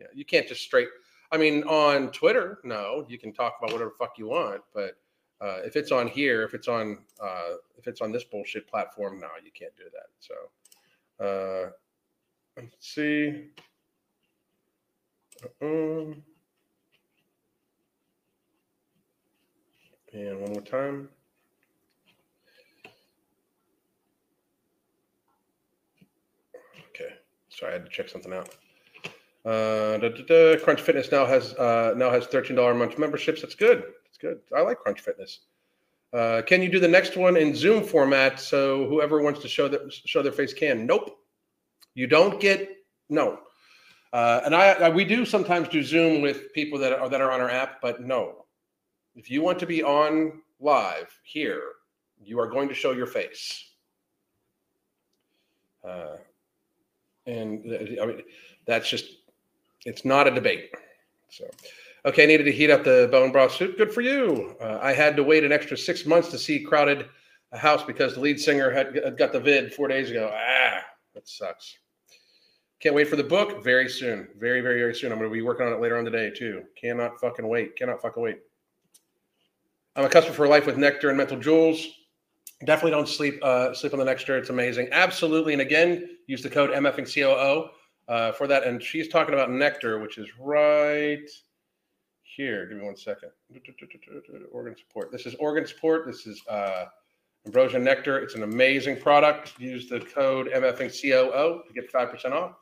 Yeah 0.00 0.06
you 0.14 0.24
can't 0.24 0.48
just 0.48 0.62
straight 0.62 0.88
i 1.30 1.36
mean 1.36 1.62
on 1.64 2.10
twitter 2.10 2.60
no 2.64 3.04
you 3.06 3.18
can 3.18 3.34
talk 3.34 3.56
about 3.58 3.70
whatever 3.70 3.92
fuck 3.98 4.14
you 4.16 4.28
want 4.28 4.62
but 4.72 4.96
uh, 5.40 5.58
if 5.64 5.76
it's 5.76 5.92
on 5.92 6.08
here 6.08 6.42
if 6.42 6.54
it's 6.54 6.68
on 6.68 6.98
uh, 7.22 7.54
if 7.78 7.86
it's 7.86 8.00
on 8.00 8.12
this 8.12 8.24
bullshit 8.24 8.66
platform 8.68 9.20
no 9.20 9.28
you 9.44 9.50
can't 9.52 9.76
do 9.76 9.84
that 9.92 10.10
so 10.20 10.34
uh 11.24 11.70
let's 12.56 12.94
see 12.94 13.48
um, 15.60 16.22
and 20.12 20.40
one 20.40 20.52
more 20.52 20.62
time. 20.62 21.08
Okay, 26.90 27.14
sorry, 27.50 27.72
I 27.72 27.74
had 27.74 27.84
to 27.84 27.90
check 27.90 28.08
something 28.08 28.32
out. 28.32 28.48
Uh, 29.44 29.98
da, 29.98 30.08
da, 30.08 30.22
da. 30.26 30.56
Crunch 30.58 30.80
Fitness 30.80 31.12
now 31.12 31.26
has 31.26 31.54
uh, 31.54 31.94
now 31.96 32.10
has 32.10 32.26
thirteen 32.26 32.56
dollar 32.56 32.74
month 32.74 32.98
memberships. 32.98 33.42
That's 33.42 33.54
good. 33.54 33.84
Good. 34.26 34.40
I 34.56 34.62
like 34.62 34.80
Crunch 34.80 35.00
Fitness. 35.00 35.40
Uh, 36.12 36.42
can 36.42 36.60
you 36.60 36.68
do 36.68 36.80
the 36.80 36.88
next 36.88 37.16
one 37.16 37.36
in 37.36 37.54
Zoom 37.54 37.84
format 37.84 38.40
so 38.40 38.88
whoever 38.88 39.22
wants 39.22 39.40
to 39.42 39.48
show 39.48 39.68
their 39.68 39.88
show 39.88 40.20
their 40.20 40.32
face 40.32 40.52
can? 40.52 40.84
Nope. 40.84 41.16
You 41.94 42.08
don't 42.08 42.40
get 42.40 42.68
no. 43.08 43.38
Uh, 44.12 44.40
and 44.44 44.52
I, 44.52 44.72
I 44.72 44.88
we 44.88 45.04
do 45.04 45.24
sometimes 45.24 45.68
do 45.68 45.80
Zoom 45.80 46.22
with 46.22 46.52
people 46.54 46.76
that 46.80 46.92
are 46.92 47.08
that 47.08 47.20
are 47.20 47.30
on 47.30 47.40
our 47.40 47.50
app, 47.50 47.80
but 47.80 48.02
no. 48.02 48.46
If 49.14 49.30
you 49.30 49.42
want 49.42 49.60
to 49.60 49.66
be 49.66 49.84
on 49.84 50.42
live 50.58 51.16
here, 51.22 51.62
you 52.20 52.40
are 52.40 52.48
going 52.48 52.68
to 52.68 52.74
show 52.74 52.90
your 52.90 53.06
face. 53.06 53.64
Uh, 55.86 56.16
and 57.26 57.64
uh, 57.72 58.02
I 58.02 58.06
mean, 58.06 58.22
that's 58.66 58.88
just 58.88 59.06
it's 59.84 60.04
not 60.04 60.26
a 60.26 60.32
debate. 60.32 60.70
So, 61.28 61.44
okay, 62.06 62.22
I 62.22 62.26
needed 62.26 62.44
to 62.44 62.52
heat 62.52 62.70
up 62.70 62.84
the 62.84 63.08
bone 63.10 63.32
broth 63.32 63.52
soup. 63.52 63.76
Good 63.76 63.92
for 63.92 64.00
you. 64.00 64.56
Uh, 64.60 64.78
I 64.80 64.92
had 64.92 65.16
to 65.16 65.24
wait 65.24 65.44
an 65.44 65.52
extra 65.52 65.76
six 65.76 66.06
months 66.06 66.30
to 66.30 66.38
see 66.38 66.60
crowded 66.60 67.06
house 67.52 67.82
because 67.82 68.14
the 68.14 68.20
lead 68.20 68.38
singer 68.38 68.70
had, 68.70 69.16
got 69.16 69.32
the 69.32 69.40
vid 69.40 69.72
four 69.72 69.88
days 69.88 70.10
ago. 70.10 70.30
Ah, 70.32 70.80
that 71.14 71.28
sucks. 71.28 71.78
Can't 72.80 72.94
wait 72.94 73.08
for 73.08 73.16
the 73.16 73.24
book. 73.24 73.64
Very 73.64 73.88
soon. 73.88 74.28
Very, 74.38 74.60
very, 74.60 74.80
very 74.80 74.94
soon. 74.94 75.10
I'm 75.10 75.18
going 75.18 75.30
to 75.30 75.34
be 75.34 75.42
working 75.42 75.66
on 75.66 75.72
it 75.72 75.80
later 75.80 75.96
on 75.96 76.04
today, 76.04 76.30
too. 76.30 76.62
Cannot 76.80 77.18
fucking 77.20 77.46
wait. 77.46 77.74
Cannot 77.76 78.02
fucking 78.02 78.22
wait. 78.22 78.40
I'm 79.96 80.04
a 80.04 80.08
customer 80.08 80.34
for 80.34 80.46
life 80.46 80.66
with 80.66 80.76
Nectar 80.76 81.08
and 81.08 81.16
Mental 81.16 81.38
Jewels. 81.38 81.86
Definitely 82.64 82.90
don't 82.90 83.08
sleep 83.08 83.38
uh, 83.42 83.74
sleep 83.74 83.92
on 83.94 83.98
the 83.98 84.04
Nectar. 84.04 84.36
It's 84.36 84.50
amazing. 84.50 84.88
Absolutely. 84.92 85.54
And 85.54 85.62
again, 85.62 86.18
use 86.26 86.42
the 86.42 86.50
code 86.50 86.70
MFingCOO 86.70 87.70
uh, 88.08 88.32
for 88.32 88.46
that. 88.46 88.64
And 88.64 88.82
she's 88.82 89.08
talking 89.08 89.34
about 89.34 89.50
Nectar, 89.50 89.98
which 89.98 90.18
is 90.18 90.28
right 90.38 91.28
here. 92.36 92.66
Give 92.66 92.78
me 92.78 92.84
one 92.84 92.96
second. 92.96 93.30
Organ 94.52 94.76
support. 94.76 95.12
This 95.12 95.26
is 95.26 95.34
organ 95.36 95.66
support. 95.66 96.06
This 96.06 96.26
is 96.26 96.42
uh, 96.48 96.86
Ambrosia 97.46 97.78
Nectar. 97.78 98.18
It's 98.18 98.34
an 98.34 98.42
amazing 98.42 99.00
product. 99.00 99.58
Use 99.58 99.88
the 99.88 100.00
code 100.00 100.48
MFingCOO 100.54 101.66
to 101.66 101.72
get 101.72 101.92
5% 101.92 102.32
off. 102.32 102.52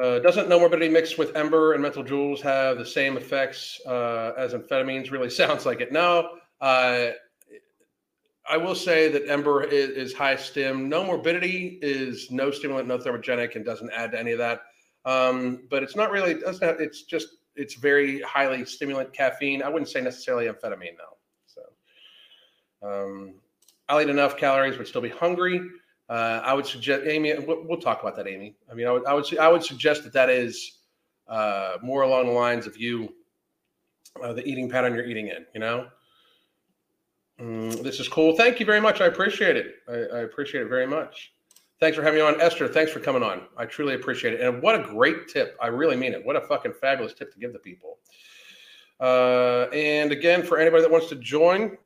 Uh, 0.00 0.18
doesn't 0.18 0.48
Nomorbidity 0.48 0.90
mixed 0.90 1.18
with 1.18 1.36
ember 1.36 1.74
and 1.74 1.82
mental 1.82 2.02
jewels 2.02 2.40
have 2.40 2.78
the 2.78 2.86
same 2.86 3.16
effects 3.16 3.80
uh, 3.86 4.32
as 4.36 4.52
amphetamines? 4.54 5.10
Really 5.10 5.30
sounds 5.42 5.66
like 5.66 5.80
it. 5.80 5.92
No. 5.92 6.38
Uh, 6.60 7.10
I 8.48 8.56
will 8.56 8.74
say 8.74 9.08
that 9.08 9.28
ember 9.28 9.62
is, 9.62 9.90
is 9.90 10.12
high 10.12 10.36
stim. 10.36 10.90
Nomorbidity 10.90 11.78
is 11.80 12.30
no 12.30 12.50
stimulant, 12.50 12.88
no 12.88 12.98
thermogenic, 12.98 13.54
and 13.54 13.64
doesn't 13.64 13.90
add 13.92 14.12
to 14.12 14.18
any 14.18 14.32
of 14.32 14.38
that. 14.38 14.62
Um, 15.04 15.62
but 15.70 15.82
it's 15.82 15.94
not 15.94 16.10
really. 16.10 16.34
Doesn't 16.34 16.80
it's 16.80 17.02
just 17.02 17.28
it's 17.56 17.74
very 17.74 18.20
highly 18.22 18.64
stimulant 18.64 19.12
caffeine. 19.12 19.62
I 19.62 19.68
wouldn't 19.68 19.88
say 19.88 20.00
necessarily 20.00 20.46
amphetamine 20.46 20.96
though. 20.96 21.16
So 21.46 21.62
um, 22.82 23.34
I'll 23.88 24.00
eat 24.00 24.08
enough 24.08 24.36
calories 24.36 24.76
but 24.76 24.88
still 24.88 25.02
be 25.02 25.08
hungry. 25.08 25.60
Uh, 26.08 26.42
I 26.44 26.52
would 26.52 26.66
suggest, 26.66 27.04
Amy. 27.06 27.32
We'll, 27.38 27.64
we'll 27.66 27.80
talk 27.80 28.02
about 28.02 28.16
that, 28.16 28.26
Amy. 28.26 28.54
I 28.70 28.74
mean, 28.74 28.86
I 28.86 28.90
would, 28.92 29.06
I 29.06 29.14
would, 29.14 29.38
I 29.38 29.48
would 29.48 29.64
suggest 29.64 30.04
that 30.04 30.12
that 30.12 30.28
is 30.28 30.78
uh, 31.28 31.78
more 31.82 32.02
along 32.02 32.26
the 32.26 32.32
lines 32.32 32.66
of 32.66 32.76
you, 32.76 33.14
uh, 34.22 34.32
the 34.32 34.46
eating 34.46 34.68
pattern 34.68 34.94
you're 34.94 35.06
eating 35.06 35.28
in. 35.28 35.46
You 35.54 35.60
know, 35.60 35.86
mm, 37.40 37.82
this 37.82 37.98
is 37.98 38.08
cool. 38.08 38.36
Thank 38.36 38.60
you 38.60 38.66
very 38.66 38.80
much. 38.80 39.00
I 39.00 39.06
appreciate 39.06 39.56
it. 39.56 39.76
I, 39.88 40.16
I 40.16 40.20
appreciate 40.20 40.64
it 40.64 40.68
very 40.68 40.86
much. 40.86 41.32
Thanks 41.82 41.96
for 41.96 42.04
having 42.04 42.20
me 42.20 42.24
on, 42.24 42.40
Esther. 42.40 42.68
Thanks 42.68 42.92
for 42.92 43.00
coming 43.00 43.24
on. 43.24 43.42
I 43.56 43.66
truly 43.66 43.94
appreciate 43.94 44.34
it. 44.34 44.40
And 44.40 44.62
what 44.62 44.76
a 44.76 44.84
great 44.84 45.26
tip. 45.26 45.56
I 45.60 45.66
really 45.66 45.96
mean 45.96 46.12
it. 46.12 46.24
What 46.24 46.36
a 46.36 46.40
fucking 46.40 46.74
fabulous 46.74 47.12
tip 47.12 47.32
to 47.32 47.40
give 47.40 47.52
the 47.52 47.58
people. 47.58 47.98
Uh, 49.00 49.62
and 49.72 50.12
again, 50.12 50.44
for 50.44 50.58
anybody 50.58 50.82
that 50.84 50.92
wants 50.92 51.08
to 51.08 51.16
join, 51.16 51.76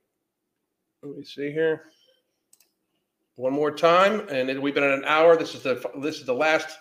let 1.03 1.16
me 1.16 1.24
see 1.24 1.51
here 1.51 1.84
one 3.36 3.55
more 3.55 3.70
time, 3.70 4.28
and 4.28 4.61
we've 4.61 4.74
been 4.74 4.84
at 4.84 4.99
an 4.99 5.07
hour. 5.07 5.34
This 5.34 5.55
is 5.55 5.62
the 5.62 5.82
this 6.03 6.18
is 6.18 6.26
the 6.26 6.34
last 6.34 6.76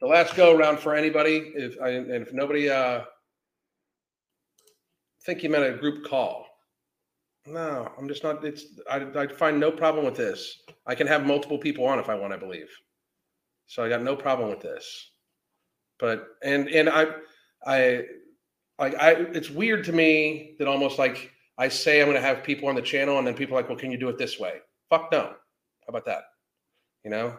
the 0.00 0.06
last 0.06 0.34
go 0.34 0.56
around 0.56 0.78
for 0.78 0.94
anybody. 0.94 1.52
If 1.54 1.76
I, 1.82 1.90
and 1.90 2.10
if 2.10 2.32
nobody 2.32 2.70
uh, 2.70 3.02
think 5.26 5.42
you 5.42 5.50
meant 5.50 5.64
a 5.64 5.76
group 5.76 6.06
call, 6.06 6.47
no, 7.48 7.90
I'm 7.98 8.08
just 8.08 8.22
not. 8.22 8.44
It's 8.44 8.66
I, 8.90 9.06
I 9.16 9.26
find 9.26 9.58
no 9.58 9.70
problem 9.70 10.04
with 10.04 10.16
this. 10.16 10.62
I 10.86 10.94
can 10.94 11.06
have 11.06 11.26
multiple 11.26 11.58
people 11.58 11.86
on 11.86 11.98
if 11.98 12.08
I 12.08 12.14
want. 12.14 12.32
I 12.32 12.36
believe, 12.36 12.68
so 13.66 13.84
I 13.84 13.88
got 13.88 14.02
no 14.02 14.16
problem 14.16 14.50
with 14.50 14.60
this. 14.60 15.10
But 15.98 16.26
and 16.42 16.68
and 16.68 16.88
I 16.88 17.06
I 17.66 18.04
like 18.78 18.94
I 18.94 19.12
it's 19.12 19.50
weird 19.50 19.84
to 19.84 19.92
me 19.92 20.56
that 20.58 20.68
almost 20.68 20.98
like 20.98 21.32
I 21.58 21.68
say 21.68 22.00
I'm 22.00 22.06
going 22.06 22.20
to 22.20 22.26
have 22.26 22.44
people 22.44 22.68
on 22.68 22.74
the 22.74 22.82
channel, 22.82 23.18
and 23.18 23.26
then 23.26 23.34
people 23.34 23.56
like, 23.56 23.68
well, 23.68 23.78
can 23.78 23.90
you 23.90 23.98
do 23.98 24.08
it 24.08 24.18
this 24.18 24.38
way? 24.38 24.54
Fuck 24.90 25.10
no. 25.10 25.24
How 25.24 25.88
about 25.88 26.06
that? 26.06 26.22
You 27.04 27.10
know, 27.10 27.36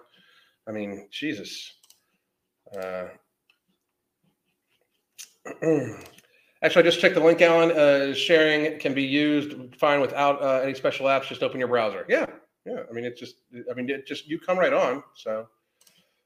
I 0.68 0.72
mean, 0.72 1.08
Jesus. 1.12 1.74
Uh, 2.78 3.06
Actually, 6.62 6.82
I 6.82 6.86
just 6.86 7.00
checked 7.00 7.16
the 7.16 7.24
link, 7.24 7.42
Alan. 7.42 7.72
Uh, 7.72 8.14
sharing 8.14 8.78
can 8.80 8.94
be 8.94 9.04
used 9.04 9.56
fine 9.78 10.02
without 10.02 10.42
uh, 10.42 10.60
any 10.62 10.74
special 10.74 11.06
apps. 11.06 11.28
Just 11.28 11.42
open 11.42 11.60
your 11.60 11.70
browser. 11.70 12.06
Yeah, 12.10 12.26
yeah. 12.66 12.84
I 12.90 12.94
mean, 12.94 13.06
it's 13.06 13.20
just, 13.20 13.36
I 13.72 13.74
mean, 13.74 13.90
it 13.90 14.06
just 14.06 14.28
you 14.28 14.40
come 14.40 14.60
right 14.60 14.74
on. 14.74 15.02
So 15.16 15.48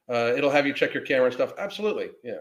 uh, 0.10 0.34
it'll 0.36 0.50
have 0.50 0.66
you 0.66 0.74
check 0.74 0.94
your 0.94 1.04
camera 1.04 1.26
and 1.26 1.34
stuff. 1.34 1.54
Absolutely, 1.60 2.10
yeah. 2.24 2.40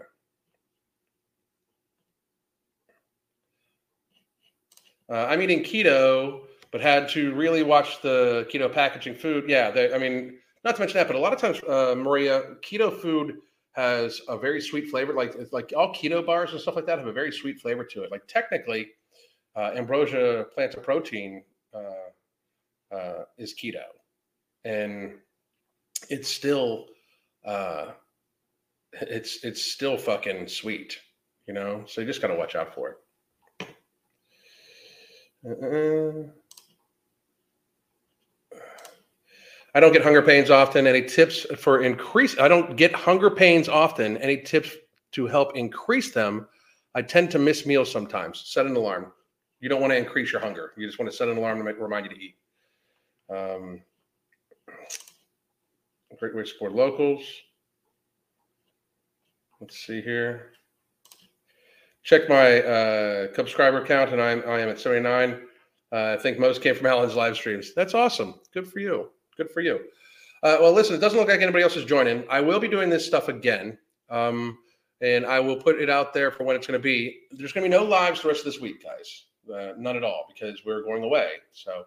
Uh, 5.11 5.27
I'm 5.29 5.43
eating 5.43 5.63
keto, 5.63 6.45
but 6.71 6.81
had 6.81 7.11
to 7.11 7.35
really 7.35 7.63
watch 7.63 8.01
the 8.01 8.49
keto 8.51 8.73
packaging 8.73 9.17
food. 9.17 9.45
Yeah, 9.47 9.71
they, 9.71 9.93
I 9.93 9.99
mean, 9.99 10.39
not 10.65 10.77
to 10.77 10.81
mention 10.81 10.97
that, 10.97 11.09
but 11.09 11.17
a 11.17 11.19
lot 11.19 11.35
of 11.35 11.39
times, 11.39 11.61
uh, 11.65 11.95
Maria, 11.95 12.55
keto 12.63 12.99
food 12.99 13.37
has 13.73 14.21
a 14.29 14.39
very 14.39 14.61
sweet 14.61 14.89
flavor. 14.89 15.13
Like 15.15 15.35
like 15.53 15.73
all 15.77 15.93
keto 15.95 16.25
bars 16.25 16.53
and 16.53 16.61
stuff 16.61 16.77
like 16.77 16.87
that 16.87 16.99
have 16.99 17.09
a 17.09 17.13
very 17.13 17.33
sweet 17.33 17.61
flavor 17.61 17.85
to 17.85 18.03
it. 18.03 18.11
Like 18.11 18.27
technically, 18.27 18.89
uh, 19.57 19.73
ambrosia 19.75 20.47
Planta 20.57 20.83
protein 20.83 21.43
uh, 21.75 22.95
uh, 22.95 23.25
is 23.39 23.55
keto, 23.55 23.85
and 24.65 25.15
it's 26.11 26.29
still 26.29 26.87
uh, 27.45 27.93
it's 28.93 29.45
it's 29.45 29.63
still 29.63 29.97
fucking 29.97 30.49
sweet, 30.49 30.99
you 31.47 31.55
know. 31.55 31.85
So 31.87 32.01
you 32.01 32.07
just 32.07 32.21
gotta 32.21 32.37
watch 32.37 32.55
out 32.55 32.75
for 32.75 32.91
it. 32.91 32.97
Uh, 35.45 36.31
I 39.75 39.81
don't 39.81 39.93
get 39.93 40.03
hunger 40.03 40.23
pains 40.23 40.51
often. 40.51 40.87
Any 40.87 41.03
tips 41.03 41.47
for 41.57 41.83
increase? 41.83 42.39
I 42.39 42.49
don't 42.49 42.77
get 42.77 42.95
hunger 42.95 43.31
pains 43.31 43.69
often. 43.69 44.19
Any 44.19 44.37
tips 44.37 44.71
to 45.13 45.27
help 45.27 45.57
increase 45.57 46.13
them? 46.13 46.47
I 46.95 47.03
tend 47.03 47.31
to 47.31 47.39
miss 47.39 47.65
meals 47.65 47.91
sometimes. 47.91 48.43
Set 48.47 48.67
an 48.67 48.77
alarm. 48.77 49.13
You 49.61 49.69
don't 49.69 49.81
want 49.81 49.93
to 49.93 49.97
increase 49.97 50.33
your 50.33 50.43
hunger. 50.43 50.73
You 50.77 50.87
just 50.87 50.99
want 50.99 51.11
to 51.11 51.17
set 51.17 51.29
an 51.29 51.39
alarm 51.39 51.59
to 51.59 51.65
make, 51.65 51.79
remind 51.79 52.07
you 52.07 52.15
to 52.15 52.21
eat. 52.21 52.37
Um, 53.31 53.81
great 56.19 56.35
way 56.35 56.43
to 56.43 56.49
support 56.49 56.73
locals. 56.73 57.23
Let's 59.61 59.79
see 59.79 60.03
here. 60.03 60.53
Check 62.03 62.29
my 62.29 62.61
uh, 62.63 63.33
subscriber 63.35 63.87
count, 63.87 64.13
and 64.13 64.21
I'm 64.21 64.43
I 64.47 64.59
am 64.59 64.69
at 64.69 64.81
79. 64.81 65.41
Uh, 65.93 66.17
I 66.19 66.21
think 66.21 66.39
most 66.39 66.61
came 66.61 66.75
from 66.75 66.87
Alan's 66.87 67.15
live 67.15 67.37
streams. 67.37 67.73
That's 67.75 67.95
awesome. 67.95 68.41
Good 68.53 68.67
for 68.67 68.81
you. 68.81 69.11
Good 69.37 69.51
for 69.51 69.61
you. 69.61 69.81
Uh, 70.43 70.59
well, 70.61 70.73
listen, 70.73 70.95
it 70.95 70.99
doesn't 70.99 71.19
look 71.19 71.29
like 71.29 71.41
anybody 71.41 71.63
else 71.63 71.77
is 71.77 71.85
joining. 71.85 72.25
I 72.29 72.41
will 72.41 72.59
be 72.59 72.69
doing 72.69 72.91
this 72.91 73.07
stuff 73.07 73.29
again, 73.29 73.79
um, 74.11 74.59
and 75.01 75.25
I 75.25 75.39
will 75.41 75.57
put 75.57 75.81
it 75.81 75.89
out 75.89 76.13
there 76.13 76.31
for 76.31 76.45
when 76.45 76.57
it's 76.57 76.67
going 76.67 76.79
to 76.79 76.83
be. 76.83 77.21
There's 77.31 77.53
going 77.53 77.71
to 77.71 77.71
be 77.71 77.83
no 77.83 77.89
lives 77.89 78.23
the 78.23 78.29
rest 78.29 78.41
of 78.41 78.47
this 78.47 78.61
week, 78.61 78.83
guys. 78.83 79.25
Uh, 79.53 79.73
none 79.79 79.97
at 79.97 80.05
all, 80.05 80.27
because 80.33 80.65
we're 80.65 80.83
going 80.83 81.05
away. 81.05 81.33
So 81.53 81.85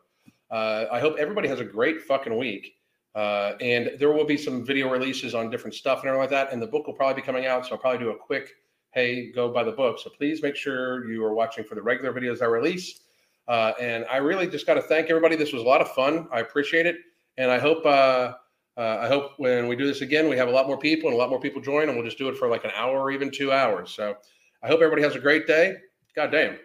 uh, 0.51 0.85
I 0.91 0.99
hope 0.99 1.17
everybody 1.17 1.47
has 1.47 1.59
a 1.59 1.65
great 1.65 2.01
fucking 2.01 2.37
week. 2.37 2.75
Uh, 3.13 3.55
and 3.61 3.91
there 3.97 4.11
will 4.11 4.25
be 4.25 4.35
some 4.35 4.65
video 4.65 4.89
releases 4.91 5.33
on 5.33 5.49
different 5.49 5.73
stuff 5.73 5.99
and 5.99 6.09
everything 6.09 6.21
like 6.21 6.29
that. 6.29 6.51
And 6.51 6.61
the 6.61 6.67
book 6.67 6.85
will 6.85 6.93
probably 6.93 7.21
be 7.21 7.25
coming 7.25 7.45
out. 7.45 7.65
So 7.65 7.71
I'll 7.71 7.77
probably 7.77 7.99
do 7.99 8.09
a 8.09 8.17
quick, 8.17 8.55
hey, 8.91 9.31
go 9.31 9.49
buy 9.49 9.63
the 9.63 9.71
book. 9.71 9.99
So 9.99 10.09
please 10.09 10.43
make 10.43 10.57
sure 10.57 11.09
you 11.09 11.23
are 11.23 11.33
watching 11.33 11.63
for 11.63 11.75
the 11.75 11.81
regular 11.81 12.11
videos 12.11 12.41
I 12.41 12.45
release. 12.45 12.99
Uh, 13.47 13.71
and 13.79 14.05
I 14.11 14.17
really 14.17 14.47
just 14.47 14.67
got 14.67 14.73
to 14.73 14.81
thank 14.81 15.09
everybody. 15.09 15.37
This 15.37 15.53
was 15.53 15.61
a 15.61 15.65
lot 15.65 15.79
of 15.79 15.89
fun. 15.91 16.27
I 16.31 16.41
appreciate 16.41 16.85
it. 16.85 16.97
And 17.37 17.51
I 17.51 17.59
hope 17.59 17.85
uh, 17.85 18.33
uh, 18.77 18.97
I 19.01 19.07
hope 19.07 19.31
when 19.37 19.67
we 19.67 19.75
do 19.75 19.87
this 19.87 20.01
again, 20.01 20.29
we 20.29 20.37
have 20.37 20.47
a 20.47 20.51
lot 20.51 20.67
more 20.67 20.77
people 20.77 21.09
and 21.09 21.15
a 21.15 21.17
lot 21.17 21.29
more 21.29 21.39
people 21.39 21.61
join, 21.61 21.87
and 21.87 21.95
we'll 21.95 22.05
just 22.05 22.17
do 22.17 22.29
it 22.29 22.37
for 22.37 22.49
like 22.49 22.65
an 22.65 22.71
hour 22.75 22.99
or 22.99 23.11
even 23.11 23.31
two 23.31 23.51
hours. 23.51 23.91
So 23.91 24.15
I 24.63 24.67
hope 24.67 24.81
everybody 24.81 25.01
has 25.03 25.15
a 25.15 25.19
great 25.19 25.47
day. 25.47 25.77
God 26.15 26.31
damn. 26.31 26.57